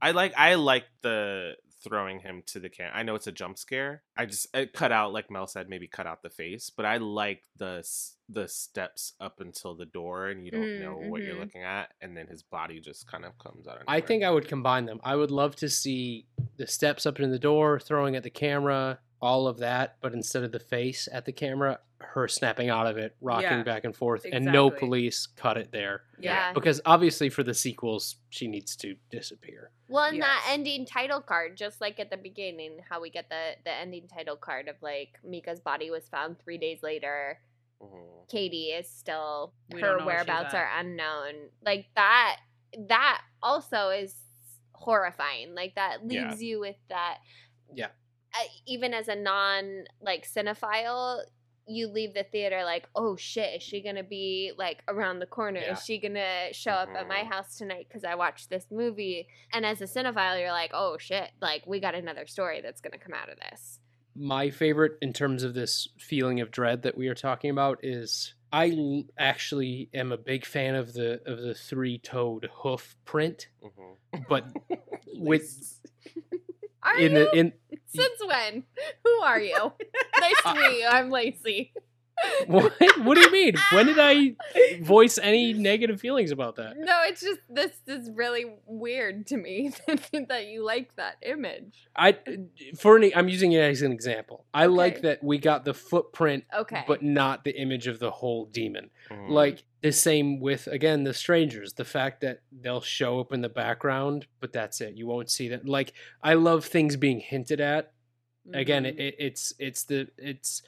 I 0.02 0.12
like 0.12 0.32
I 0.36 0.54
like 0.54 0.84
the 1.02 1.54
throwing 1.82 2.20
him 2.20 2.42
to 2.46 2.60
the 2.60 2.68
can. 2.68 2.90
I 2.94 3.02
know 3.02 3.14
it's 3.14 3.26
a 3.26 3.32
jump 3.32 3.58
scare. 3.58 4.02
I 4.16 4.26
just 4.26 4.46
it 4.54 4.72
cut 4.72 4.92
out 4.92 5.12
like 5.12 5.30
Mel 5.30 5.46
said, 5.46 5.68
maybe 5.68 5.86
cut 5.88 6.06
out 6.06 6.22
the 6.22 6.30
face, 6.30 6.70
but 6.74 6.84
I 6.86 6.96
like 6.98 7.42
the 7.56 7.86
the 8.28 8.48
steps 8.48 9.12
up 9.20 9.40
until 9.40 9.74
the 9.74 9.86
door 9.86 10.28
and 10.28 10.44
you 10.44 10.53
don't 10.53 10.62
Mm, 10.62 10.80
know 10.80 10.94
what 11.09 11.22
you're 11.22 11.34
mhm. 11.34 11.40
looking 11.40 11.62
at, 11.64 11.92
and 12.01 12.16
then 12.16 12.26
his 12.28 12.42
body 12.42 12.80
just 12.80 13.07
kind 13.11 13.24
of 13.24 13.36
comes 13.38 13.66
out. 13.66 13.76
Of 13.78 13.82
I 13.88 14.01
think 14.01 14.22
I 14.24 14.30
would 14.30 14.48
combine 14.48 14.86
them. 14.86 15.01
I 15.05 15.16
would 15.16 15.30
love 15.30 15.57
to 15.57 15.68
see 15.68 16.26
the 16.57 16.66
steps 16.66 17.07
up 17.07 17.18
in 17.20 17.30
the 17.30 17.38
door, 17.38 17.78
throwing 17.80 18.16
at 18.16 18.22
the 18.22 18.30
camera, 18.30 19.01
all 19.22 19.46
of 19.46 19.58
that, 19.58 19.96
but 20.00 20.12
instead 20.14 20.42
of 20.44 20.52
the 20.52 20.58
face 20.58 21.08
at 21.12 21.24
the 21.24 21.32
camera, 21.32 21.78
her 21.98 22.26
snapping 22.26 22.70
out 22.70 22.86
of 22.86 22.96
it, 22.96 23.14
rocking 23.20 23.44
Yeah, 23.58 23.62
back 23.62 23.84
and 23.84 23.94
forth, 23.94 24.24
and 24.30 24.44
no 24.44 24.70
police 24.70 25.26
cut 25.26 25.56
it 25.58 25.70
there. 25.72 26.02
Yeah. 26.18 26.52
Because 26.54 26.80
obviously 26.86 27.28
for 27.28 27.42
the 27.42 27.52
sequels, 27.52 28.16
she 28.30 28.48
needs 28.48 28.74
to 28.76 28.96
disappear. 29.10 29.70
Well, 29.88 30.04
and 30.04 30.22
that 30.22 30.46
ending 30.48 30.86
title 30.86 31.20
card, 31.20 31.56
just 31.56 31.80
like 31.80 32.00
at 32.00 32.10
the 32.10 32.16
beginning, 32.16 32.78
how 32.88 33.00
we 33.00 33.10
get 33.10 33.28
the 33.28 33.56
the 33.64 33.72
ending 33.72 34.08
title 34.08 34.36
card 34.36 34.68
of 34.68 34.76
like 34.80 35.18
Micah's 35.22 35.60
body 35.60 35.90
was 35.90 36.08
found 36.08 36.38
three 36.38 36.58
days 36.58 36.82
later. 36.82 37.38
Mhm. 37.82 38.28
Katie 38.28 38.70
is 38.70 38.88
still 38.88 39.52
We 39.72 39.80
her 39.80 39.98
know 39.98 40.06
where 40.06 40.18
she's 40.20 40.26
whereabouts 40.28 40.54
are 40.54 40.70
unknown. 40.78 41.50
Like 41.62 41.86
that. 41.96 42.40
That 42.88 43.22
also 43.42 43.90
is 43.90 44.14
horrifying. 44.72 45.54
Like 45.54 45.74
that 45.74 45.98
Yeah. 46.06 46.28
leaves 46.28 46.42
you 46.42 46.60
with 46.60 46.76
that. 46.88 47.18
Yeah. 47.74 47.88
Uh, 48.35 48.45
even 48.66 48.95
as 48.95 49.09
a 49.09 49.16
non 49.16 49.85
like 50.01 50.26
cinephile, 50.26 51.20
you 51.66 51.87
leave 51.89 52.14
the 52.14 52.24
theater 52.24 52.62
like, 52.64 52.89
oh 52.97 53.16
shit, 53.16 53.57
is 53.57 53.62
she 53.62 53.81
gonna 53.83 54.03
be 54.05 54.53
like 54.59 54.83
around 54.89 55.18
the 55.20 55.26
corner? 55.26 55.61
Yeah. 55.61 55.72
Is 55.72 55.85
she 55.85 55.99
gonna 55.99 56.53
show 56.53 56.72
up 56.72 56.89
at 56.97 57.07
my 57.09 57.20
Mhm. 57.20 57.28
house 57.33 57.57
tonight 57.59 57.87
because 57.89 58.05
I 58.05 58.14
watched 58.16 58.51
this 58.51 58.66
movie? 58.70 59.28
And 59.53 59.64
as 59.66 59.81
a 59.81 59.85
cinephile, 59.85 60.41
you're 60.41 60.51
like, 60.53 60.70
oh 60.74 60.97
shit, 60.99 61.31
like 61.41 61.64
we 61.66 61.78
got 61.81 61.95
another 61.95 62.26
story 62.26 62.61
that's 62.61 62.81
gonna 62.81 62.99
come 62.99 63.14
out 63.14 63.28
of 63.31 63.39
this. 63.51 63.78
my 64.16 64.51
favorite 64.51 64.99
in 65.01 65.12
terms 65.12 65.45
of 65.45 65.55
this 65.55 65.87
feeling 65.97 66.41
of 66.41 66.51
dread 66.51 66.83
that 66.83 66.97
we 66.99 67.07
are 67.07 67.14
talking 67.14 67.49
about 67.49 67.78
is 67.85 68.35
I 68.53 69.05
actually 69.16 69.89
am 69.95 70.11
a 70.11 70.16
big 70.18 70.45
fan 70.45 70.74
of 70.74 70.93
the 70.95 71.20
of 71.31 71.41
the 71.41 71.55
three-toed 71.55 72.49
hoof 72.53 72.97
print, 73.05 73.47
Mhm. 73.62 74.26
but 74.28 74.47
with 75.14 75.78
Are 76.83 76.99
in 76.99 77.12
you? 77.12 77.18
the 77.18 77.37
in 77.37 77.53
Since 77.87 78.24
when? 78.26 78.64
Who 79.05 79.11
are 79.22 79.41
you? 79.41 79.72
nice 80.20 80.43
to 80.45 80.55
meet 80.55 80.81
you. 80.81 80.87
I'm 80.89 81.11
Lacey. 81.11 81.72
What, 82.46 82.72
what 83.02 83.14
do 83.14 83.20
you 83.20 83.30
mean? 83.32 83.54
When 83.72 83.86
did 83.86 83.98
I 83.98 84.34
voice 84.82 85.18
any 85.18 85.52
negative 85.52 86.00
feelings 86.00 86.30
about 86.30 86.56
that? 86.56 86.76
No, 86.78 87.00
it's 87.04 87.20
just 87.20 87.40
this 87.48 87.72
is 87.86 88.10
really 88.10 88.46
weird 88.66 89.26
to 89.28 89.36
me 89.36 89.72
that 90.28 90.46
you 90.46 90.64
like 90.64 90.94
that 90.96 91.16
image. 91.22 91.86
I 91.96 92.16
for 92.78 92.96
an, 92.96 93.10
I'm 93.14 93.28
using 93.28 93.52
it 93.52 93.60
as 93.60 93.82
an 93.82 93.92
example. 93.92 94.44
I 94.52 94.66
like 94.66 95.02
that 95.02 95.22
we 95.22 95.38
got 95.38 95.64
the 95.64 95.74
footprint, 95.74 96.44
Okay. 96.56 96.84
but 96.86 97.02
not 97.02 97.44
the 97.44 97.52
image 97.60 97.86
of 97.86 97.98
the 97.98 98.10
whole 98.10 98.46
demon. 98.46 98.90
Mhm. 99.10 99.30
Like 99.30 99.64
the 99.82 99.92
same 99.92 100.40
with 100.40 100.66
again 100.66 101.04
the 101.04 101.14
strangers. 101.14 101.72
The 101.74 101.84
fact 101.84 102.20
that 102.20 102.40
they'll 102.52 102.80
show 102.82 103.20
up 103.20 103.32
in 103.32 103.40
the 103.40 103.48
background, 103.48 104.26
but 104.40 104.52
that's 104.52 104.80
it. 104.80 104.94
You 104.96 105.06
won't 105.06 105.30
see 105.30 105.48
that. 105.48 105.66
Like 105.68 105.92
I 106.22 106.34
love 106.34 106.64
things 106.64 106.96
being 106.96 107.20
hinted 107.20 107.60
at. 107.60 107.92
Again, 108.54 108.86
it, 108.86 108.96
Mhm. 108.96 109.00
it, 109.00 109.14
it's 109.18 109.52
it's 109.58 109.84
the 109.84 110.08
it's 110.18 110.62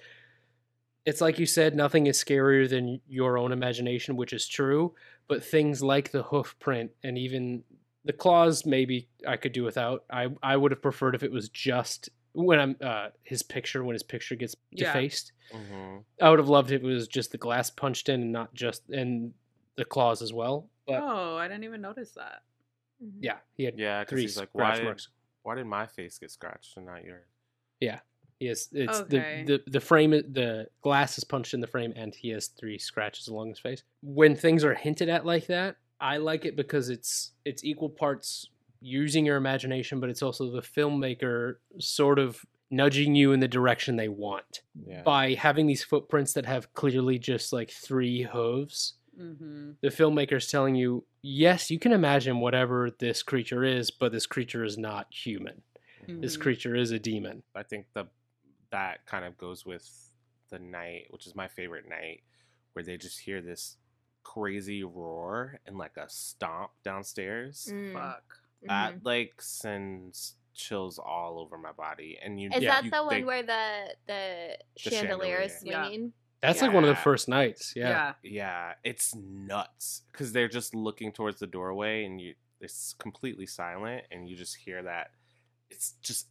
it's 1.04 1.20
like 1.20 1.38
you 1.38 1.46
said. 1.46 1.74
Nothing 1.74 2.06
is 2.06 2.22
scarier 2.22 2.68
than 2.68 3.00
your 3.08 3.36
own 3.38 3.52
imagination, 3.52 4.16
which 4.16 4.32
is 4.32 4.46
true. 4.48 4.94
But 5.28 5.44
things 5.44 5.82
like 5.82 6.10
the 6.10 6.22
hoof 6.24 6.56
print 6.58 6.90
and 7.02 7.16
even 7.18 7.62
the 8.04 8.12
claws, 8.12 8.66
maybe 8.66 9.08
I 9.26 9.36
could 9.36 9.52
do 9.52 9.62
without. 9.64 10.04
I 10.10 10.28
I 10.42 10.56
would 10.56 10.72
have 10.72 10.82
preferred 10.82 11.14
if 11.14 11.22
it 11.22 11.30
was 11.32 11.48
just 11.48 12.08
when 12.34 12.58
I'm 12.60 12.76
uh 12.80 13.08
his 13.24 13.42
picture 13.42 13.84
when 13.84 13.94
his 13.94 14.02
picture 14.02 14.34
gets 14.36 14.54
Yeah. 14.70 14.92
defaced. 14.92 15.32
Mhm. 15.52 16.04
I 16.20 16.30
would 16.30 16.38
have 16.38 16.48
loved 16.48 16.70
if 16.72 16.82
it 16.82 16.86
was 16.86 17.06
just 17.08 17.30
the 17.32 17.38
glass 17.38 17.70
punched 17.70 18.08
in 18.08 18.22
and 18.22 18.32
not 18.32 18.54
just 18.54 18.88
and 18.90 19.32
the 19.76 19.84
claws 19.84 20.22
as 20.22 20.32
well. 20.32 20.68
But 20.86 21.02
oh, 21.02 21.36
I 21.36 21.46
didn't 21.48 21.64
even 21.64 21.80
notice 21.80 22.12
that. 22.12 22.42
yeah, 23.20 23.38
he 23.56 23.64
had 23.64 23.78
Yeah, 23.78 24.00
because 24.00 24.10
three 24.10 24.22
he's 24.22 24.36
like, 24.36 24.48
why 24.52 24.74
did, 24.76 24.84
marks. 24.84 25.08
why 25.42 25.54
did 25.56 25.66
my 25.66 25.86
face 25.86 26.18
get 26.18 26.30
scratched 26.30 26.76
and 26.76 26.86
not 26.86 27.04
yours? 27.04 27.26
He 28.42 28.48
has 28.48 28.68
it's 28.72 29.00
Okay. 29.02 29.44
the, 29.46 29.58
the 29.64 29.70
the 29.70 29.80
frame 29.80 30.10
the 30.10 30.66
glass 30.82 31.16
is 31.16 31.22
punched 31.22 31.54
in 31.54 31.60
the 31.60 31.68
frame 31.68 31.92
and 31.94 32.12
he 32.12 32.30
has 32.30 32.48
three 32.48 32.76
scratches 32.76 33.28
along 33.28 33.50
his 33.50 33.60
face. 33.60 33.84
When 34.02 34.34
things 34.34 34.64
are 34.64 34.74
hinted 34.74 35.08
at 35.08 35.24
like 35.24 35.46
that, 35.46 35.76
I 36.00 36.16
like 36.16 36.44
it 36.44 36.56
because 36.56 36.88
it's 36.88 37.32
it's 37.44 37.62
equal 37.62 37.88
parts 37.90 38.48
using 38.80 39.24
your 39.24 39.36
imagination, 39.36 40.00
but 40.00 40.10
it's 40.10 40.22
also 40.22 40.50
the 40.50 40.60
filmmaker 40.60 41.58
sort 41.78 42.18
of 42.18 42.44
nudging 42.68 43.14
you 43.14 43.30
in 43.30 43.38
the 43.38 43.46
direction 43.46 43.94
they 43.94 44.08
want 44.08 44.62
Yeah. 44.84 45.02
by 45.02 45.34
having 45.34 45.68
these 45.68 45.84
footprints 45.84 46.32
that 46.32 46.44
have 46.46 46.72
clearly 46.74 47.20
just 47.20 47.52
like 47.52 47.70
three 47.70 48.22
hooves. 48.22 48.94
Mm-hmm. 49.20 49.72
the 49.82 49.88
filmmaker's 49.90 50.50
telling 50.50 50.74
you, 50.74 51.04
yes, 51.20 51.70
you 51.70 51.78
can 51.78 51.92
imagine 51.92 52.40
whatever 52.40 52.90
this 52.98 53.22
creature 53.22 53.62
is, 53.62 53.90
but 53.90 54.10
this 54.10 54.24
creature 54.26 54.64
is 54.64 54.76
not 54.78 55.06
human. 55.12 55.62
This 56.08 56.36
Mhm. 56.38 56.40
creature 56.40 56.74
is 56.74 56.90
a 56.92 56.98
demon. 56.98 57.42
I 57.54 57.62
think 57.62 57.86
the 57.94 58.06
that 58.72 59.06
kind 59.06 59.24
of 59.24 59.38
goes 59.38 59.64
with 59.64 59.88
the 60.50 60.58
night, 60.58 61.06
which 61.10 61.26
is 61.26 61.34
my 61.34 61.48
favorite 61.48 61.88
night, 61.88 62.22
where 62.72 62.84
they 62.84 62.96
just 62.96 63.20
hear 63.20 63.40
this 63.40 63.76
crazy 64.24 64.82
roar 64.84 65.60
and 65.66 65.78
like 65.78 65.96
a 65.96 66.08
stomp 66.08 66.70
downstairs. 66.84 67.68
Mm, 67.72 67.92
Fuck. 67.92 68.22
mhm. 68.64 68.68
That 68.68 69.04
like 69.04 69.40
sends 69.40 70.34
chills 70.54 70.98
all 70.98 71.38
over 71.38 71.56
my 71.56 71.72
body. 71.72 72.18
And 72.22 72.40
you 72.40 72.50
Is 72.54 72.62
Yeah. 72.62 72.70
that 72.72 72.84
you 72.84 72.90
the 72.90 73.02
one 73.02 73.08
think- 73.10 73.26
where 73.26 73.42
the 73.42 73.96
the, 74.06 74.58
chandelier 74.76 75.38
is 75.40 75.52
chandelier. 75.52 75.72
Yeah. 75.72 75.84
swinging? 75.86 76.12
That's 76.42 76.60
like 76.60 76.72
one 76.72 76.82
of 76.84 76.88
the 76.90 76.96
first 76.96 77.28
nights. 77.28 77.72
Yeah. 77.76 78.14
Yeah. 78.22 78.30
yeah, 78.32 78.72
it's 78.84 79.14
nuts 79.14 80.02
because 80.10 80.32
they're 80.32 80.48
just 80.48 80.74
looking 80.74 81.12
towards 81.12 81.38
the 81.38 81.46
doorway 81.46 82.04
and 82.04 82.20
you 82.20 82.34
it's 82.60 82.94
completely 82.98 83.46
silent 83.46 84.04
and 84.10 84.28
you 84.28 84.36
just 84.36 84.56
hear 84.56 84.82
that. 84.82 85.10
It's 85.70 85.92
just 86.02 86.28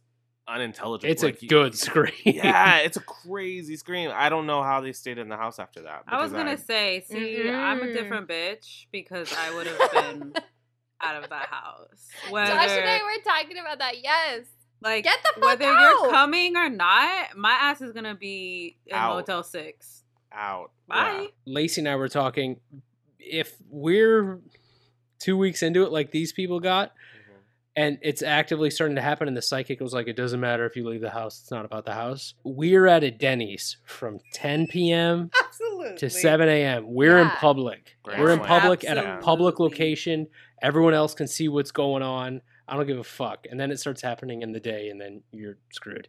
unintelligible. 0.48 1.10
It's 1.10 1.22
like 1.22 1.38
a 1.38 1.42
you- 1.42 1.48
good 1.48 1.74
scream. 1.78 2.12
yeah, 2.24 2.78
it's 2.78 2.96
a 2.96 3.00
crazy 3.00 3.76
scream. 3.76 4.10
I 4.12 4.28
don't 4.28 4.46
know 4.46 4.62
how 4.62 4.80
they 4.80 4.92
stayed 4.92 5.18
in 5.18 5.28
the 5.28 5.36
house 5.36 5.58
after 5.58 5.82
that. 5.82 6.02
I 6.06 6.22
was 6.22 6.32
gonna 6.32 6.58
say, 6.58 7.04
see, 7.08 7.48
I'm 7.50 7.80
a 7.80 7.86
Mhm. 7.86 7.92
different 7.94 8.28
bitch 8.28 8.86
because 8.92 9.32
I 9.36 9.54
would 9.54 9.66
have 9.66 9.92
been 9.92 10.34
out 11.00 11.22
of 11.22 11.30
that 11.30 11.48
house. 11.48 12.08
Whether, 12.30 12.52
Josh 12.52 12.70
and 12.70 12.88
I 12.88 12.98
were 13.02 13.22
talking 13.24 13.58
about 13.58 13.78
that. 13.78 14.02
Yes. 14.02 14.46
like, 14.80 15.04
Get 15.04 15.18
the 15.22 15.40
fuck 15.40 15.44
whether 15.44 15.64
out! 15.66 15.80
you're 15.80 16.10
coming 16.10 16.56
or 16.56 16.68
not, 16.68 17.36
my 17.36 17.52
ass 17.52 17.80
is 17.80 17.92
gonna 17.92 18.14
be 18.16 18.78
in 18.86 18.94
Out. 18.96 19.14
Motel 19.16 19.42
Six. 19.44 20.02
out. 20.32 20.72
Bye. 20.88 21.28
Lacey 21.46 21.80
and 21.82 21.88
I 21.88 21.96
were 21.96 22.08
talking. 22.08 22.58
If 23.18 23.54
we're 23.70 24.40
two 25.20 25.36
weeks 25.38 25.62
into 25.62 25.84
it, 25.84 25.92
like 25.92 26.10
these 26.10 26.32
people 26.32 26.58
got, 26.58 26.92
Yeah. 27.11 27.11
And 27.76 27.98
it's 28.02 28.22
actively 28.22 28.70
starting 28.70 28.96
to 28.96 29.02
happen, 29.02 29.28
and 29.28 29.36
the 29.36 29.42
psychic 29.42 29.80
was 29.80 29.92
like, 29.92 30.06
"It 30.08 30.16
doesn't 30.16 30.40
matter 30.40 30.66
if 30.66 30.76
you 30.76 30.86
leave 30.88 31.00
the 31.00 31.10
house; 31.10 31.40
it's 31.40 31.50
not 31.50 31.64
about 31.64 31.84
the 31.86 31.94
house." 31.94 32.34
We're 32.44 32.86
at 32.86 33.02
a 33.02 33.10
Denny's 33.10 33.78
from 33.84 34.18
10 34.34 34.66
p.m. 34.68 35.30
Absolutely. 35.44 35.96
to 35.96 36.10
7 36.10 36.48
a.m. 36.48 36.84
We're 36.88 37.18
in 37.18 37.30
public. 37.30 37.96
Grand 38.02 38.20
We're 38.22 38.30
in 38.32 38.38
Slam. 38.38 38.48
public 38.48 38.84
at 38.84 38.98
a 38.98 39.18
public 39.22 39.58
location. 39.58 40.26
Everyone 40.60 40.94
else 40.94 41.14
can 41.14 41.26
see 41.26 41.48
what's 41.48 41.70
going 41.72 42.02
on. 42.02 42.40
I 42.68 42.76
don't 42.76 42.86
give 42.86 42.98
a 42.98 43.04
fuck. 43.04 43.46
And 43.50 43.58
then 43.58 43.70
it 43.70 43.80
starts 43.80 44.00
happening 44.02 44.42
in 44.42 44.52
the 44.52 44.60
day, 44.60 44.88
and 44.88 45.00
then 45.00 45.22
you're 45.32 45.56
screwed. 45.72 46.08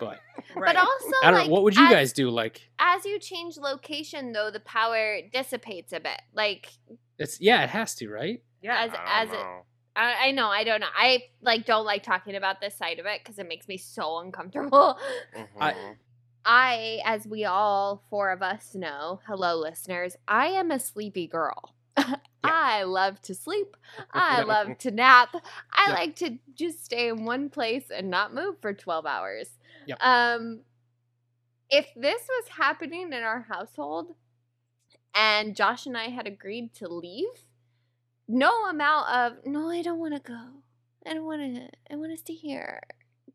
But 0.00 0.18
Right. 0.56 0.74
But 0.74 0.76
also, 0.76 1.12
I 1.22 1.30
don't 1.30 1.34
like, 1.40 1.46
know. 1.48 1.52
What 1.52 1.62
would 1.62 1.76
you 1.76 1.84
as- 1.84 1.92
guys 1.92 2.12
do? 2.12 2.30
Like, 2.30 2.68
As 2.78 3.04
you 3.04 3.18
change 3.20 3.56
location, 3.58 4.32
though, 4.32 4.50
the 4.50 4.60
power 4.60 5.18
dissipates 5.32 5.92
a 5.92 6.00
bit. 6.00 6.20
Like 6.34 6.70
it's 7.18 7.40
yeah, 7.40 7.62
it 7.64 7.70
has 7.70 7.94
to, 7.96 8.08
right? 8.08 8.42
yeah. 8.62 8.84
as 8.84 8.90
I 8.94 9.22
as 9.22 9.28
don't 9.28 9.38
it. 9.40 9.64
Know. 9.96 10.02
I, 10.02 10.26
I 10.26 10.30
know. 10.32 10.48
I 10.48 10.64
don't 10.64 10.80
know. 10.80 10.86
I 10.94 11.24
like 11.42 11.64
don't 11.66 11.84
like 11.86 12.02
talking 12.02 12.34
about 12.36 12.60
this 12.60 12.74
side 12.76 12.98
of 12.98 13.06
it 13.06 13.20
because 13.22 13.38
it 13.38 13.48
makes 13.48 13.66
me 13.68 13.76
so 13.78 14.18
uncomfortable. 14.18 14.98
I- 15.60 15.72
Mhm. 15.72 15.96
I, 16.48 17.00
as 17.04 17.26
we 17.26 17.44
all 17.44 18.04
four 18.08 18.30
of 18.30 18.40
us 18.40 18.72
know, 18.76 19.18
hello 19.26 19.56
listeners, 19.56 20.16
I 20.28 20.46
am 20.48 20.70
a 20.70 20.78
sleepy 20.78 21.26
girl. 21.26 21.74
I 22.44 22.84
love 22.84 23.20
to 23.22 23.34
sleep. 23.34 23.76
I 24.12 24.42
love 24.44 24.78
to 24.78 24.92
nap. 24.92 25.30
I 25.72 25.86
Yeah. 25.88 25.94
like 25.94 26.14
to 26.16 26.38
just 26.54 26.84
stay 26.84 27.08
in 27.08 27.24
one 27.24 27.50
place 27.50 27.90
and 27.90 28.10
not 28.10 28.32
move 28.32 28.60
for 28.60 28.72
12 28.72 29.06
hours. 29.06 29.48
Yep. 29.86 29.98
Um 30.00 30.60
if 31.68 31.88
this 31.96 32.22
was 32.28 32.48
happening 32.50 33.12
in 33.12 33.22
our 33.24 33.40
household 33.48 34.14
and 35.14 35.56
Josh 35.56 35.86
and 35.86 35.96
I 35.96 36.10
had 36.10 36.26
agreed 36.28 36.74
to 36.74 36.88
leave, 36.88 37.45
no 38.28 38.50
amount 38.68 39.08
of 39.08 39.32
no, 39.46 39.70
I 39.70 39.82
don't 39.82 39.98
want 39.98 40.14
to 40.14 40.20
go. 40.20 40.38
I 41.06 41.14
don't 41.14 41.24
want 41.24 41.42
to. 41.56 41.68
I 41.90 41.96
want 41.96 42.10
to 42.12 42.16
stay 42.16 42.34
here. 42.34 42.80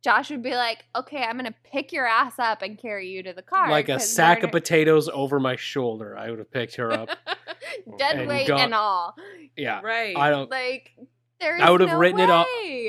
Josh 0.04 0.32
would 0.32 0.42
be 0.44 0.56
like, 0.56 0.84
"Okay, 0.96 1.24
I'm 1.24 1.38
gonna 1.38 1.54
pick 1.64 1.94
your 1.94 2.08
ass 2.08 2.39
up 2.39 2.62
and 2.64 2.78
carry 2.78 3.10
you 3.10 3.24
to 3.24 3.34
the 3.34 3.42
car." 3.44 3.70
like 3.70 3.88
a 3.88 4.00
sack 4.00 4.39
we're 4.39 4.46
of 4.48 4.52
potatoes 4.52 5.08
over 5.10 5.39
my 5.39 5.56
shoulder. 5.56 6.18
I 6.18 6.30
would 6.30 6.39
have 6.39 6.52
picked 6.52 6.76
her 6.76 6.92
up. 6.92 7.10
dead 7.98 8.18
and 8.18 8.28
weight 8.28 8.48
gone- 8.48 8.60
and 8.60 8.74
all. 8.74 9.16
Yeah, 9.56 9.80
right. 9.82 10.18
I 10.18 10.30
don't. 10.32 10.50
Like 10.50 10.92
there 11.39 11.56
is 11.56 11.62
I 11.62 11.70
would 11.70 11.82
have 11.82 11.92
no 11.92 11.98
written 11.98 12.20
it 12.20 12.30
off- 12.30 12.48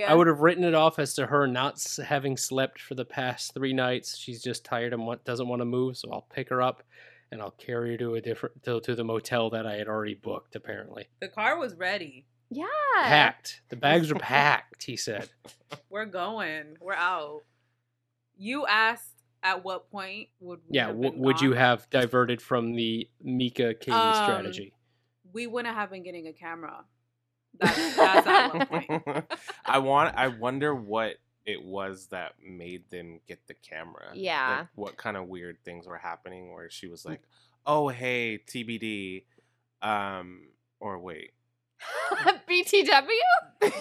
I 0.08 0.14
would 0.14 0.26
have 0.26 0.40
written 0.40 0.64
it 0.64 0.74
off 0.74 0.98
as 0.98 1.14
to 1.14 1.26
her 1.26 1.46
not 1.46 1.74
s- 1.74 1.98
having 2.04 2.36
slept 2.36 2.80
for 2.80 2.94
the 2.94 3.04
past 3.04 3.54
three 3.54 3.72
nights. 3.72 4.16
She's 4.18 4.42
just 4.42 4.64
tired 4.64 4.92
and 4.92 5.06
want, 5.06 5.24
doesn't 5.24 5.48
want 5.48 5.60
to 5.60 5.66
move, 5.66 5.96
so 5.96 6.10
I'll 6.12 6.26
pick 6.32 6.48
her 6.50 6.60
up 6.62 6.82
and 7.32 7.40
I'll 7.42 7.50
carry 7.50 7.92
her 7.92 7.96
to 7.96 8.14
a 8.14 8.20
different 8.20 8.62
to, 8.64 8.80
to 8.82 8.94
the 8.94 9.02
motel 9.02 9.50
that 9.50 9.66
I 9.66 9.74
had 9.76 9.88
already 9.88 10.14
booked. 10.14 10.54
Apparently, 10.54 11.08
the 11.20 11.28
car 11.28 11.58
was 11.58 11.74
ready. 11.74 12.26
Yeah. 12.50 12.66
packed. 12.96 13.62
The 13.70 13.76
bags 13.76 14.12
are 14.12 14.14
packed. 14.18 14.84
He 14.84 14.96
said. 14.96 15.30
We're 15.88 16.04
going. 16.04 16.76
We're 16.80 16.92
out. 16.94 17.40
You 18.36 18.66
asked 18.66 19.14
at 19.42 19.64
what 19.64 19.90
point 19.90 20.28
would 20.40 20.60
we 20.68 20.76
Yeah. 20.76 20.88
have 20.88 20.94
W- 20.96 21.10
been 21.12 21.20
would 21.22 21.40
you 21.40 21.54
have 21.54 21.88
diverted 21.90 22.42
from 22.42 22.74
the 22.74 23.08
Micah 23.24 23.74
Katie 23.74 23.92
Um, 23.92 24.14
strategy? 24.14 24.74
We 25.32 25.46
wouldn't 25.46 25.74
have 25.74 25.90
been 25.90 26.02
getting 26.02 26.26
a 26.28 26.32
camera. 26.34 26.84
That's, 27.58 27.96
that's 27.96 28.26
at 28.26 28.54
what 28.54 28.68
point. 28.68 29.24
I 29.64 29.78
want. 29.78 30.14
I 30.16 30.28
wonder 30.28 30.74
what 30.74 31.14
it 31.46 31.62
was 31.64 32.08
that 32.08 32.32
made 32.44 32.88
them 32.90 33.20
get 33.26 33.46
the 33.48 33.54
camera. 33.54 34.10
Yeah. 34.14 34.58
Like, 34.60 34.66
what 34.74 34.96
kind 34.96 35.16
of 35.16 35.28
weird 35.28 35.58
things 35.64 35.86
were 35.86 35.98
happening 35.98 36.52
where 36.52 36.70
she 36.70 36.86
was 36.88 37.04
like, 37.04 37.20
"Oh, 37.66 37.88
hey, 37.88 38.38
TBD," 38.46 39.24
um, 39.82 40.42
or 40.80 40.98
wait, 40.98 41.32
BTW? 42.48 43.08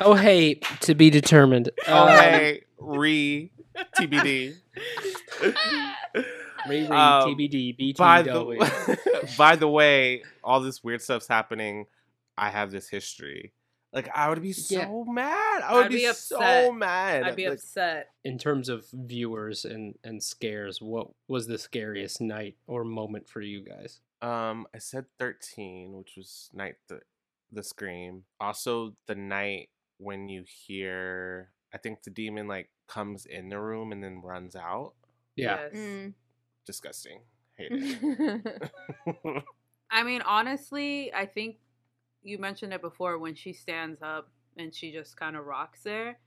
Oh 0.00 0.14
hey, 0.14 0.54
to 0.82 0.94
be 0.94 1.10
determined. 1.10 1.70
Oh 1.88 2.02
Um, 2.04 2.08
hey, 2.08 2.62
re 2.78 3.50
TBD. 3.98 4.54
Re- 6.68 6.82
re- 6.82 6.86
Um, 6.86 7.34
TBD, 7.34 7.96
By 7.96 8.22
BTW. 8.22 8.58
the 8.86 9.34
by 9.36 9.56
the 9.56 9.68
way, 9.68 10.22
all 10.44 10.60
this 10.60 10.84
weird 10.84 11.02
stuff's 11.02 11.26
happening. 11.26 11.86
I 12.36 12.50
have 12.50 12.70
this 12.70 12.88
history. 12.88 13.52
Like 13.92 14.10
I 14.14 14.28
would 14.28 14.42
be 14.42 14.52
so 14.52 14.74
Yeah. 15.06 15.12
mad. 15.12 15.62
I 15.62 15.74
would 15.76 15.84
I'd 15.86 15.90
be, 15.90 15.96
be 16.06 16.12
so 16.12 16.36
upset. 16.36 16.74
mad. 16.74 17.22
I'd 17.22 17.36
be 17.36 17.48
Like, 17.48 17.58
upset. 17.58 18.08
in 18.24 18.38
terms 18.38 18.68
of 18.68 18.86
viewers 18.92 19.64
and 19.64 19.94
and 20.04 20.22
scares, 20.22 20.80
what 20.82 21.08
was 21.26 21.46
the 21.46 21.56
scariest 21.58 22.20
night 22.20 22.56
or 22.66 22.84
moment 22.84 23.28
for 23.28 23.40
you 23.40 23.62
guys? 23.64 24.00
Um, 24.20 24.66
I 24.74 24.78
said 24.78 25.06
thirteen, 25.18 25.96
which 25.96 26.14
was 26.16 26.50
night 26.52 26.74
the 26.88 27.00
the 27.50 27.62
scream. 27.62 28.24
Also, 28.40 28.94
the 29.06 29.14
night 29.14 29.70
when 29.96 30.28
you 30.28 30.44
hear, 30.46 31.50
I 31.72 31.78
think 31.78 32.02
the 32.02 32.10
demon 32.10 32.46
like 32.46 32.68
comes 32.88 33.24
in 33.24 33.48
the 33.48 33.58
room 33.58 33.92
and 33.92 34.04
then 34.04 34.20
runs 34.20 34.54
out. 34.54 34.92
Yeah. 35.34 35.68
Yes. 35.72 35.74
Mm. 35.74 36.14
Disgusting. 36.66 37.20
Hate 37.56 37.68
it. 37.72 38.72
I 39.90 40.02
mean, 40.02 40.20
honestly, 40.22 41.12
I 41.14 41.24
think 41.26 41.56
you 42.22 42.38
mentioned 42.38 42.72
it 42.72 42.80
before 42.82 43.18
when 43.18 43.34
she 43.34 43.52
stands 43.52 44.02
up 44.02 44.28
and 44.56 44.74
she 44.74 44.92
just 44.92 45.16
kind 45.16 45.36
of 45.36 45.46
rocks 45.46 45.80
there. 45.82 46.18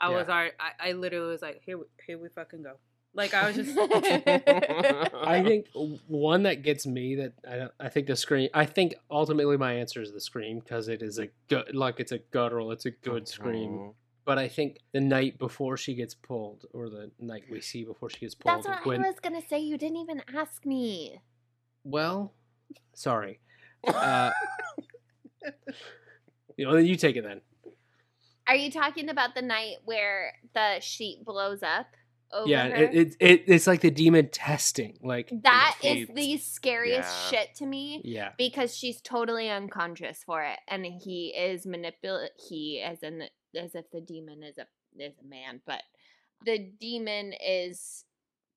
I 0.00 0.08
was 0.08 0.26
Yeah. 0.28 0.34
already, 0.34 0.54
I, 0.60 0.88
I 0.90 0.92
literally 0.92 1.30
was 1.30 1.42
like, 1.42 1.60
here, 1.64 1.78
we- 1.78 1.84
here 2.06 2.18
we 2.18 2.28
fucking 2.28 2.62
go. 2.62 2.74
Like 3.12 3.34
I 3.34 3.48
was 3.48 3.56
just, 3.56 3.76
I 3.76 5.42
think 5.44 5.66
one 6.06 6.44
that 6.44 6.62
gets 6.62 6.86
me 6.86 7.16
that 7.16 7.32
I, 7.80 7.86
I 7.86 7.88
think 7.88 8.06
the 8.06 8.14
scream. 8.14 8.48
I 8.54 8.64
think 8.66 8.94
ultimately 9.10 9.56
my 9.56 9.72
answer 9.74 10.00
is 10.00 10.12
the 10.12 10.20
scream 10.20 10.60
because 10.60 10.86
it 10.88 11.02
is 11.02 11.18
a 11.18 11.28
good, 11.48 11.74
like 11.74 11.98
it's 11.98 12.12
a 12.12 12.18
guttural, 12.18 12.70
it's 12.70 12.86
a 12.86 12.92
good 12.92 13.26
scream. 13.26 13.70
Mhm. 13.70 13.94
But 14.24 14.38
I 14.38 14.46
think 14.46 14.78
the 14.92 15.00
night 15.00 15.38
before 15.38 15.76
she 15.76 15.94
gets 15.94 16.14
pulled, 16.14 16.66
or 16.72 16.88
the 16.88 17.10
night 17.18 17.44
we 17.50 17.60
see 17.60 17.84
before 17.84 18.10
she 18.10 18.20
gets 18.20 18.34
pulled, 18.36 18.58
That's 18.58 18.68
what 18.68 18.86
when 18.86 19.04
I 19.04 19.08
was 19.08 19.18
gonna 19.18 19.42
say. 19.48 19.58
You 19.58 19.76
didn't 19.76 19.96
even 19.96 20.22
ask 20.32 20.64
me. 20.64 21.20
well, 21.82 22.32
sorry, 22.94 23.40
uh, 23.88 24.30
you 26.56 26.66
know, 26.66 26.76
you 26.76 26.96
take 26.96 27.16
it 27.16 27.24
then. 27.24 27.40
Are 28.46 28.56
you 28.56 28.70
talking 28.70 29.08
about 29.08 29.34
the 29.34 29.42
night 29.42 29.76
where 29.84 30.32
the 30.54 30.80
sheet 30.80 31.24
blows 31.24 31.62
up 31.62 31.86
over 32.32 32.48
yeah, 32.48 32.68
her? 32.68 32.74
it, 32.74 32.94
it, 32.94 33.16
it 33.20 33.44
it's 33.46 33.66
like 33.66 33.80
the 33.80 33.90
demon 33.90 34.28
testing, 34.28 34.98
like 35.02 35.32
that 35.42 35.76
is 35.82 36.08
the 36.14 36.36
scariest 36.38 37.08
yeah. 37.08 37.30
shit 37.30 37.54
to 37.56 37.66
me 37.66 38.00
yeah, 38.04 38.30
because 38.38 38.76
she's 38.76 39.00
totally 39.00 39.48
unconscious 39.48 40.22
for 40.24 40.42
it, 40.42 40.58
and 40.68 40.84
he 40.84 41.28
is 41.36 41.66
manipulate. 41.66 42.30
He, 42.48 42.82
as 42.82 43.02
in 43.02 43.22
as 43.56 43.74
if 43.74 43.90
the 43.92 44.00
demon 44.00 44.42
is 44.42 44.58
a 44.58 44.66
is 44.98 45.14
a 45.20 45.28
man, 45.28 45.60
but 45.66 45.82
the 46.44 46.72
demon 46.80 47.32
is 47.44 48.04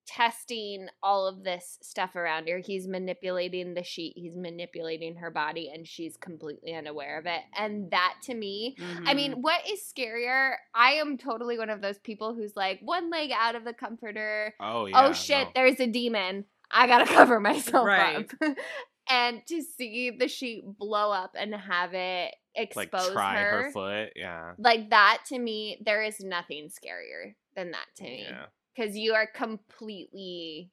testing 0.06 0.88
all 1.02 1.28
of 1.28 1.44
this 1.44 1.78
stuff 1.82 2.16
around 2.16 2.48
her. 2.48 2.60
He's 2.60 2.88
manipulating 2.88 3.74
the 3.74 3.84
sheet. 3.84 4.14
He's 4.16 4.36
manipulating 4.36 5.16
her 5.18 5.32
body, 5.32 5.72
and 5.74 5.88
she's 5.88 6.18
completely 6.18 6.74
unaware 6.74 7.18
of 7.20 7.26
it. 7.26 7.42
And 7.58 7.92
that 7.92 8.16
to 8.24 8.34
me 8.34 8.76
I 8.80 9.14
Mhm. 9.14 9.16
mean, 9.16 9.32
what 9.42 9.68
is 9.70 9.82
scarier? 9.82 10.56
I 10.74 10.94
am 10.94 11.18
totally 11.18 11.58
one 11.58 11.70
of 11.70 11.82
those 11.82 12.00
people 12.00 12.34
who's 12.34 12.56
like 12.56 12.80
one 12.82 13.10
leg 13.10 13.32
out 13.34 13.56
of 13.56 13.64
the 13.64 13.74
comforter. 13.74 14.54
Oh 14.60 14.86
yeah. 14.86 15.06
oh 15.08 15.14
shit, 15.14 15.48
no. 15.48 15.52
there's 15.56 15.80
a 15.80 15.88
demon. 15.88 16.46
I 16.72 16.88
gotta 16.88 17.06
cover 17.14 17.40
myself 17.40 17.86
Right. 17.88 18.30
up. 18.42 18.58
and 19.10 19.46
to 19.48 19.62
see 19.62 20.12
the 20.12 20.28
sheet 20.28 20.64
blow 20.66 21.12
up 21.12 21.32
and 21.38 21.54
have 21.54 21.94
it 21.94 22.34
like 22.56 22.70
expose 22.88 23.12
try 23.12 23.36
her. 23.42 23.64
her, 23.64 23.72
foot. 23.72 24.10
Yeah. 24.16 24.54
like 24.58 24.90
that 24.92 25.24
to 25.28 25.40
me, 25.40 25.82
there 25.86 26.02
is 26.04 26.20
nothing 26.20 26.70
scarier 26.70 27.34
than 27.56 27.72
that 27.72 27.86
to 27.98 28.04
me. 28.04 28.26
Yeah. 28.30 28.46
Because 28.76 28.96
you 28.98 29.14
are 29.14 29.28
completely 29.28 30.72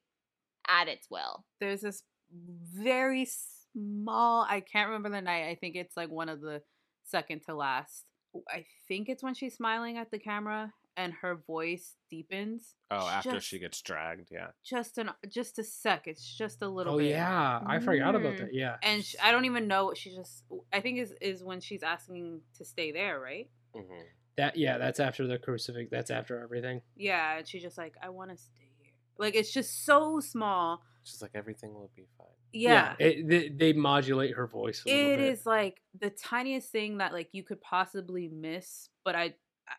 at 0.69 0.89
its 0.89 1.09
will. 1.11 1.45
there's 1.61 1.81
this 1.81 2.03
very 2.33 3.27
small, 3.75 4.47
I 4.49 4.61
can't 4.61 4.89
remember 4.89 5.11
the 5.11 5.21
night. 5.21 5.49
I 5.49 5.57
think 5.57 5.75
it's 5.77 5.97
like 5.97 6.11
one 6.11 6.29
of 6.29 6.41
the 6.41 6.63
second 7.05 7.43
to 7.47 7.55
last. 7.55 8.05
I 8.49 8.65
think 8.87 9.09
it's 9.09 9.23
when 9.23 9.35
she's 9.35 9.55
smiling 9.57 9.99
at 9.99 10.11
the 10.13 10.19
camera 10.19 10.73
and 10.97 11.13
her 11.23 11.35
voice 11.47 11.97
deepens. 12.09 12.75
Oh, 12.91 13.09
after 13.09 13.33
Just- 13.33 13.49
she 13.49 13.59
gets 13.59 13.81
dragged. 13.83 14.29
Yeah. 14.31 14.49
just 14.65 14.99
an 14.99 15.11
just 15.29 15.59
a 15.59 15.65
sec. 15.65 16.07
It's 16.07 16.25
just 16.39 16.63
a 16.63 16.69
little 16.69 16.95
oh 16.95 16.99
bit. 16.99 17.09
yeah, 17.11 17.61
I 17.67 17.81
forgot 17.81 18.15
about 18.15 18.35
Mm. 18.35 18.39
that. 18.39 18.55
Yeah, 18.55 18.77
and 18.83 19.05
sh- 19.05 19.17
I 19.23 19.33
don't 19.33 19.45
even 19.47 19.67
know 19.67 19.85
what 19.87 19.97
she 19.97 20.15
just. 20.15 20.45
I 20.73 20.81
think 20.81 20.99
is 20.99 21.13
is 21.21 21.43
when 21.43 21.61
she's 21.61 21.83
asking 21.83 22.43
to 22.59 22.65
stay 22.65 22.93
there, 22.93 23.19
right? 23.19 23.51
hmm 23.75 24.03
that 24.41 24.57
yeah, 24.57 24.79
that's 24.79 25.01
after 25.01 25.27
the 25.27 25.39
crucifix. 25.39 25.91
That's 25.91 26.11
after 26.11 26.43
everything. 26.43 26.81
Yeah, 26.97 27.39
and 27.39 27.47
she's 27.47 27.63
just 27.63 27.77
like, 27.77 27.95
I 28.03 28.09
want 28.09 28.31
to 28.31 28.37
stay 28.37 28.71
here. 28.79 28.93
Like 29.19 29.35
it's 29.35 29.53
just 29.53 29.85
so 29.85 30.21
small. 30.21 30.83
She's 31.05 31.21
like, 31.21 31.33
everything 31.35 31.75
will 31.75 31.91
be 31.95 32.07
fine. 32.17 32.27
Yeah, 32.53 32.95
it, 32.99 33.29
they, 33.29 33.49
they 33.49 33.73
modulate 33.73 34.35
her 34.35 34.47
voice. 34.47 34.83
A 34.87 34.89
little 34.89 35.17
bit. 35.17 35.21
is 35.21 35.47
like 35.47 35.83
the 35.99 36.11
tiniest 36.11 36.71
thing 36.71 36.99
that 36.99 37.13
like 37.13 37.29
you 37.33 37.43
could 37.43 37.61
possibly 37.61 38.29
miss, 38.29 38.89
but 39.05 39.15
I 39.15 39.35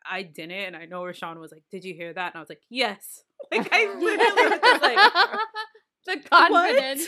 I 0.09 0.23
didn't, 0.23 0.51
and 0.51 0.75
I 0.75 0.85
know 0.85 1.01
Rashawn 1.01 1.39
was 1.39 1.51
like, 1.51 1.63
"Did 1.71 1.83
you 1.83 1.93
hear 1.93 2.13
that?" 2.13 2.33
And 2.33 2.37
I 2.37 2.39
was 2.39 2.49
like, 2.49 2.61
"Yes." 2.69 3.23
Like 3.51 3.67
I 3.73 3.85
literally 3.99 4.49
was 4.49 4.59
just 4.63 4.81
like, 4.81 4.97
the 6.05 6.29
confidence. 6.29 7.07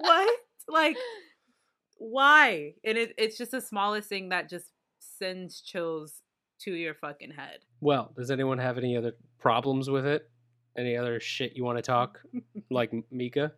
"What? 0.00 0.38
Like 0.66 0.96
why?" 1.98 2.72
And 2.82 2.96
it, 2.98 3.14
it's 3.18 3.36
just 3.38 3.50
the 3.52 3.60
smallest 3.60 4.08
thing 4.08 4.30
that 4.30 4.48
just 4.48 4.70
sends 4.98 5.60
chills 5.60 6.23
to 6.60 6.72
your 6.72 6.94
fucking 6.94 7.32
head. 7.32 7.60
Well, 7.80 8.12
does 8.16 8.30
anyone 8.30 8.58
have 8.58 8.78
any 8.78 8.96
other 8.96 9.14
problems 9.38 9.90
with 9.90 10.06
it? 10.06 10.30
Any 10.76 10.96
other 10.96 11.20
shit 11.20 11.56
you 11.56 11.64
want 11.64 11.78
to 11.78 11.82
talk, 11.82 12.20
like 12.70 12.92
Micah? 13.10 13.52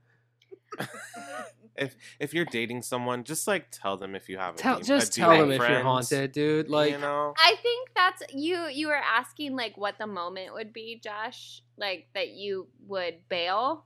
if 1.76 1.96
if 2.20 2.34
you're 2.34 2.44
dating 2.44 2.82
someone, 2.82 3.24
just 3.24 3.46
like 3.46 3.68
tell 3.70 3.96
them 3.96 4.14
if 4.14 4.28
you 4.28 4.38
have 4.38 4.54
a 4.54 4.58
Tell, 4.58 4.74
dem- 4.76 4.82
a 4.82 4.84
just 4.84 5.14
tell 5.14 5.30
demon 5.30 5.48
them 5.48 5.60
if 5.60 5.68
you're 5.68 5.82
haunted, 5.82 6.32
dude. 6.32 6.68
Like, 6.68 6.92
you 6.92 6.98
know. 6.98 7.34
I 7.38 7.54
think 7.62 7.90
that's 7.94 8.22
you. 8.32 8.66
You 8.66 8.88
were 8.88 8.94
asking 8.94 9.56
like 9.56 9.76
what 9.76 9.98
the 9.98 10.06
moment 10.06 10.54
would 10.54 10.72
be, 10.72 11.00
Josh, 11.02 11.62
like 11.76 12.08
that 12.14 12.30
you 12.30 12.68
would 12.86 13.28
bail. 13.28 13.84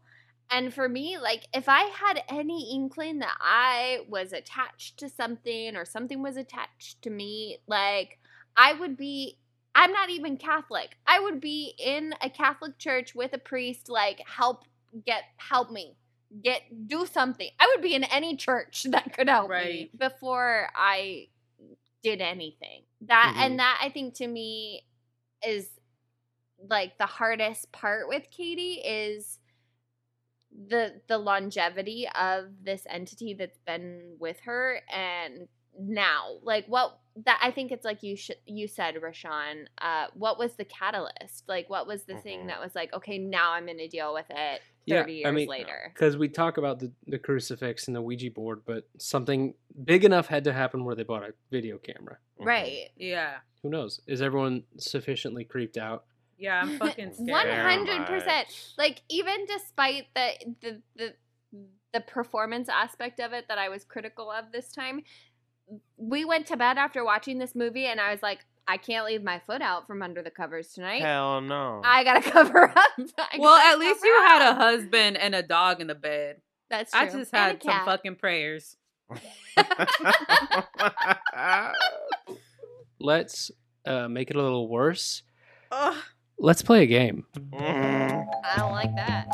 And 0.53 0.75
for 0.75 0.89
me, 0.89 1.19
like 1.19 1.47
if 1.55 1.69
I 1.69 1.83
had 1.83 2.23
any 2.29 2.73
inkling 2.75 3.21
that 3.21 3.37
I 3.41 4.01
was 4.09 4.33
attached 4.33 4.99
to 4.99 5.09
something 5.09 5.77
or 5.77 5.85
something 5.85 6.23
was 6.23 6.37
attached 6.37 7.03
to 7.03 7.11
me, 7.11 7.59
like 7.69 8.19
I 8.61 8.75
would 8.75 8.97
be. 8.97 9.39
I'm 9.75 9.93
not 9.93 10.11
even 10.11 10.37
Catholic. 10.37 10.97
I 11.07 11.21
would 11.21 11.41
be 11.41 11.75
in 11.79 12.13
a 12.21 12.29
Catholic 12.29 12.77
church 12.79 13.15
with 13.15 13.33
a 13.33 13.39
priest, 13.39 13.89
like 13.89 14.21
help 14.27 14.65
get 15.07 15.23
help 15.39 15.71
me 15.71 15.97
get 16.45 16.63
do 16.87 17.07
something. 17.07 17.49
I 17.59 17.73
would 17.75 17.83
be 17.83 17.95
in 17.95 18.05
any 18.05 18.37
church 18.37 18.85
that 18.91 19.13
could 19.15 19.29
help 19.29 19.51
me 19.51 19.91
before 19.97 20.69
I 20.77 21.29
did 22.03 22.21
anything. 22.21 22.83
That 23.03 23.35
Mhm. 23.37 23.47
and 23.47 23.59
that 23.61 23.81
I 23.83 23.91
think 23.91 24.15
to 24.17 24.27
me 24.27 24.85
is 25.47 25.71
like 26.69 26.99
the 26.99 27.07
hardest 27.07 27.73
part 27.73 28.09
with 28.09 28.31
Katie 28.31 28.83
is 28.85 29.39
the 30.69 31.01
the 31.09 31.19
longevity 31.19 32.09
of 32.21 32.51
this 32.63 32.87
entity 32.91 33.35
that's 33.35 33.59
been 33.67 34.17
with 34.19 34.39
her 34.41 34.81
and 34.93 35.49
now 35.79 36.37
like 36.43 36.67
what 36.67 36.99
that 37.27 37.39
I 37.43 37.51
think 37.51 37.73
it's 37.73 37.85
like 37.85 38.03
you 38.03 38.16
should 38.16 38.37
you 38.47 38.66
said 38.68 38.95
Rashawn 38.97 39.66
uh 39.81 40.07
what 40.14 40.39
was 40.39 40.55
the 40.55 40.64
catalyst 40.64 41.45
like 41.49 41.68
what 41.68 41.87
was 41.87 42.05
the 42.05 42.16
thing 42.18 42.41
Mhm. 42.41 42.47
that 42.49 42.61
was 42.61 42.75
like 42.75 42.93
okay 42.93 43.18
now 43.18 43.53
I'm 43.53 43.66
going 43.66 43.79
to 43.79 43.89
deal 43.89 44.14
with 44.14 44.27
it 44.31 44.61
30 44.61 44.62
Yeah, 44.87 45.07
years 45.07 45.27
I 45.27 45.31
mean, 45.33 45.49
later 45.49 45.91
because 45.95 46.16
we 46.16 46.29
talk 46.29 46.57
about 46.57 46.79
the, 46.79 46.93
the 47.07 47.18
crucifix 47.18 47.87
and 47.87 47.95
the 47.95 48.01
Ouija 48.03 48.31
board, 48.31 48.62
but 48.64 48.89
something 48.99 49.55
big 49.85 50.05
enough 50.05 50.27
had 50.27 50.45
to 50.45 50.53
happen 50.53 50.85
where 50.85 50.95
they 50.95 51.03
bought 51.05 51.23
a 51.23 51.35
video 51.51 51.79
camera. 51.79 52.18
Mhm. 52.41 52.47
right 52.47 52.89
Yeah, 52.97 53.39
Who 53.62 53.68
knows? 53.71 54.01
Is 54.07 54.23
everyone 54.23 54.64
sufficiently 54.79 55.45
creeped 55.45 55.77
out? 55.77 56.05
yeah, 56.39 56.62
I'm 56.62 56.71
fucking 56.79 57.12
scared. 57.12 57.59
Hundred 57.59 58.07
percent. 58.07 58.49
Like 58.79 59.03
even 59.11 59.45
despite 59.47 60.07
the 60.14 60.33
the 60.62 60.83
the 60.97 61.14
the 61.93 62.01
performance 62.01 62.68
aspect 62.68 63.18
of 63.21 63.33
it 63.33 63.47
that 63.49 63.59
I 63.59 63.68
was 63.68 63.85
critical 63.85 64.31
of 64.31 64.53
this 64.53 64.71
time, 64.73 65.03
we 65.97 66.25
went 66.25 66.47
to 66.47 66.57
bed 66.57 66.79
after 66.79 67.05
watching 67.05 67.39
this 67.39 67.55
movie, 67.55 67.87
and 67.87 68.01
I 68.01 68.11
was 68.12 68.23
like, 68.23 68.41
I 68.66 68.77
can't 68.77 69.05
leave 69.07 69.23
my 69.23 69.41
foot 69.47 69.62
out 69.62 69.87
from 69.87 70.03
under 70.03 70.23
the 70.23 70.31
covers 70.31 70.73
tonight. 70.73 71.03
Hell 71.03 71.41
no. 71.41 71.83
I 71.85 72.05
gotta 72.05 72.23
cover 72.31 72.64
up. 72.64 72.77
Well, 73.39 73.57
gotta 73.57 73.68
at 73.73 73.79
least 73.79 74.01
cover 74.01 74.07
you 74.07 74.12
had 74.27 74.51
a 74.51 74.55
husband 74.55 75.16
and 75.16 75.35
a 75.35 75.43
dog 75.43 75.81
in 75.81 75.87
the 75.89 75.95
bed. 75.95 76.41
That's 76.68 76.93
true. 76.93 77.01
I 77.01 77.05
just 77.07 77.35
And 77.35 77.53
had 77.53 77.62
some 77.62 77.85
fucking 77.85 78.16
prayers. 78.16 78.77
Let's 83.01 83.51
uh, 83.85 84.09
make 84.09 84.31
it 84.31 84.37
a 84.37 84.43
little 84.43 84.68
worse. 84.68 85.23
Ugh. 85.73 85.97
Let's 86.39 86.62
play 86.62 86.83
a 86.85 86.87
game. 86.87 87.27
I 87.53 88.55
don't 88.57 88.73
like 88.73 88.95
that. 88.97 89.27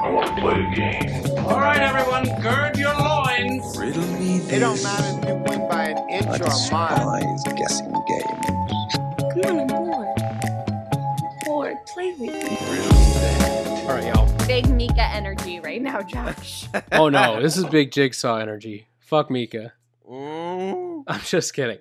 I 0.00 0.10
want 0.10 0.34
to 0.34 0.40
play 0.40 0.60
a 0.60 0.70
game. 0.74 1.38
All 1.46 1.60
right, 1.60 1.78
everyone, 1.78 2.24
gird 2.42 2.76
your 2.78 2.94
loins. 2.94 3.19
Wins. 3.42 3.78
Riddle 3.78 4.06
me 4.18 4.38
this. 4.38 4.52
It 4.52 4.58
don't 4.60 4.82
matter 4.82 5.18
if 5.18 5.28
you 5.28 5.34
win 5.34 5.68
by 5.68 5.84
an 5.88 6.10
inch 6.10 6.26
I 6.26 6.32
or 6.32 6.34
a 6.34 6.38
mile. 6.38 6.48
despise 6.48 7.42
guessing 7.56 7.92
game. 8.08 9.42
Come 9.42 9.58
on, 9.58 9.60
I'm 9.60 9.66
bored. 9.66 10.16
Bored. 11.44 11.76
Play 11.86 12.10
with 12.12 12.20
me. 12.20 12.28
Riddle 12.28 12.48
me 12.48 13.12
that. 13.14 13.84
All 13.88 13.94
right, 13.94 14.04
y'all. 14.14 14.46
Big 14.46 14.68
Micah 14.68 15.08
energy 15.14 15.60
right 15.60 15.80
now, 15.80 16.02
Josh. 16.02 16.66
Oh 16.92 17.08
no, 17.08 17.40
this 17.40 17.56
is 17.56 17.64
big 17.66 17.92
jigsaw 17.92 18.36
energy. 18.36 18.86
Fuck 18.98 19.30
Micah. 19.30 19.72
Mm. 20.08 21.04
I'm 21.06 21.20
just 21.20 21.54
kidding. 21.54 21.78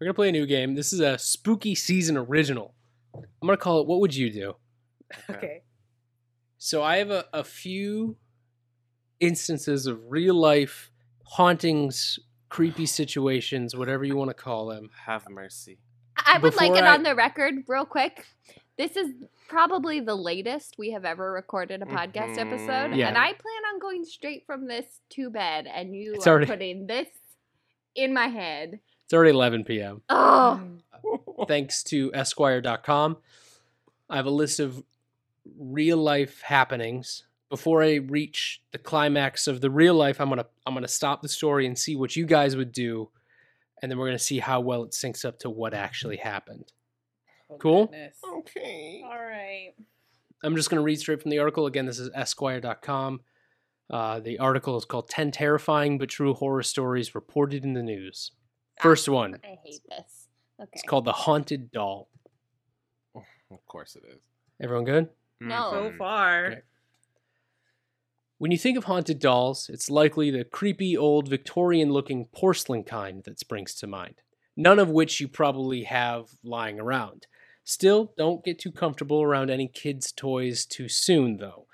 We're 0.00 0.06
gonna 0.06 0.14
play 0.14 0.30
a 0.30 0.32
new 0.32 0.46
game. 0.46 0.74
This 0.74 0.92
is 0.92 1.00
a 1.00 1.18
spooky 1.18 1.74
season 1.74 2.16
original. 2.16 2.72
I'm 3.14 3.46
gonna 3.46 3.56
call 3.56 3.80
it 3.80 3.86
"What 3.86 4.00
Would 4.00 4.14
You 4.14 4.30
Do." 4.30 4.56
Okay. 5.28 5.62
So 6.56 6.82
I 6.82 6.96
have 6.96 7.10
a, 7.10 7.26
a 7.34 7.44
few 7.44 8.16
instances 9.20 9.86
of 9.86 10.00
real 10.10 10.34
life 10.34 10.90
hauntings, 11.24 12.18
creepy 12.48 12.86
situations, 12.86 13.74
whatever 13.74 14.04
you 14.04 14.16
want 14.16 14.30
to 14.30 14.34
call 14.34 14.66
them. 14.66 14.90
Have 15.06 15.28
mercy. 15.28 15.78
I 16.16 16.38
would 16.38 16.54
like 16.56 16.72
it 16.72 16.84
I- 16.84 16.94
on 16.94 17.02
the 17.02 17.14
record, 17.14 17.64
real 17.66 17.84
quick. 17.84 18.26
This 18.76 18.96
is 18.96 19.10
probably 19.48 20.00
the 20.00 20.16
latest 20.16 20.76
we 20.78 20.90
have 20.92 21.04
ever 21.04 21.30
recorded 21.30 21.80
a 21.82 21.86
podcast 21.86 22.36
mm-hmm. 22.36 22.52
episode, 22.52 22.96
Yeah. 22.96 23.08
and 23.08 23.16
I 23.16 23.32
plan 23.32 23.62
on 23.72 23.78
going 23.80 24.04
straight 24.04 24.44
from 24.46 24.66
this 24.66 24.84
to 25.10 25.30
bed. 25.30 25.66
And 25.72 25.94
you 25.94 26.14
It's 26.14 26.26
are 26.26 26.30
already- 26.30 26.46
putting 26.46 26.86
this 26.86 27.08
in 27.94 28.12
my 28.12 28.26
head. 28.26 28.80
It's 29.04 29.12
already 29.12 29.30
11 29.30 29.64
p.m. 29.64 30.02
Oh, 30.08 30.60
Thanks 31.48 31.82
to 31.84 32.10
Esquire.com. 32.14 33.18
I 34.08 34.16
have 34.16 34.26
a 34.26 34.30
list 34.30 34.60
of 34.60 34.82
real 35.58 35.98
life 35.98 36.40
happenings. 36.42 37.24
Before 37.54 37.84
I 37.84 37.94
reach 37.94 38.60
the 38.72 38.78
climax 38.78 39.46
of 39.46 39.60
the 39.60 39.70
real 39.70 39.94
life, 39.94 40.20
I'm 40.20 40.28
gonna 40.28 40.46
I'm 40.66 40.74
gonna 40.74 40.88
stop 40.88 41.22
the 41.22 41.28
story 41.28 41.66
and 41.68 41.78
see 41.78 41.94
what 41.94 42.16
you 42.16 42.26
guys 42.26 42.56
would 42.56 42.72
do, 42.72 43.10
and 43.80 43.88
then 43.88 43.96
we're 43.96 44.08
gonna 44.08 44.18
see 44.18 44.40
how 44.40 44.58
well 44.60 44.82
it 44.82 44.90
syncs 44.90 45.24
up 45.24 45.38
to 45.38 45.50
what 45.50 45.72
actually 45.72 46.16
happened. 46.16 46.72
Oh, 47.48 47.56
Cool. 47.58 47.86
goodness. 47.86 48.16
Okay. 48.38 49.02
All 49.04 49.16
right. 49.16 49.72
I'm 50.42 50.56
just 50.56 50.68
going 50.68 50.80
to 50.80 50.84
read 50.84 50.98
straight 50.98 51.22
from 51.22 51.30
the 51.30 51.38
article. 51.38 51.66
Again, 51.66 51.86
this 51.86 52.00
is 52.00 52.10
Esquire.com. 52.12 53.20
Uh, 53.88 54.18
the 54.18 54.40
article 54.40 54.76
is 54.76 54.84
called 54.84 55.08
10 55.08 55.30
Terrifying 55.30 55.96
but 55.96 56.08
True 56.08 56.34
Horror 56.34 56.62
Stories 56.64 57.14
Reported 57.14 57.62
in 57.64 57.72
the 57.74 57.82
News. 57.84 58.32
First 58.80 59.08
one. 59.08 59.38
I 59.44 59.58
hate 59.64 59.80
this. 59.88 60.26
Okay. 60.60 60.70
It's 60.72 60.82
called 60.82 61.04
The 61.04 61.12
Haunted 61.12 61.70
Doll. 61.70 62.08
Of 63.50 63.64
course 63.66 63.94
it 63.94 64.02
is. 64.10 64.20
Everyone 64.60 64.84
good? 64.84 65.08
No. 65.40 65.70
So 65.70 65.90
Mhm. 65.90 65.98
far. 65.98 66.46
Okay. 66.46 66.60
When 68.38 68.50
you 68.50 68.58
think 68.58 68.76
of 68.76 68.84
haunted 68.84 69.20
dolls, 69.20 69.70
it's 69.72 69.88
likely 69.88 70.30
the 70.30 70.44
creepy 70.44 70.96
old 70.96 71.28
Victorian 71.28 71.92
looking 71.92 72.26
porcelain 72.26 72.82
kind 72.82 73.22
that 73.24 73.38
springs 73.38 73.74
to 73.76 73.86
mind, 73.86 74.16
none 74.56 74.80
of 74.80 74.90
which 74.90 75.20
you 75.20 75.28
probably 75.28 75.84
have 75.84 76.30
lying 76.42 76.80
around. 76.80 77.28
Still, 77.62 78.12
don't 78.16 78.44
get 78.44 78.58
too 78.58 78.72
comfortable 78.72 79.22
around 79.22 79.50
any 79.50 79.68
kids' 79.68 80.10
toys 80.10 80.66
too 80.66 80.88
soon, 80.88 81.36
though. 81.36 81.66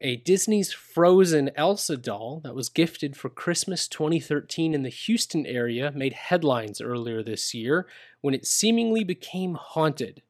A 0.00 0.14
Disney's 0.14 0.72
Frozen 0.72 1.50
Elsa 1.56 1.96
doll 1.96 2.40
that 2.44 2.54
was 2.54 2.68
gifted 2.68 3.16
for 3.16 3.28
Christmas 3.28 3.88
2013 3.88 4.74
in 4.74 4.84
the 4.84 4.88
Houston 4.90 5.44
area 5.44 5.90
made 5.90 6.12
headlines 6.12 6.80
earlier 6.80 7.24
this 7.24 7.52
year 7.52 7.88
when 8.20 8.34
it 8.34 8.46
seemingly 8.46 9.02
became 9.02 9.54
haunted. 9.54 10.22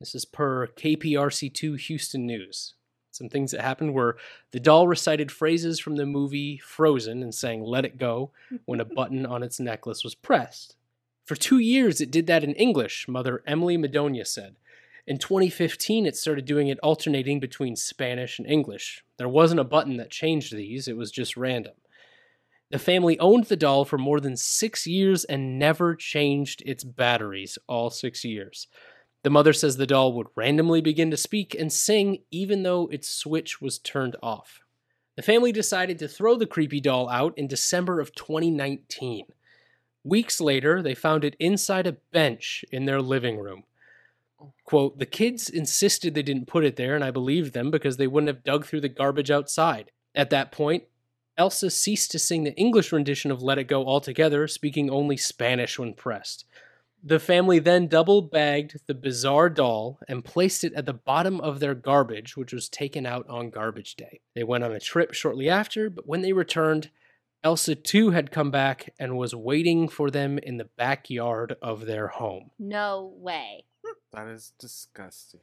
This 0.00 0.16
is 0.16 0.24
per 0.24 0.66
KPRC2 0.66 1.78
Houston 1.82 2.26
News. 2.26 2.74
Some 3.16 3.28
things 3.28 3.52
that 3.52 3.62
happened 3.62 3.94
were 3.94 4.18
the 4.50 4.60
doll 4.60 4.86
recited 4.86 5.32
phrases 5.32 5.80
from 5.80 5.96
the 5.96 6.04
movie 6.04 6.58
Frozen 6.58 7.22
and 7.22 7.34
sang 7.34 7.62
Let 7.62 7.86
It 7.86 7.96
Go 7.96 8.30
when 8.66 8.80
a 8.80 8.84
button 8.96 9.24
on 9.24 9.42
its 9.42 9.58
necklace 9.58 10.04
was 10.04 10.14
pressed. 10.14 10.76
For 11.24 11.34
two 11.34 11.58
years, 11.58 12.00
it 12.00 12.10
did 12.10 12.26
that 12.26 12.44
in 12.44 12.52
English, 12.54 13.08
Mother 13.08 13.42
Emily 13.46 13.76
Madonia 13.76 14.26
said. 14.26 14.56
In 15.06 15.18
2015, 15.18 16.04
it 16.04 16.16
started 16.16 16.44
doing 16.44 16.68
it 16.68 16.78
alternating 16.82 17.40
between 17.40 17.74
Spanish 17.74 18.38
and 18.38 18.46
English. 18.46 19.02
There 19.16 19.28
wasn't 19.28 19.60
a 19.60 19.64
button 19.64 19.96
that 19.96 20.10
changed 20.10 20.54
these, 20.54 20.86
it 20.86 20.96
was 20.96 21.10
just 21.10 21.36
random. 21.36 21.74
The 22.70 22.78
family 22.78 23.18
owned 23.18 23.44
the 23.44 23.56
doll 23.56 23.84
for 23.84 23.98
more 23.98 24.20
than 24.20 24.36
six 24.36 24.86
years 24.86 25.24
and 25.24 25.58
never 25.58 25.94
changed 25.94 26.62
its 26.66 26.82
batteries 26.82 27.58
all 27.68 27.90
six 27.90 28.24
years. 28.24 28.66
The 29.26 29.30
mother 29.30 29.52
says 29.52 29.76
the 29.76 29.88
doll 29.88 30.12
would 30.12 30.28
randomly 30.36 30.80
begin 30.80 31.10
to 31.10 31.16
speak 31.16 31.56
and 31.58 31.72
sing 31.72 32.18
even 32.30 32.62
though 32.62 32.86
its 32.92 33.08
switch 33.08 33.60
was 33.60 33.76
turned 33.76 34.14
off. 34.22 34.60
The 35.16 35.22
family 35.22 35.50
decided 35.50 35.98
to 35.98 36.06
throw 36.06 36.36
the 36.36 36.46
creepy 36.46 36.80
doll 36.80 37.08
out 37.08 37.36
in 37.36 37.48
December 37.48 37.98
of 37.98 38.14
2019. 38.14 39.26
Weeks 40.04 40.40
later, 40.40 40.80
they 40.80 40.94
found 40.94 41.24
it 41.24 41.34
inside 41.40 41.88
a 41.88 41.96
bench 42.12 42.64
in 42.70 42.84
their 42.84 43.02
living 43.02 43.40
room. 43.40 43.64
Quote, 44.62 45.00
the 45.00 45.06
kids 45.06 45.50
insisted 45.50 46.14
they 46.14 46.22
didn't 46.22 46.46
put 46.46 46.64
it 46.64 46.76
there, 46.76 46.94
and 46.94 47.02
I 47.02 47.10
believed 47.10 47.52
them 47.52 47.72
because 47.72 47.96
they 47.96 48.06
wouldn't 48.06 48.28
have 48.28 48.44
dug 48.44 48.64
through 48.64 48.82
the 48.82 48.88
garbage 48.88 49.32
outside. 49.32 49.90
At 50.14 50.30
that 50.30 50.52
point, 50.52 50.84
Elsa 51.36 51.70
ceased 51.70 52.12
to 52.12 52.20
sing 52.20 52.44
the 52.44 52.54
English 52.54 52.92
rendition 52.92 53.32
of 53.32 53.42
Let 53.42 53.58
It 53.58 53.64
Go 53.64 53.86
altogether, 53.86 54.46
speaking 54.46 54.88
only 54.88 55.16
Spanish 55.16 55.80
when 55.80 55.94
pressed. 55.94 56.44
The 57.06 57.20
family 57.20 57.60
then 57.60 57.86
double 57.86 58.20
bagged 58.20 58.80
the 58.88 58.94
bizarre 58.94 59.48
doll 59.48 60.00
and 60.08 60.24
placed 60.24 60.64
it 60.64 60.72
at 60.72 60.86
the 60.86 60.92
bottom 60.92 61.40
of 61.40 61.60
their 61.60 61.72
garbage, 61.76 62.36
which 62.36 62.52
was 62.52 62.68
taken 62.68 63.06
out 63.06 63.28
on 63.28 63.50
garbage 63.50 63.94
day. 63.94 64.22
They 64.34 64.42
went 64.42 64.64
on 64.64 64.72
a 64.72 64.80
trip 64.80 65.14
shortly 65.14 65.48
after, 65.48 65.88
but 65.88 66.08
when 66.08 66.22
they 66.22 66.32
returned, 66.32 66.90
Elsa 67.44 67.76
too 67.76 68.10
had 68.10 68.32
come 68.32 68.50
back 68.50 68.92
and 68.98 69.16
was 69.16 69.36
waiting 69.36 69.88
for 69.88 70.10
them 70.10 70.36
in 70.38 70.56
the 70.56 70.64
backyard 70.64 71.54
of 71.62 71.86
their 71.86 72.08
home. 72.08 72.50
No 72.58 73.14
way. 73.16 73.66
That 74.12 74.26
is 74.26 74.52
disgusting. 74.58 75.40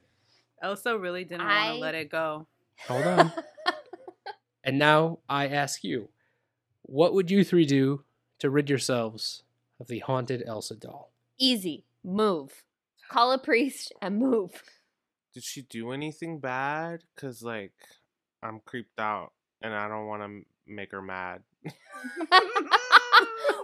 Elsa 0.62 0.98
really 0.98 1.24
didn't 1.24 1.46
want 1.46 1.76
to 1.76 1.80
let 1.80 1.96
it 1.96 2.10
go. 2.10 2.48
Hold 2.88 3.06
on. 3.06 3.34
and 4.66 4.78
now 4.78 5.20
I 5.30 5.48
ask 5.48 5.82
you, 5.84 6.10
what 6.82 7.14
would 7.14 7.32
you 7.32 7.46
three 7.46 7.66
do 7.66 8.04
to 8.40 8.50
rid 8.50 8.70
yourselves 8.70 9.44
of 9.80 9.88
the 9.88 10.00
haunted 10.00 10.44
Elsa 10.46 10.76
doll? 10.76 11.13
Easy. 11.40 11.86
Move. 12.04 12.64
Call 13.10 13.32
a 13.32 13.38
priest 13.38 13.94
and 14.02 14.18
move. 14.18 14.64
Did 15.34 15.44
she 15.44 15.62
do 15.64 15.92
anything 15.92 16.40
bad? 16.40 17.04
Cause 17.16 17.42
like 17.44 17.74
I'm 18.42 18.60
creeped 18.66 19.00
out 19.00 19.32
and 19.62 19.74
I 19.74 19.88
don't 19.88 20.08
want 20.08 20.24
to 20.24 20.42
make 20.72 20.92
her 20.92 21.02
mad. 21.02 21.42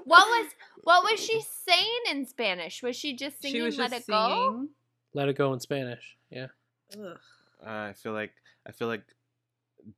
what 0.06 0.28
was 0.28 0.52
what 0.84 1.04
was 1.04 1.20
she 1.20 1.42
saying 1.68 2.02
in 2.12 2.26
Spanish? 2.26 2.82
Was 2.82 2.96
she 2.96 3.16
just 3.16 3.42
singing 3.42 3.56
she 3.58 3.62
was 3.62 3.78
"Let 3.78 3.92
just 3.92 4.10
It 4.10 4.12
Go"? 4.12 4.28
singing. 4.30 4.70
Let 5.14 5.30
it 5.30 5.38
go 5.38 5.54
in 5.54 5.60
Spanish. 5.60 6.18
Yeah. 6.30 6.48
Ugh. 6.94 7.18
Uh, 7.66 7.70
I 7.70 7.94
feel 7.94 8.14
like 8.14 8.32
I 8.68 8.72
feel 8.72 8.88
like 8.88 9.04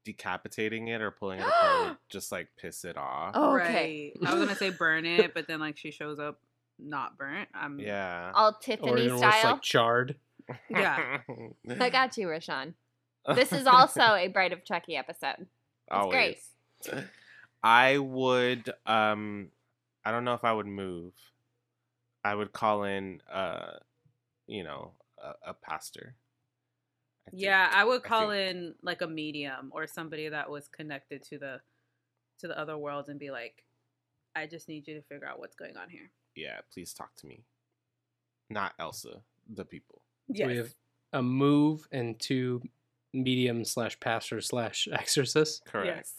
decapitating 0.06 0.88
it 0.88 1.02
or 1.02 1.12
pulling 1.12 1.40
it 1.40 1.48
apart 1.48 1.88
would 1.90 1.98
just 2.10 2.32
like 2.32 2.48
piss 2.58 2.86
it 2.86 2.98
off. 2.98 3.32
Oh, 3.36 3.56
okay. 3.58 4.14
Right. 4.22 4.30
I 4.30 4.34
was 4.34 4.44
gonna 4.44 4.56
say 4.56 4.70
burn 4.70 5.06
it, 5.06 5.34
but 5.34 5.48
then 5.48 5.60
like 5.60 5.78
she 5.78 5.92
shows 5.92 6.20
up 6.20 6.40
not 6.82 7.18
burnt. 7.18 7.50
I'm 7.54 7.80
Yeah. 7.80 8.32
All 8.34 8.54
Tiffany 8.62 9.06
even 9.06 9.20
worse, 9.20 9.36
style. 9.36 9.52
like 9.54 9.62
charred. 9.62 10.16
Yeah. 10.70 11.20
I 11.80 11.90
got 11.90 12.18
you, 12.18 12.28
Rashawn. 12.28 12.74
This 13.36 13.54
is 13.54 13.68
also 13.68 14.02
a 14.16 14.28
Bride 14.28 14.52
of 14.54 14.66
Chucky 14.66 14.96
episode. 14.96 15.48
It's 15.92 16.08
great. 16.10 16.40
Always. 16.92 17.06
I 17.64 17.98
would 18.00 18.72
um 18.86 19.50
I 20.04 20.12
don't 20.12 20.26
know 20.26 20.34
if 20.34 20.44
I 20.44 20.52
would 20.52 20.66
move. 20.68 21.14
I 22.24 22.34
would 22.36 22.52
call 22.54 22.84
in 22.84 23.22
uh 23.32 23.74
you 24.48 24.64
know, 24.64 24.92
a, 25.24 25.52
a 25.52 25.54
pastor. 25.54 26.16
I 27.28 27.32
Yeah, 27.34 27.66
think- 27.70 27.78
I 27.78 27.84
would 27.86 28.04
call 28.04 28.30
think- 28.32 28.50
in 28.56 28.76
like 28.82 29.02
a 29.02 29.08
medium 29.08 29.70
or 29.72 29.86
somebody 29.88 30.28
that 30.30 30.50
was 30.50 30.68
connected 30.68 31.24
to 31.26 31.38
the 31.38 31.62
to 32.40 32.48
the 32.48 32.58
other 32.60 32.78
world 32.78 33.08
and 33.10 33.20
be 33.20 33.30
like, 33.30 33.64
I 34.36 34.48
just 34.48 34.68
need 34.68 34.88
you 34.88 34.96
to 34.96 35.02
figure 35.04 35.28
out 35.28 35.38
what's 35.40 35.56
going 35.56 35.78
on 35.78 35.90
here. 35.90 36.10
Yeah, 36.36 36.60
please 36.74 36.94
talk 36.94 37.16
to 37.18 37.28
me. 37.28 37.44
Not 38.50 38.74
Elsa, 38.80 39.22
the 39.54 39.66
people. 39.66 40.02
So 40.36 40.48
we 40.48 40.58
have 40.58 40.74
a 41.14 41.22
move 41.22 41.88
and 41.92 42.20
two 42.20 42.62
medium 43.14 43.66
slash 43.66 44.00
pastor 44.00 44.42
slash 44.42 44.88
exorcist. 44.92 45.66
Correct. 45.66 46.10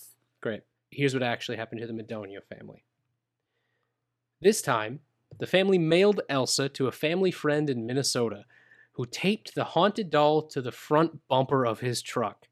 Great. 0.41 0.63
Here's 0.91 1.15
what 1.15 1.23
actually 1.23 1.57
happened 1.57 1.81
to 1.81 1.87
the 1.87 1.93
Madonia 1.93 2.43
family. 2.43 2.85
This 4.41 4.61
time, 4.61 5.01
the 5.39 5.47
family 5.47 5.79
mailed 5.79 6.21
Elsa 6.29 6.69
to 6.71 6.89
a 6.89 6.93
family 6.93 7.31
friend 7.31 7.71
in 7.71 7.87
Minnesota 7.87 8.45
who 8.93 9.07
taped 9.07 9.55
the 9.55 9.65
haunted 9.65 10.11
doll 10.11 10.43
to 10.43 10.61
the 10.61 10.73
front 10.73 11.27
bumper 11.29 11.65
of 11.65 11.81
his 11.81 12.03
truck. 12.03 12.49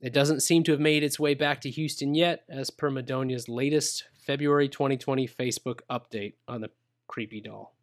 It 0.00 0.12
doesn't 0.12 0.40
seem 0.40 0.64
to 0.64 0.72
have 0.72 0.80
made 0.80 1.02
its 1.02 1.18
way 1.18 1.34
back 1.34 1.60
to 1.62 1.70
Houston 1.70 2.14
yet, 2.14 2.42
as 2.48 2.70
per 2.70 2.90
Madonia's 2.90 3.48
latest 3.48 4.04
February 4.26 4.68
2020 4.68 5.26
Facebook 5.28 5.80
update 5.90 6.34
on 6.46 6.60
the 6.60 6.70
creepy 7.12 7.40
doll. 7.42 7.74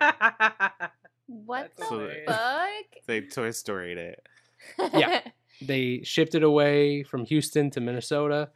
What 1.26 1.70
That's 1.76 1.88
the 1.88 1.96
hilarious. 1.96 2.24
fuck? 2.26 2.84
They 3.06 3.20
Toy 3.22 3.50
Storied 3.52 3.98
it. 3.98 4.26
Yeah. 4.92 5.20
They 5.62 6.00
shipped 6.02 6.34
it 6.34 6.42
away 6.42 7.04
from 7.04 7.24
Houston 7.26 7.70
to 7.70 7.80
Minnesota, 7.80 8.50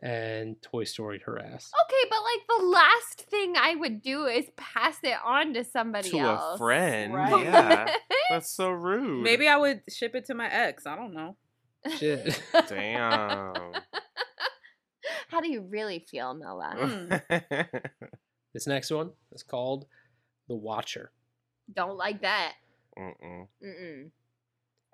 and 0.00 0.54
Toy 0.62 0.84
Story 0.84 1.20
her 1.26 1.36
ass. 1.40 1.72
Okay, 1.84 2.08
but 2.08 2.20
like 2.22 2.60
the 2.60 2.66
last 2.66 3.22
thing 3.28 3.54
I 3.56 3.74
would 3.74 4.00
do 4.00 4.26
is 4.26 4.46
pass 4.56 4.96
it 5.02 5.16
on 5.24 5.52
to 5.54 5.64
somebody 5.64 6.10
to 6.10 6.18
else. 6.18 6.54
a 6.54 6.58
friend. 6.58 7.12
Right. 7.12 7.44
Yeah. 7.44 7.94
That's 8.30 8.48
so 8.48 8.70
rude. 8.70 9.24
Maybe 9.24 9.48
I 9.48 9.56
would 9.56 9.82
ship 9.90 10.14
it 10.14 10.26
to 10.26 10.34
my 10.34 10.48
ex. 10.48 10.86
I 10.86 10.94
don't 10.94 11.14
know. 11.14 11.36
Shit. 11.98 12.40
Damn. 12.68 13.72
How 15.28 15.40
do 15.40 15.50
you 15.50 15.62
really 15.62 15.98
feel, 16.08 16.32
Noah? 16.34 17.20
Hmm. 17.28 17.40
This 18.52 18.66
next 18.66 18.90
one 18.90 19.10
is 19.32 19.42
called 19.42 19.86
The 20.48 20.54
Watcher. 20.54 21.12
Don't 21.72 21.96
like 21.96 22.22
that. 22.22 22.54
Mm-mm. 22.98 23.46
Mm-mm. 23.64 24.10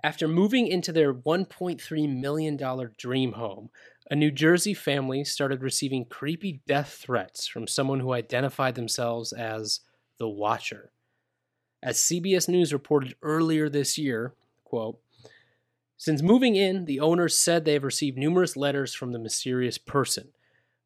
After 0.04 0.28
moving 0.28 0.66
into 0.66 0.92
their 0.92 1.12
$1.3 1.12 2.20
million 2.20 2.90
dream 2.98 3.32
home, 3.32 3.70
a 4.10 4.14
New 4.14 4.30
Jersey 4.30 4.74
family 4.74 5.24
started 5.24 5.62
receiving 5.62 6.04
creepy 6.04 6.60
death 6.66 6.98
threats 7.02 7.48
from 7.48 7.66
someone 7.66 8.00
who 8.00 8.12
identified 8.12 8.74
themselves 8.74 9.32
as 9.32 9.80
the 10.18 10.28
Watcher. 10.28 10.92
As 11.82 11.98
CBS 11.98 12.48
News 12.48 12.72
reported 12.72 13.16
earlier 13.22 13.68
this 13.68 13.98
year, 13.98 14.34
quote, 14.64 15.00
since 15.98 16.20
moving 16.20 16.56
in, 16.56 16.84
the 16.84 17.00
owners 17.00 17.38
said 17.38 17.64
they 17.64 17.72
have 17.72 17.84
received 17.84 18.18
numerous 18.18 18.56
letters 18.56 18.94
from 18.94 19.12
the 19.12 19.18
mysterious 19.18 19.78
person. 19.78 20.28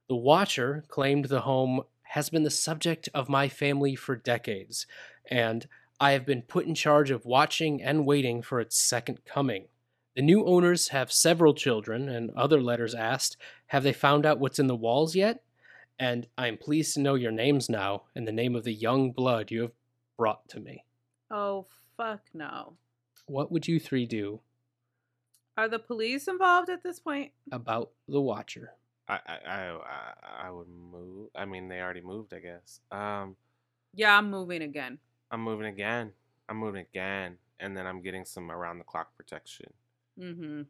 The 0.09 0.17
Watcher 0.17 0.85
claimed 0.89 1.27
the 1.27 1.41
home 1.41 1.83
has 2.11 2.29
been 2.31 2.43
the 2.43 2.51
subject 2.51 3.09
of 3.15 3.29
my 3.29 3.49
family 3.49 3.95
for 3.95 4.17
decades, 4.17 4.87
and 5.31 5.69
I 6.01 6.13
have 6.13 6.27
been 6.27 6.43
put 6.43 6.67
in 6.67 6.75
charge 6.75 7.11
of 7.11 7.25
watching 7.25 7.83
and 7.83 8.07
waiting 8.07 8.43
for 8.43 8.59
its 8.61 8.77
second 8.77 9.25
coming. 9.25 9.67
The 10.17 10.23
new 10.23 10.45
owners 10.45 10.89
have 10.89 11.13
several 11.13 11.55
children, 11.55 12.09
and 12.09 12.31
other 12.33 12.61
letters 12.61 12.95
asked, 12.95 13.37
Have 13.69 13.85
they 13.85 13.93
found 13.93 14.27
out 14.27 14.41
what's 14.41 14.59
in 14.59 14.67
the 14.67 14.75
walls 14.75 15.15
yet? 15.15 15.43
And 15.99 16.27
I 16.37 16.49
am 16.49 16.57
pleased 16.57 16.95
to 16.95 17.01
know 17.01 17.15
your 17.15 17.31
names 17.31 17.69
now 17.69 18.05
and 18.15 18.27
the 18.27 18.33
name 18.33 18.57
of 18.57 18.65
the 18.65 18.73
young 18.73 19.13
blood 19.13 19.51
you 19.51 19.63
have 19.63 19.73
brought 20.17 20.49
to 20.49 20.59
me. 20.61 20.85
Oh 21.31 21.67
fuck 21.97 22.23
no. 22.35 22.75
What 23.27 23.53
would 23.53 23.69
you 23.69 23.79
three 23.79 24.07
do 24.07 24.41
Are 25.57 25.69
the 25.69 25.79
police 25.79 26.27
involved 26.27 26.71
at 26.71 26.83
this 26.83 26.99
point? 26.99 27.33
about 27.53 27.91
the 28.09 28.21
Watcher? 28.21 28.73
I, 29.11 29.19
I 29.27 29.39
I 29.47 29.71
I 29.71 30.47
I 30.47 30.51
would 30.51 30.69
move. 30.69 31.31
I 31.35 31.45
mean, 31.45 31.69
they 31.69 31.81
already 31.81 32.01
moved, 32.01 32.33
I 32.33 32.39
guess. 32.39 32.81
Um, 32.93 33.37
Yeah, 33.95 34.17
I'm 34.17 34.31
moving 34.31 34.63
again. 34.63 34.99
I'm 35.31 35.43
moving 35.43 35.67
again. 35.67 36.13
I'm 36.49 36.57
moving 36.57 36.83
again, 36.83 37.39
and 37.59 37.77
then 37.77 37.87
I'm 37.87 38.03
getting 38.03 38.25
some 38.25 38.51
around 38.51 38.79
the 38.79 38.85
clock 38.85 39.17
protection. 39.17 39.73
Mm-hmm. 40.19 40.63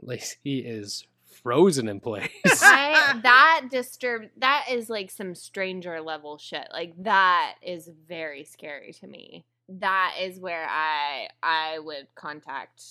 Lacey 0.00 0.60
is 0.60 1.06
frozen 1.42 1.88
in 1.88 2.00
place. 2.00 2.30
I, 2.62 3.18
that 3.22 3.68
disturbed. 3.70 4.30
That 4.38 4.66
is 4.70 4.88
like 4.88 5.10
some 5.10 5.34
stranger 5.34 6.00
level 6.00 6.38
shit. 6.38 6.68
Like 6.72 6.94
that 7.02 7.56
is 7.62 7.90
very 8.08 8.44
scary 8.44 8.92
to 8.94 9.06
me. 9.06 9.44
That 9.68 10.16
is 10.20 10.38
where 10.38 10.66
I 10.68 11.28
I 11.42 11.78
would 11.78 12.08
contact 12.14 12.82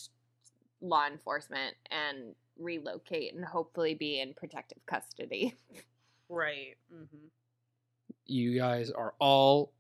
law 0.82 1.08
enforcement 1.08 1.76
and 1.90 2.36
relocate 2.58 3.34
and 3.34 3.44
hopefully 3.46 3.96
be 3.96 4.20
in 4.20 4.34
protective 4.34 4.80
custody. 4.86 5.56
Right. 6.30 6.78
Mm-hmm. 6.94 7.28
you 8.26 8.58
guys 8.58 8.90
are 8.90 9.14
all 9.20 9.72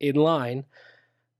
in 0.00 0.16
line. 0.16 0.64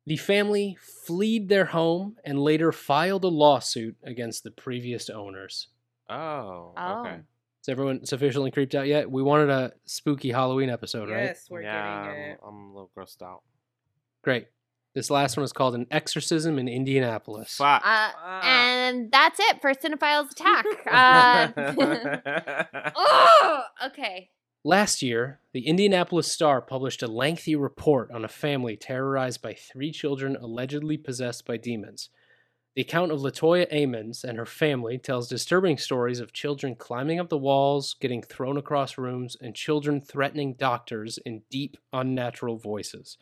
The 0.06 0.16
family 0.16 0.76
fled 0.80 1.48
their 1.48 1.64
home 1.66 2.16
and 2.24 2.38
later 2.38 2.70
filed 2.72 3.24
a 3.24 3.28
lawsuit 3.28 3.96
against 4.04 4.44
the 4.44 4.50
previous 4.50 5.10
owners. 5.10 5.68
Oh, 6.08 6.72
Oh. 6.76 7.00
okay. 7.00 7.16
Is 7.62 7.68
everyone 7.68 8.04
sufficiently 8.06 8.50
creeped 8.50 8.74
out 8.74 8.86
yet? 8.86 9.10
We 9.10 9.22
wanted 9.22 9.50
a 9.50 9.72
spooky 9.86 10.30
Halloween 10.30 10.70
episode, 10.70 11.10
right? 11.10 11.24
Yes, 11.24 11.46
we're 11.50 11.62
yeah, 11.62 12.04
getting 12.06 12.22
I'm, 12.24 12.30
it. 12.30 12.40
I'm 12.46 12.54
a 12.54 12.72
little 12.72 12.90
grossed 12.96 13.20
out. 13.22 13.42
Great. 14.22 14.46
This 14.94 15.10
last 15.10 15.36
one 15.36 15.44
is 15.44 15.52
called 15.52 15.74
An 15.74 15.86
Exorcism 15.90 16.58
in 16.58 16.68
Indianapolis. 16.68 17.56
Fuck. 17.56 17.82
Uh, 17.84 18.10
Ah. 18.16 18.40
And 18.88 19.12
that's 19.12 19.38
it 19.38 19.60
for 19.60 19.72
Cinephiles 19.74 20.30
Attack. 20.32 20.64
Uh, 20.88 21.52
oh, 22.96 23.62
okay. 23.86 24.30
Last 24.64 25.02
year, 25.02 25.40
the 25.52 25.66
Indianapolis 25.66 26.32
Star 26.32 26.62
published 26.62 27.02
a 27.02 27.06
lengthy 27.06 27.54
report 27.54 28.10
on 28.10 28.24
a 28.24 28.28
family 28.28 28.76
terrorized 28.76 29.42
by 29.42 29.54
three 29.54 29.92
children 29.92 30.36
allegedly 30.40 30.96
possessed 30.96 31.46
by 31.46 31.58
demons. 31.58 32.08
The 32.74 32.82
account 32.82 33.12
of 33.12 33.20
Latoya 33.20 33.70
Ammons 33.72 34.24
and 34.24 34.38
her 34.38 34.46
family 34.46 34.98
tells 34.98 35.28
disturbing 35.28 35.76
stories 35.76 36.20
of 36.20 36.32
children 36.32 36.74
climbing 36.74 37.20
up 37.20 37.28
the 37.28 37.36
walls, 37.36 37.94
getting 38.00 38.22
thrown 38.22 38.56
across 38.56 38.96
rooms, 38.96 39.36
and 39.40 39.54
children 39.54 40.00
threatening 40.00 40.54
doctors 40.54 41.18
in 41.26 41.42
deep, 41.50 41.76
unnatural 41.92 42.56
voices. 42.56 43.18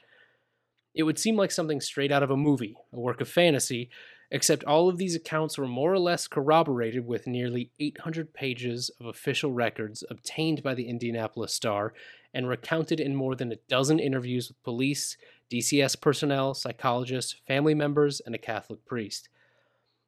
It 0.94 1.02
would 1.02 1.18
seem 1.18 1.36
like 1.36 1.50
something 1.50 1.80
straight 1.80 2.12
out 2.12 2.22
of 2.22 2.30
a 2.30 2.36
movie, 2.36 2.76
a 2.92 3.00
work 3.00 3.20
of 3.20 3.28
fantasy, 3.28 3.90
except 4.30 4.64
all 4.64 4.88
of 4.88 4.98
these 4.98 5.14
accounts 5.14 5.56
were 5.56 5.68
more 5.68 5.92
or 5.92 5.98
less 5.98 6.26
corroborated 6.26 7.06
with 7.06 7.26
nearly 7.26 7.70
800 7.78 8.34
pages 8.34 8.90
of 9.00 9.06
official 9.06 9.52
records 9.52 10.02
obtained 10.10 10.62
by 10.62 10.74
the 10.74 10.88
Indianapolis 10.88 11.54
Star 11.54 11.92
and 12.34 12.48
recounted 12.48 13.00
in 13.00 13.14
more 13.14 13.34
than 13.34 13.52
a 13.52 13.58
dozen 13.68 13.98
interviews 13.98 14.48
with 14.48 14.62
police, 14.62 15.16
DCS 15.50 16.00
personnel, 16.00 16.54
psychologists, 16.54 17.36
family 17.46 17.74
members, 17.74 18.20
and 18.24 18.34
a 18.34 18.38
Catholic 18.38 18.84
priest. 18.84 19.28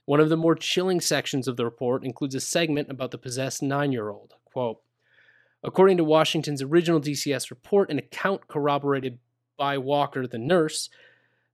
One 0.04 0.20
of 0.20 0.28
the 0.28 0.36
more 0.36 0.54
chilling 0.54 1.00
sections 1.00 1.46
of 1.46 1.56
the 1.56 1.64
report 1.64 2.04
includes 2.04 2.34
a 2.34 2.40
segment 2.40 2.90
about 2.90 3.10
the 3.10 3.18
possessed 3.18 3.62
nine 3.62 3.92
year 3.92 4.08
old. 4.08 4.34
Quote 4.44 4.80
According 5.62 5.96
to 5.98 6.04
Washington's 6.04 6.62
original 6.62 7.00
DCS 7.00 7.50
report, 7.50 7.90
an 7.90 7.98
account 7.98 8.48
corroborated 8.48 9.18
by 9.56 9.76
Walker, 9.76 10.26
the 10.26 10.38
nurse, 10.38 10.88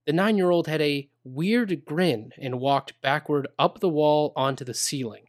the 0.05 0.13
nine 0.13 0.37
year 0.37 0.51
old 0.51 0.67
had 0.67 0.81
a 0.81 1.09
weird 1.23 1.83
grin 1.85 2.31
and 2.39 2.59
walked 2.59 3.01
backward 3.01 3.47
up 3.57 3.79
the 3.79 3.89
wall 3.89 4.33
onto 4.35 4.63
the 4.63 4.73
ceiling. 4.73 5.27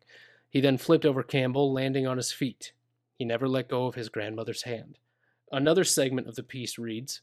He 0.50 0.60
then 0.60 0.78
flipped 0.78 1.04
over 1.04 1.22
Campbell, 1.22 1.72
landing 1.72 2.06
on 2.06 2.18
his 2.18 2.32
feet. 2.32 2.72
He 3.18 3.24
never 3.24 3.48
let 3.48 3.68
go 3.68 3.86
of 3.86 3.94
his 3.94 4.08
grandmother's 4.08 4.62
hand. 4.62 4.98
Another 5.50 5.84
segment 5.84 6.28
of 6.28 6.34
the 6.34 6.42
piece 6.42 6.78
reads 6.78 7.22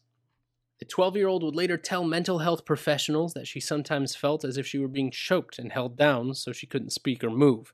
The 0.79 0.85
12 0.85 1.15
year 1.15 1.27
old 1.27 1.43
would 1.43 1.55
later 1.55 1.77
tell 1.77 2.03
mental 2.03 2.39
health 2.39 2.65
professionals 2.65 3.33
that 3.33 3.47
she 3.47 3.59
sometimes 3.59 4.15
felt 4.15 4.43
as 4.43 4.57
if 4.57 4.65
she 4.65 4.79
were 4.79 4.87
being 4.87 5.11
choked 5.11 5.59
and 5.59 5.71
held 5.71 5.95
down 5.95 6.33
so 6.33 6.51
she 6.51 6.67
couldn't 6.67 6.91
speak 6.91 7.23
or 7.23 7.29
move. 7.29 7.73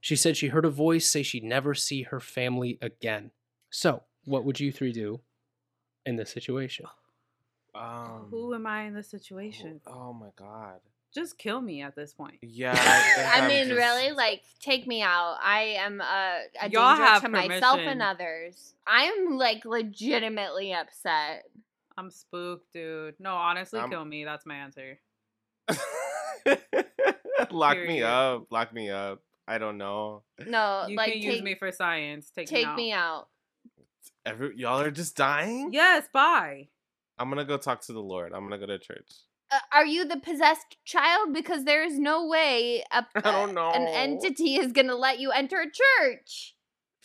She 0.00 0.16
said 0.16 0.36
she 0.36 0.48
heard 0.48 0.64
a 0.64 0.70
voice 0.70 1.10
say 1.10 1.22
she'd 1.22 1.44
never 1.44 1.74
see 1.74 2.04
her 2.04 2.20
family 2.20 2.78
again. 2.80 3.32
So, 3.68 4.04
what 4.24 4.44
would 4.44 4.58
you 4.58 4.72
three 4.72 4.92
do 4.92 5.20
in 6.06 6.16
this 6.16 6.30
situation? 6.30 6.86
Um, 7.74 8.26
Who 8.30 8.54
am 8.54 8.66
I 8.66 8.82
in 8.82 8.94
this 8.94 9.08
situation? 9.10 9.80
Oh 9.86 10.12
my 10.12 10.28
god. 10.36 10.80
Just 11.12 11.38
kill 11.38 11.60
me 11.60 11.82
at 11.82 11.96
this 11.96 12.12
point. 12.12 12.36
Yeah. 12.40 12.74
I, 12.76 13.40
I 13.44 13.48
mean, 13.48 13.66
just- 13.66 13.76
really, 13.76 14.12
like, 14.12 14.42
take 14.60 14.86
me 14.86 15.02
out. 15.02 15.38
I 15.42 15.76
am 15.80 16.00
a, 16.00 16.42
a 16.60 16.68
danger 16.68 16.80
have 16.80 17.22
to 17.22 17.28
myself 17.28 17.80
and 17.80 18.00
others. 18.00 18.74
I'm 18.86 19.36
like 19.36 19.64
legitimately 19.64 20.72
upset. 20.72 21.44
I'm 21.98 22.10
spooked, 22.10 22.72
dude. 22.72 23.14
No, 23.18 23.34
honestly, 23.34 23.80
I'm- 23.80 23.90
kill 23.90 24.04
me. 24.04 24.24
That's 24.24 24.46
my 24.46 24.54
answer. 24.54 24.98
lock 27.50 27.76
me 27.76 28.02
up. 28.02 28.46
Lock 28.50 28.72
me 28.72 28.90
up. 28.90 29.20
I 29.48 29.58
don't 29.58 29.78
know. 29.78 30.22
No, 30.46 30.86
You 30.88 30.96
like 30.96 31.12
can 31.12 31.22
take 31.22 31.32
use 31.34 31.42
me 31.42 31.56
for 31.56 31.72
science. 31.72 32.30
Take, 32.30 32.46
take 32.46 32.64
me 32.64 32.64
out. 32.66 32.76
me 32.76 32.92
out. 32.92 33.28
Every 34.24 34.56
y'all 34.56 34.80
are 34.80 34.90
just 34.90 35.16
dying. 35.16 35.70
Yes, 35.72 36.06
bye. 36.12 36.68
I'm 37.20 37.28
gonna 37.28 37.44
go 37.44 37.58
talk 37.58 37.82
to 37.82 37.92
the 37.92 38.00
Lord. 38.00 38.32
I'm 38.32 38.44
gonna 38.44 38.58
go 38.58 38.64
to 38.66 38.78
church. 38.78 39.10
Uh, 39.50 39.58
are 39.72 39.84
you 39.84 40.06
the 40.06 40.18
possessed 40.18 40.78
child? 40.86 41.34
Because 41.34 41.64
there 41.64 41.84
is 41.84 41.98
no 41.98 42.26
way 42.26 42.82
a, 42.90 43.04
I 43.16 43.20
don't 43.20 43.56
a- 43.58 43.60
an 43.60 43.86
entity 43.88 44.54
is 44.56 44.72
gonna 44.72 44.96
let 44.96 45.20
you 45.20 45.30
enter 45.30 45.60
a 45.60 45.66
church. 45.66 46.56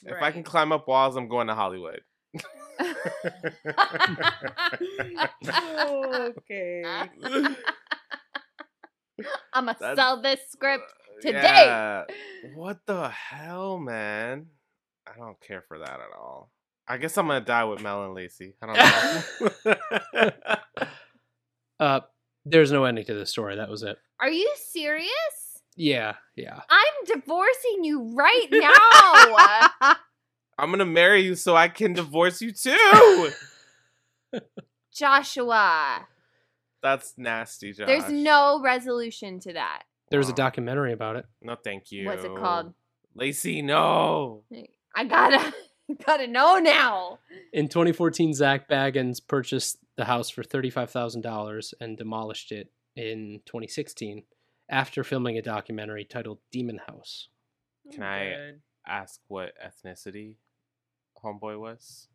If 0.03 0.21
I 0.21 0.31
can 0.31 0.43
climb 0.43 0.71
up 0.71 0.87
walls, 0.87 1.17
I'm 1.17 1.27
going 1.27 1.47
to 1.47 1.55
Hollywood. 1.55 2.01
okay. 5.49 6.83
I'm 9.53 9.65
gonna 9.65 9.77
That's- 9.79 9.95
sell 9.95 10.21
this 10.21 10.41
script 10.51 10.83
today. 11.21 11.41
Yeah. 11.41 12.03
What 12.55 12.79
the 12.85 13.09
hell, 13.09 13.79
man? 13.79 14.47
I 15.07 15.17
don't 15.17 15.39
care 15.41 15.63
for 15.67 15.79
that 15.79 15.89
at 15.99 16.17
all. 16.17 16.51
I 16.87 16.97
guess 16.97 17.17
I'm 17.17 17.27
gonna 17.27 17.41
die 17.43 17.63
with 17.63 17.81
Mel 17.81 18.05
and 18.05 18.13
Lacey. 18.13 18.55
I 18.61 19.21
don't 19.65 19.65
know. 20.15 20.31
Uh, 21.79 21.99
there's 22.45 22.71
no 22.71 22.85
ending 22.85 23.05
to 23.05 23.13
this 23.13 23.31
story. 23.31 23.55
That 23.55 23.69
was 23.69 23.83
it. 23.83 23.97
Are 24.19 24.29
you 24.29 24.49
serious? 24.57 25.11
Yeah, 25.75 26.13
yeah. 26.35 26.61
I'm 26.69 27.19
divorcing 27.19 27.83
you 27.83 28.13
right 28.15 28.47
now. 28.51 29.95
I'm 30.57 30.71
gonna 30.71 30.85
marry 30.85 31.21
you 31.21 31.35
so 31.35 31.55
I 31.55 31.67
can 31.67 31.93
divorce 31.93 32.41
you 32.41 32.51
too. 32.51 33.29
Joshua. 34.93 36.07
That's 36.81 37.13
nasty, 37.17 37.73
Josh. 37.73 37.87
There's 37.87 38.11
no 38.11 38.61
resolution 38.61 39.39
to 39.41 39.53
that. 39.53 39.83
There's 40.11 40.27
was 40.27 40.33
a 40.33 40.35
documentary 40.35 40.93
about 40.93 41.15
it. 41.15 41.25
No, 41.41 41.55
thank 41.55 41.91
you. 41.91 42.05
What's 42.05 42.23
it 42.23 42.35
called? 42.35 42.73
Lacey, 43.15 43.61
no. 43.61 44.43
I 44.95 45.03
gotta 45.03 45.53
gotta 46.05 46.27
know 46.27 46.59
now. 46.59 47.19
In 47.53 47.67
2014, 47.67 48.33
Zak 48.33 48.69
Bagans 48.69 49.19
purchased 49.25 49.77
the 49.97 50.05
house 50.05 50.29
for 50.29 50.43
$35,000 50.43 51.73
and 51.79 51.97
demolished 51.97 52.51
it 52.51 52.71
in 52.95 53.41
2016 53.45 54.23
after 54.69 55.03
filming 55.03 55.37
a 55.37 55.41
documentary 55.41 56.05
titled 56.05 56.39
Demon 56.51 56.79
House. 56.87 57.29
Can 57.91 58.03
oh, 58.03 58.05
I 58.05 58.51
ask 58.87 59.19
what 59.27 59.53
ethnicity 59.63 60.37
homeboy 61.23 61.59
was? 61.59 62.07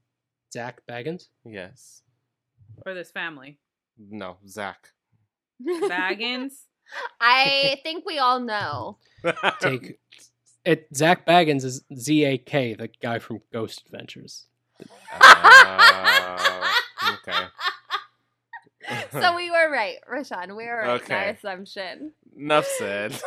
Zak 0.52 0.82
Bagans? 0.88 1.28
Yes. 1.44 2.02
For 2.82 2.94
this 2.94 3.10
family. 3.10 3.58
No, 3.98 4.38
Zak. 4.48 4.88
Bagans. 5.62 6.52
I 7.20 7.78
think 7.84 8.04
we 8.04 8.18
all 8.18 8.40
know. 8.40 8.98
Take 9.60 9.98
it. 10.64 10.88
Zak 10.94 11.26
Bagans 11.26 11.64
is 11.64 11.82
Z 11.94 12.24
A 12.24 12.38
K, 12.38 12.74
the 12.74 12.88
guy 13.02 13.18
from 13.18 13.40
Ghost 13.52 13.82
Adventures. 13.86 14.46
Oh, 15.20 16.74
okay. 17.26 17.46
so 19.12 19.36
we 19.36 19.50
were 19.50 19.70
right, 19.70 19.96
Rashawn. 20.10 20.56
We 20.56 20.66
were 20.66 20.82
right 20.86 21.06
in 21.06 21.12
our 21.12 21.24
assumption. 21.28 22.12
Enough 22.36 22.66
said. 22.78 23.12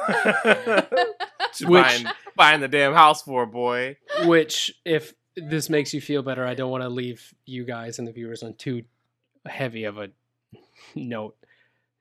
Which- 1.62 1.84
buying, 1.84 2.06
buying 2.36 2.62
the 2.62 2.68
damn 2.68 2.94
house 2.94 3.22
for, 3.22 3.46
boy. 3.46 3.98
Which, 4.24 4.74
if 4.86 5.14
this 5.36 5.70
makes 5.70 5.94
you 5.94 6.02
feel 6.02 6.24
better, 6.24 6.46
I 6.46 6.56
don't 6.56 6.72
want 6.72 6.84
to 6.84 6.90
leave 6.90 7.34
you 7.46 7.66
guys 7.66 8.00
and 8.00 8.08
the 8.08 8.12
viewers 8.12 8.44
on 8.44 8.56
too 8.56 8.84
heavy 9.46 9.84
of 9.84 9.98
a 9.98 10.10
note. 10.96 11.36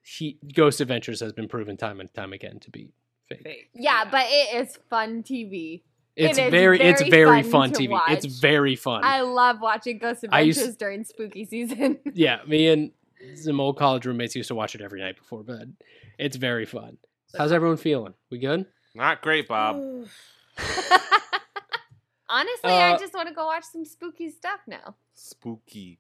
He 0.05 0.39
Ghost 0.55 0.80
Adventures 0.80 1.20
has 1.20 1.33
been 1.33 1.49
proven 1.49 1.76
time 1.76 2.01
and 2.01 2.12
time 2.12 2.33
again 2.33 2.59
to 2.61 2.70
be 2.70 2.89
fake. 3.37 3.45
Fake. 3.45 3.68
Yeah, 3.74 4.05
but 4.11 4.24
it 4.28 4.66
is 4.66 4.78
fun 4.91 5.22
TV. 5.22 5.83
It's 6.14 6.37
It 6.39 6.43
is 6.45 6.51
very, 6.51 6.78
it's 6.80 7.01
very 7.01 7.11
very 7.11 7.43
fun 7.43 7.70
fun, 7.70 7.72
to 7.72 7.89
TV. 7.89 8.01
It's 8.11 8.26
very 8.26 8.76
fun. 8.76 9.03
I 9.03 9.22
love 9.22 9.61
watching 9.62 9.99
Ghost 9.99 10.24
I 10.30 10.43
used- 10.43 10.59
Adventures 10.59 10.76
during 10.76 11.05
spooky 11.05 11.45
season. 11.47 11.99
yeah, 12.14 12.41
me 12.47 12.68
and 12.68 12.91
some 13.37 13.61
old 13.61 13.78
college 13.78 14.05
roommates 14.05 14.35
used 14.37 14.49
to 14.49 14.55
watch 14.55 14.74
it 14.74 14.80
every 14.83 15.01
night 15.01 15.16
before 15.16 15.43
bed. 15.43 15.74
It's 16.18 16.37
very 16.37 16.66
fun. 16.66 16.99
How's 17.37 17.51
everyone 17.53 17.78
feeling? 17.78 18.12
We 18.30 18.39
good? 18.39 18.66
Not 18.95 19.22
great, 19.22 19.49
Bob. 19.49 19.76
Honestly, 22.28 22.70
I 22.70 22.93
Uh, 22.93 22.99
just 22.99 23.12
want 23.14 23.28
to 23.28 23.35
go 23.35 23.47
watch 23.47 23.64
some 23.64 23.85
spooky 23.85 24.30
stuff 24.30 24.61
now. 24.66 24.97
Spooky. 25.14 25.99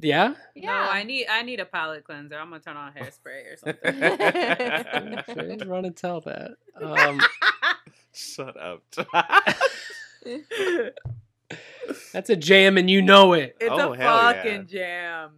Yeah. 0.00 0.34
Yeah. 0.54 0.66
No, 0.70 0.74
I 0.74 1.02
need 1.02 1.26
I 1.28 1.42
need 1.42 1.58
a 1.60 1.64
palate 1.64 2.04
cleanser. 2.04 2.38
I'm 2.38 2.50
gonna 2.50 2.62
turn 2.62 2.76
on 2.76 2.92
hairspray 2.92 3.52
or 3.52 3.56
something. 5.26 5.58
Okay, 5.58 5.66
Run 5.66 5.84
and 5.86 5.96
tell 5.96 6.20
that. 6.20 6.52
Um, 6.80 7.20
Shut 8.12 8.56
up. 8.56 8.82
that's 12.12 12.30
a 12.30 12.36
jam, 12.36 12.76
and 12.78 12.88
you 12.90 13.02
know 13.02 13.32
it. 13.32 13.56
It's 13.60 13.70
Oh, 13.72 13.92
a 13.92 13.96
hell 13.96 14.16
yeah. 14.16 14.32
fucking 14.32 14.66
jam. 14.68 15.30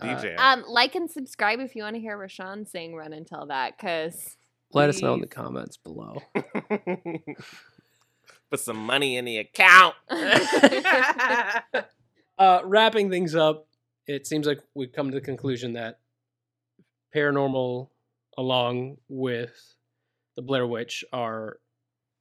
DJ. 0.00 0.38
Um, 0.38 0.64
like 0.68 0.94
and 0.94 1.10
subscribe 1.10 1.58
if 1.60 1.74
you 1.74 1.82
want 1.82 1.96
to 1.96 2.00
hear 2.00 2.16
Rashawn 2.16 2.68
sing 2.68 2.94
"Run 2.94 3.12
and 3.12 3.26
Tell 3.26 3.46
That" 3.46 3.76
because 3.76 4.36
Let 4.72 4.88
us 4.88 5.02
know 5.02 5.14
in 5.14 5.20
the 5.20 5.26
comments 5.26 5.76
below. 5.76 6.18
Put 8.50 8.60
some 8.60 8.76
money 8.76 9.16
in 9.16 9.24
the 9.24 9.38
account. 9.38 9.94
Uh, 12.36 12.60
wrapping 12.64 13.10
things 13.10 13.36
up, 13.36 13.68
it 14.06 14.26
seems 14.26 14.46
like 14.46 14.60
we've 14.74 14.92
come 14.92 15.10
to 15.10 15.14
the 15.14 15.24
conclusion 15.24 15.72
that 15.74 16.00
paranormal, 17.14 17.88
along 18.36 18.98
with 19.08 19.74
the 20.36 20.42
Blair 20.42 20.66
Witch, 20.66 21.04
are 21.12 21.58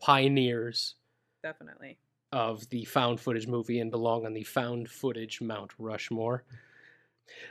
pioneers 0.02 0.96
Definitely. 1.42 1.98
of 2.32 2.70
the 2.70 2.86
found 2.86 3.20
footage 3.20 3.48
movie 3.48 3.80
and 3.80 3.92
belong 3.92 4.26
on 4.26 4.34
the 4.34 4.44
found 4.44 4.90
footage 4.90 5.42
Mount 5.42 5.72
Rushmore. 5.78 6.44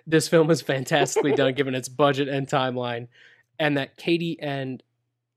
This 0.07 0.29
film 0.29 0.51
is 0.51 0.61
fantastically 0.63 1.33
done 1.37 1.55
given 1.55 1.75
its 1.75 1.89
budget 1.89 2.29
and 2.29 2.47
timeline, 2.47 3.09
and 3.59 3.77
that 3.77 3.97
Katie 3.97 4.39
and 4.41 4.83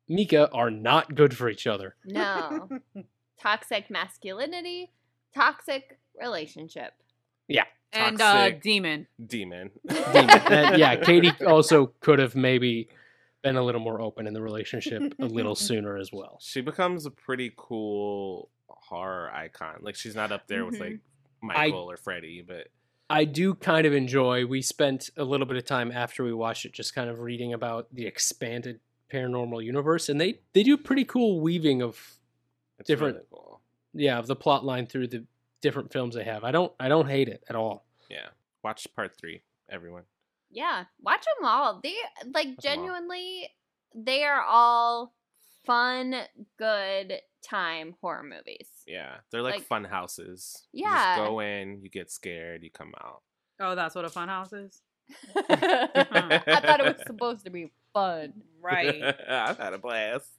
Micah 0.08 0.50
are 0.52 0.70
not 0.70 1.16
good 1.16 1.36
for 1.36 1.50
each 1.50 1.66
other. 1.68 1.96
no 2.06 2.70
toxic 3.40 3.90
masculinity, 3.90 4.92
toxic 5.34 6.00
relationship. 6.20 6.94
And 7.96 8.22
uh 8.22 8.50
demon. 8.52 9.08
Demon. 9.26 9.72
Demon. 9.88 10.30
And 10.30 10.78
yeah, 10.78 10.96
Katie 11.04 11.32
also 11.46 11.88
could 12.02 12.20
have 12.20 12.36
maybe 12.36 12.90
been 13.44 13.56
a 13.58 13.64
little 13.64 13.82
more 13.82 14.02
open 14.02 14.26
in 14.28 14.34
the 14.34 14.42
relationship 14.42 15.02
a 15.20 15.26
little 15.26 15.56
sooner 15.56 15.98
as 15.98 16.10
well. 16.12 16.38
She 16.42 16.62
becomes 16.62 17.06
a 17.06 17.12
pretty 17.12 17.54
cool 17.56 18.50
horror 18.68 19.30
icon. 19.32 19.78
Like 19.82 19.96
she's 19.96 20.16
not 20.16 20.32
up 20.32 20.48
there 20.48 20.66
with 20.66 20.76
Mhm. 20.76 20.80
like 20.80 21.00
Michael 21.42 21.90
or 21.92 21.98
Freddy, 21.98 22.42
but 22.46 22.68
I 23.10 23.24
do 23.26 23.54
kind 23.54 23.86
of 23.86 23.94
enjoy. 23.94 24.46
We 24.48 24.62
spent 24.64 25.12
a 25.16 25.24
little 25.24 25.46
bit 25.46 25.58
of 25.58 25.66
time 25.66 25.92
after 25.92 26.24
we 26.24 26.34
watched 26.34 26.66
it 26.66 26.72
just 26.74 26.96
kind 26.96 27.08
of 27.10 27.20
reading 27.20 27.54
about 27.54 27.94
the 27.94 28.08
expanded 28.08 28.80
paranormal 29.14 29.64
universe, 29.64 30.10
and 30.10 30.20
they 30.20 30.40
they 30.54 30.64
do 30.64 30.74
a 30.74 30.78
pretty 30.78 31.06
cool 31.06 31.40
weaving 31.40 31.84
of 31.84 32.18
it's 32.80 32.88
Different- 32.88 33.16
really 33.18 33.28
cool. 33.32 33.62
yeah 33.94 34.18
of 34.18 34.26
the 34.26 34.36
plot 34.36 34.66
line 34.66 34.88
through 34.88 35.08
the 35.08 35.24
different 35.62 35.94
films 35.94 36.16
they 36.16 36.24
have. 36.24 36.44
I 36.44 36.50
don't 36.52 36.74
I 36.80 36.88
don't 36.88 37.08
hate 37.08 37.30
it 37.30 37.44
at 37.48 37.56
all. 37.56 37.85
Yeah. 38.10 38.28
Watch 38.64 38.88
part 38.96 39.16
three, 39.20 39.42
everyone. 39.70 40.04
Yeah, 40.52 40.86
watch 41.02 41.24
them 41.38 41.46
all. 41.48 41.80
They 41.84 41.96
like 42.34 42.48
'em 42.48 42.52
all. 42.52 42.62
genuinely, 42.62 43.50
they 43.96 44.24
are 44.24 44.42
all 44.42 45.14
fun, 45.66 46.16
good 46.58 47.14
time 47.44 47.96
horror 48.02 48.24
movies. 48.24 48.68
Yeah. 48.88 49.18
They're 49.32 49.42
like, 49.42 49.56
Like- 49.56 49.64
fun 49.64 49.84
houses. 49.84 50.68
You 50.72 50.86
Yeah. 50.86 51.16
just 51.18 51.28
go 51.28 51.40
in, 51.40 51.82
you 51.82 51.90
get 51.90 52.12
scared, 52.12 52.64
you 52.64 52.70
come 52.72 52.94
out. 53.04 53.22
Oh, 53.60 53.76
that's 53.76 53.96
what 53.96 54.06
a 54.06 54.10
fun 54.10 54.28
house 54.28 54.54
is? 54.54 54.82
I 55.36 56.60
thought 56.64 56.80
it 56.80 56.98
was 56.98 57.06
supposed 57.08 57.46
to 57.46 57.52
be 57.52 57.72
fun. 57.94 58.34
Right. 58.62 59.02
I've 59.30 59.58
had 59.58 59.74
a 59.74 59.78
blast. 59.78 60.30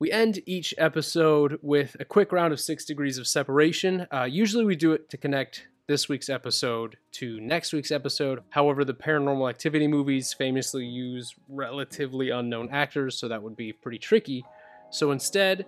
We 0.00 0.12
end 0.12 0.40
each 0.46 0.74
episode 0.78 1.58
with 1.60 1.96
a 1.98 2.04
quick 2.04 2.30
round 2.30 2.52
of 2.52 2.60
six 2.60 2.84
degrees 2.84 3.18
of 3.18 3.26
separation. 3.26 4.06
Uh, 4.12 4.24
usually 4.30 4.64
we 4.64 4.76
do 4.76 4.92
it 4.92 5.08
to 5.10 5.16
connect 5.16 5.66
this 5.88 6.06
week's 6.06 6.28
episode 6.28 6.98
to 7.12 7.40
next 7.40 7.72
week's 7.72 7.90
episode. 7.90 8.42
However, 8.50 8.84
the 8.84 8.92
paranormal 8.92 9.48
activity 9.48 9.88
movies 9.88 10.34
famously 10.34 10.84
use 10.84 11.34
relatively 11.48 12.28
unknown 12.28 12.68
actors, 12.70 13.16
so 13.16 13.26
that 13.26 13.42
would 13.42 13.56
be 13.56 13.72
pretty 13.72 13.98
tricky. 13.98 14.44
So 14.90 15.12
instead, 15.12 15.64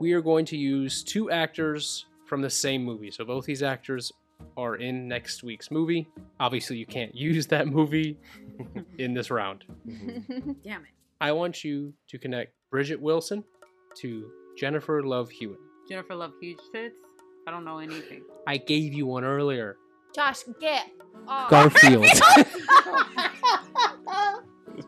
we 0.00 0.12
are 0.12 0.20
going 0.20 0.44
to 0.46 0.56
use 0.56 1.04
two 1.04 1.30
actors 1.30 2.06
from 2.26 2.42
the 2.42 2.50
same 2.50 2.84
movie. 2.84 3.12
So 3.12 3.24
both 3.24 3.46
these 3.46 3.62
actors 3.62 4.12
are 4.56 4.74
in 4.74 5.06
next 5.06 5.44
week's 5.44 5.70
movie. 5.70 6.08
Obviously, 6.40 6.76
you 6.76 6.86
can't 6.86 7.14
use 7.14 7.46
that 7.46 7.68
movie 7.68 8.18
in 8.98 9.14
this 9.14 9.30
round. 9.30 9.64
Mm-hmm. 9.88 10.52
Damn 10.64 10.82
it. 10.82 10.88
I 11.20 11.30
want 11.30 11.62
you 11.62 11.92
to 12.08 12.18
connect 12.18 12.52
Bridgette 12.72 12.98
Wilson 12.98 13.44
to 13.98 14.30
Jennifer 14.58 15.00
Love 15.04 15.30
Hewitt. 15.30 15.60
Jennifer 15.88 16.16
Love 16.16 16.32
Huge 16.40 16.58
Tits? 16.72 16.96
I 17.46 17.50
don't 17.50 17.64
know 17.64 17.78
anything. 17.78 18.22
I 18.46 18.56
gave 18.56 18.92
you 18.94 19.06
one 19.06 19.24
earlier. 19.24 19.76
Josh, 20.14 20.44
get 20.60 20.86
off. 21.28 21.50
Garfield. 21.50 22.06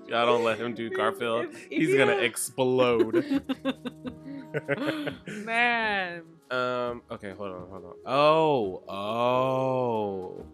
Y'all 0.08 0.26
don't 0.26 0.44
let 0.44 0.58
him 0.58 0.74
do 0.74 0.88
Garfield. 0.90 1.46
He's 1.70 1.96
gonna 1.96 2.16
explode. 2.16 3.14
Man. 5.44 6.22
um. 6.50 7.02
Okay. 7.10 7.32
Hold 7.32 7.52
on. 7.52 7.68
Hold 7.70 7.84
on. 7.84 7.94
Oh. 8.06 8.82
Oh. 8.88 10.46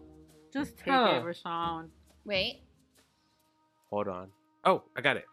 Just 0.51 0.77
take 0.77 0.89
Huh. 0.93 1.21
it, 1.21 1.23
Rashawn. 1.23 1.89
Wait, 2.25 2.61
Hold 3.89 4.07
on. 4.07 4.29
Oh, 4.65 4.83
I 4.95 5.01
got 5.01 5.17
it. 5.17 5.25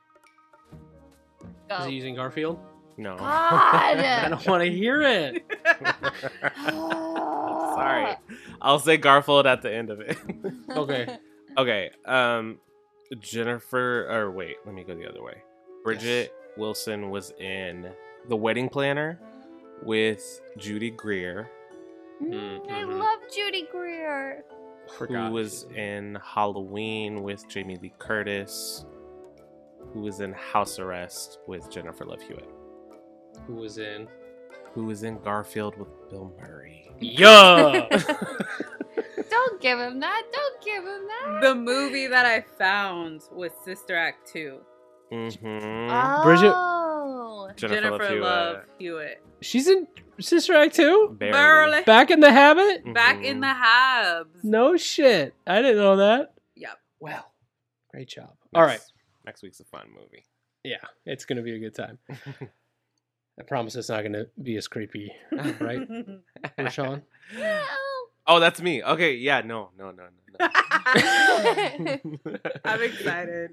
go. 1.69 1.77
Is 1.79 1.87
he 1.87 1.93
using 1.93 2.15
Garfield? 2.15 2.59
No. 3.01 3.17
I 3.21 4.27
don't 4.29 4.47
want 4.47 4.63
to 4.63 4.71
hear 4.71 5.01
it. 5.03 5.43
Sorry. 6.69 8.15
I'll 8.61 8.79
say 8.79 8.97
Garfield 8.99 9.47
at 9.47 9.63
the 9.63 9.73
end 9.73 9.91
of 9.91 10.01
it. 10.01 10.19
Okay. 10.71 11.19
okay. 11.59 11.91
Um, 12.05 12.59
Jennifer. 13.19 14.07
Or 14.09 14.31
wait, 14.31 14.57
let 14.65 14.75
me 14.75 14.85
go 14.85 14.95
the 14.95 15.09
other 15.09 15.23
way. 15.23 15.35
Bridgette 15.85 16.29
Wilson 16.57 17.11
was 17.11 17.33
in 17.41 17.91
The 18.29 18.37
Wedding 18.37 18.69
Planner 18.69 19.19
with 19.83 20.41
Judy 20.59 20.91
Greer, 20.91 21.51
Mm, 22.23 22.71
I 22.71 22.83
Mhm. 22.83 22.99
love 23.01 23.19
Judy 23.35 23.67
Greer. 23.73 24.45
Forgot. 24.99 25.29
who 25.29 25.33
was 25.35 25.65
in 25.75 26.19
Halloween 26.23 27.23
with 27.23 27.49
Jamie 27.49 27.77
Lee 27.81 27.95
Curtis, 27.99 28.85
who 29.95 30.01
was 30.03 30.21
in 30.21 30.33
House 30.35 30.79
Arrest 30.79 31.39
with 31.47 31.71
Jennifer 31.71 32.05
Love 32.05 32.21
Hewitt, 32.21 32.49
Who 33.47 33.55
was 33.55 33.79
in? 33.79 34.09
who 34.75 34.85
was 34.85 35.03
in 35.03 35.19
Garfield 35.23 35.77
with 35.79 35.89
Bill 36.11 36.33
Murray. 36.41 36.89
Yeah. 37.01 37.89
Don't 39.31 39.61
give 39.61 39.79
him 39.81 39.99
that. 40.01 40.23
Don't 40.33 40.63
give 40.65 40.85
him 40.85 41.09
that. 41.09 41.41
The 41.41 41.55
movie 41.57 42.07
that 42.07 42.25
I 42.25 42.43
found 42.57 43.23
was 43.33 43.51
Sister 43.65 43.97
Act 43.97 44.31
2. 44.33 44.59
Mm-hmm. 45.13 46.23
Bridget- 46.23 46.53
Oh. 46.55 47.51
Jennifer, 47.57 48.21
Love 48.21 48.65
Hewitt. 48.79 49.21
She's 49.41 49.67
in 49.67 49.89
Sister 50.21 50.55
Act 50.55 50.75
2? 50.77 51.17
Barely. 51.19 51.33
Barely. 51.33 51.83
Back 51.83 52.11
in 52.13 52.21
the 52.21 52.31
habit. 52.33 52.85
Back 52.95 53.25
in 53.25 53.41
the 53.41 53.47
Habs. 53.49 54.45
No 54.45 54.77
shit. 54.77 55.35
I 55.49 55.63
didn't 55.63 55.79
know 55.79 55.97
that. 55.97 56.35
Yep. 56.55 56.79
Well, 57.01 57.33
great 57.91 58.09
job. 58.09 58.31
All 58.55 58.63
right. 58.63 58.73
Next- 58.75 58.93
Next 59.27 59.43
week's 59.43 59.61
a 59.61 59.65
fun 59.65 59.89
movie. 59.95 60.25
Yeah, 60.65 60.77
it's 61.07 61.25
gonna 61.25 61.43
be 61.43 61.55
a 61.55 61.59
good 61.59 61.75
time. 61.75 61.99
I 63.39 63.43
promise 63.43 63.75
it's 63.75 63.89
not 63.89 64.03
gonna 64.03 64.27
be 64.43 64.57
as 64.57 64.69
creepy, 64.69 65.13
right, 65.33 65.89
Rashawn? 66.59 67.03
Oh, 68.27 68.39
that's 68.39 68.61
me. 68.61 68.83
Okay, 68.83 69.15
yeah, 69.15 69.41
no, 69.41 69.71
no, 69.79 69.91
no, 69.91 70.05
no. 70.39 70.49
no. 71.79 71.99
I'm 72.65 72.83
excited. 72.83 73.53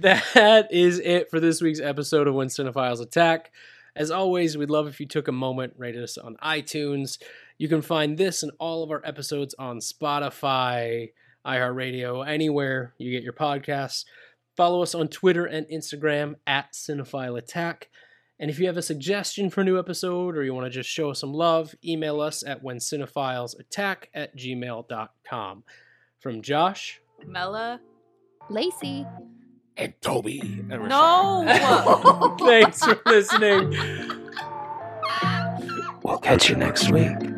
that 0.00 0.68
is 0.72 0.98
it 0.98 1.30
for 1.30 1.38
this 1.38 1.60
week's 1.60 1.80
episode 1.80 2.26
of 2.26 2.34
When 2.34 2.48
Cinephiles 2.48 3.00
Attack. 3.00 3.52
As 3.94 4.10
always, 4.10 4.58
we'd 4.58 4.68
love 4.68 4.88
if 4.88 5.00
you 5.00 5.06
took 5.06 5.28
a 5.28 5.32
moment, 5.32 5.74
rate 5.78 5.96
us 5.96 6.18
on 6.18 6.36
iTunes. 6.36 7.18
You 7.56 7.68
can 7.68 7.80
find 7.82 8.18
this 8.18 8.42
and 8.42 8.52
all 8.58 8.82
of 8.82 8.90
our 8.90 9.00
episodes 9.04 9.54
on 9.58 9.78
Spotify, 9.78 11.12
iHeartRadio, 11.46 12.26
anywhere 12.26 12.94
you 12.98 13.10
get 13.10 13.22
your 13.22 13.32
podcasts. 13.32 14.04
Follow 14.56 14.82
us 14.82 14.94
on 14.94 15.08
Twitter 15.08 15.46
and 15.46 15.66
Instagram 15.68 16.34
at 16.46 16.72
Cinephile 16.72 17.38
Attack. 17.38 17.88
And 18.38 18.50
if 18.50 18.58
you 18.58 18.66
have 18.66 18.76
a 18.76 18.82
suggestion 18.82 19.48
for 19.48 19.62
a 19.62 19.64
new 19.64 19.78
episode 19.78 20.36
or 20.36 20.42
you 20.44 20.52
want 20.52 20.66
to 20.66 20.70
just 20.70 20.90
show 20.90 21.10
us 21.10 21.20
some 21.20 21.32
love, 21.32 21.74
email 21.84 22.20
us 22.20 22.42
at 22.42 22.62
whencinephilesattack 22.62 23.96
at 24.14 24.36
gmail.com. 24.36 25.64
From 26.20 26.42
Josh, 26.42 27.00
Mella. 27.26 27.80
Lacey. 28.50 29.06
and 29.76 29.94
Toby. 30.00 30.40
And 30.70 30.88
No. 30.88 32.36
Thanks 32.40 32.84
for 32.84 33.00
listening. 33.06 33.70
We'll 36.02 36.18
catch 36.18 36.48
you 36.50 36.56
next 36.56 36.90
week. 36.90 37.35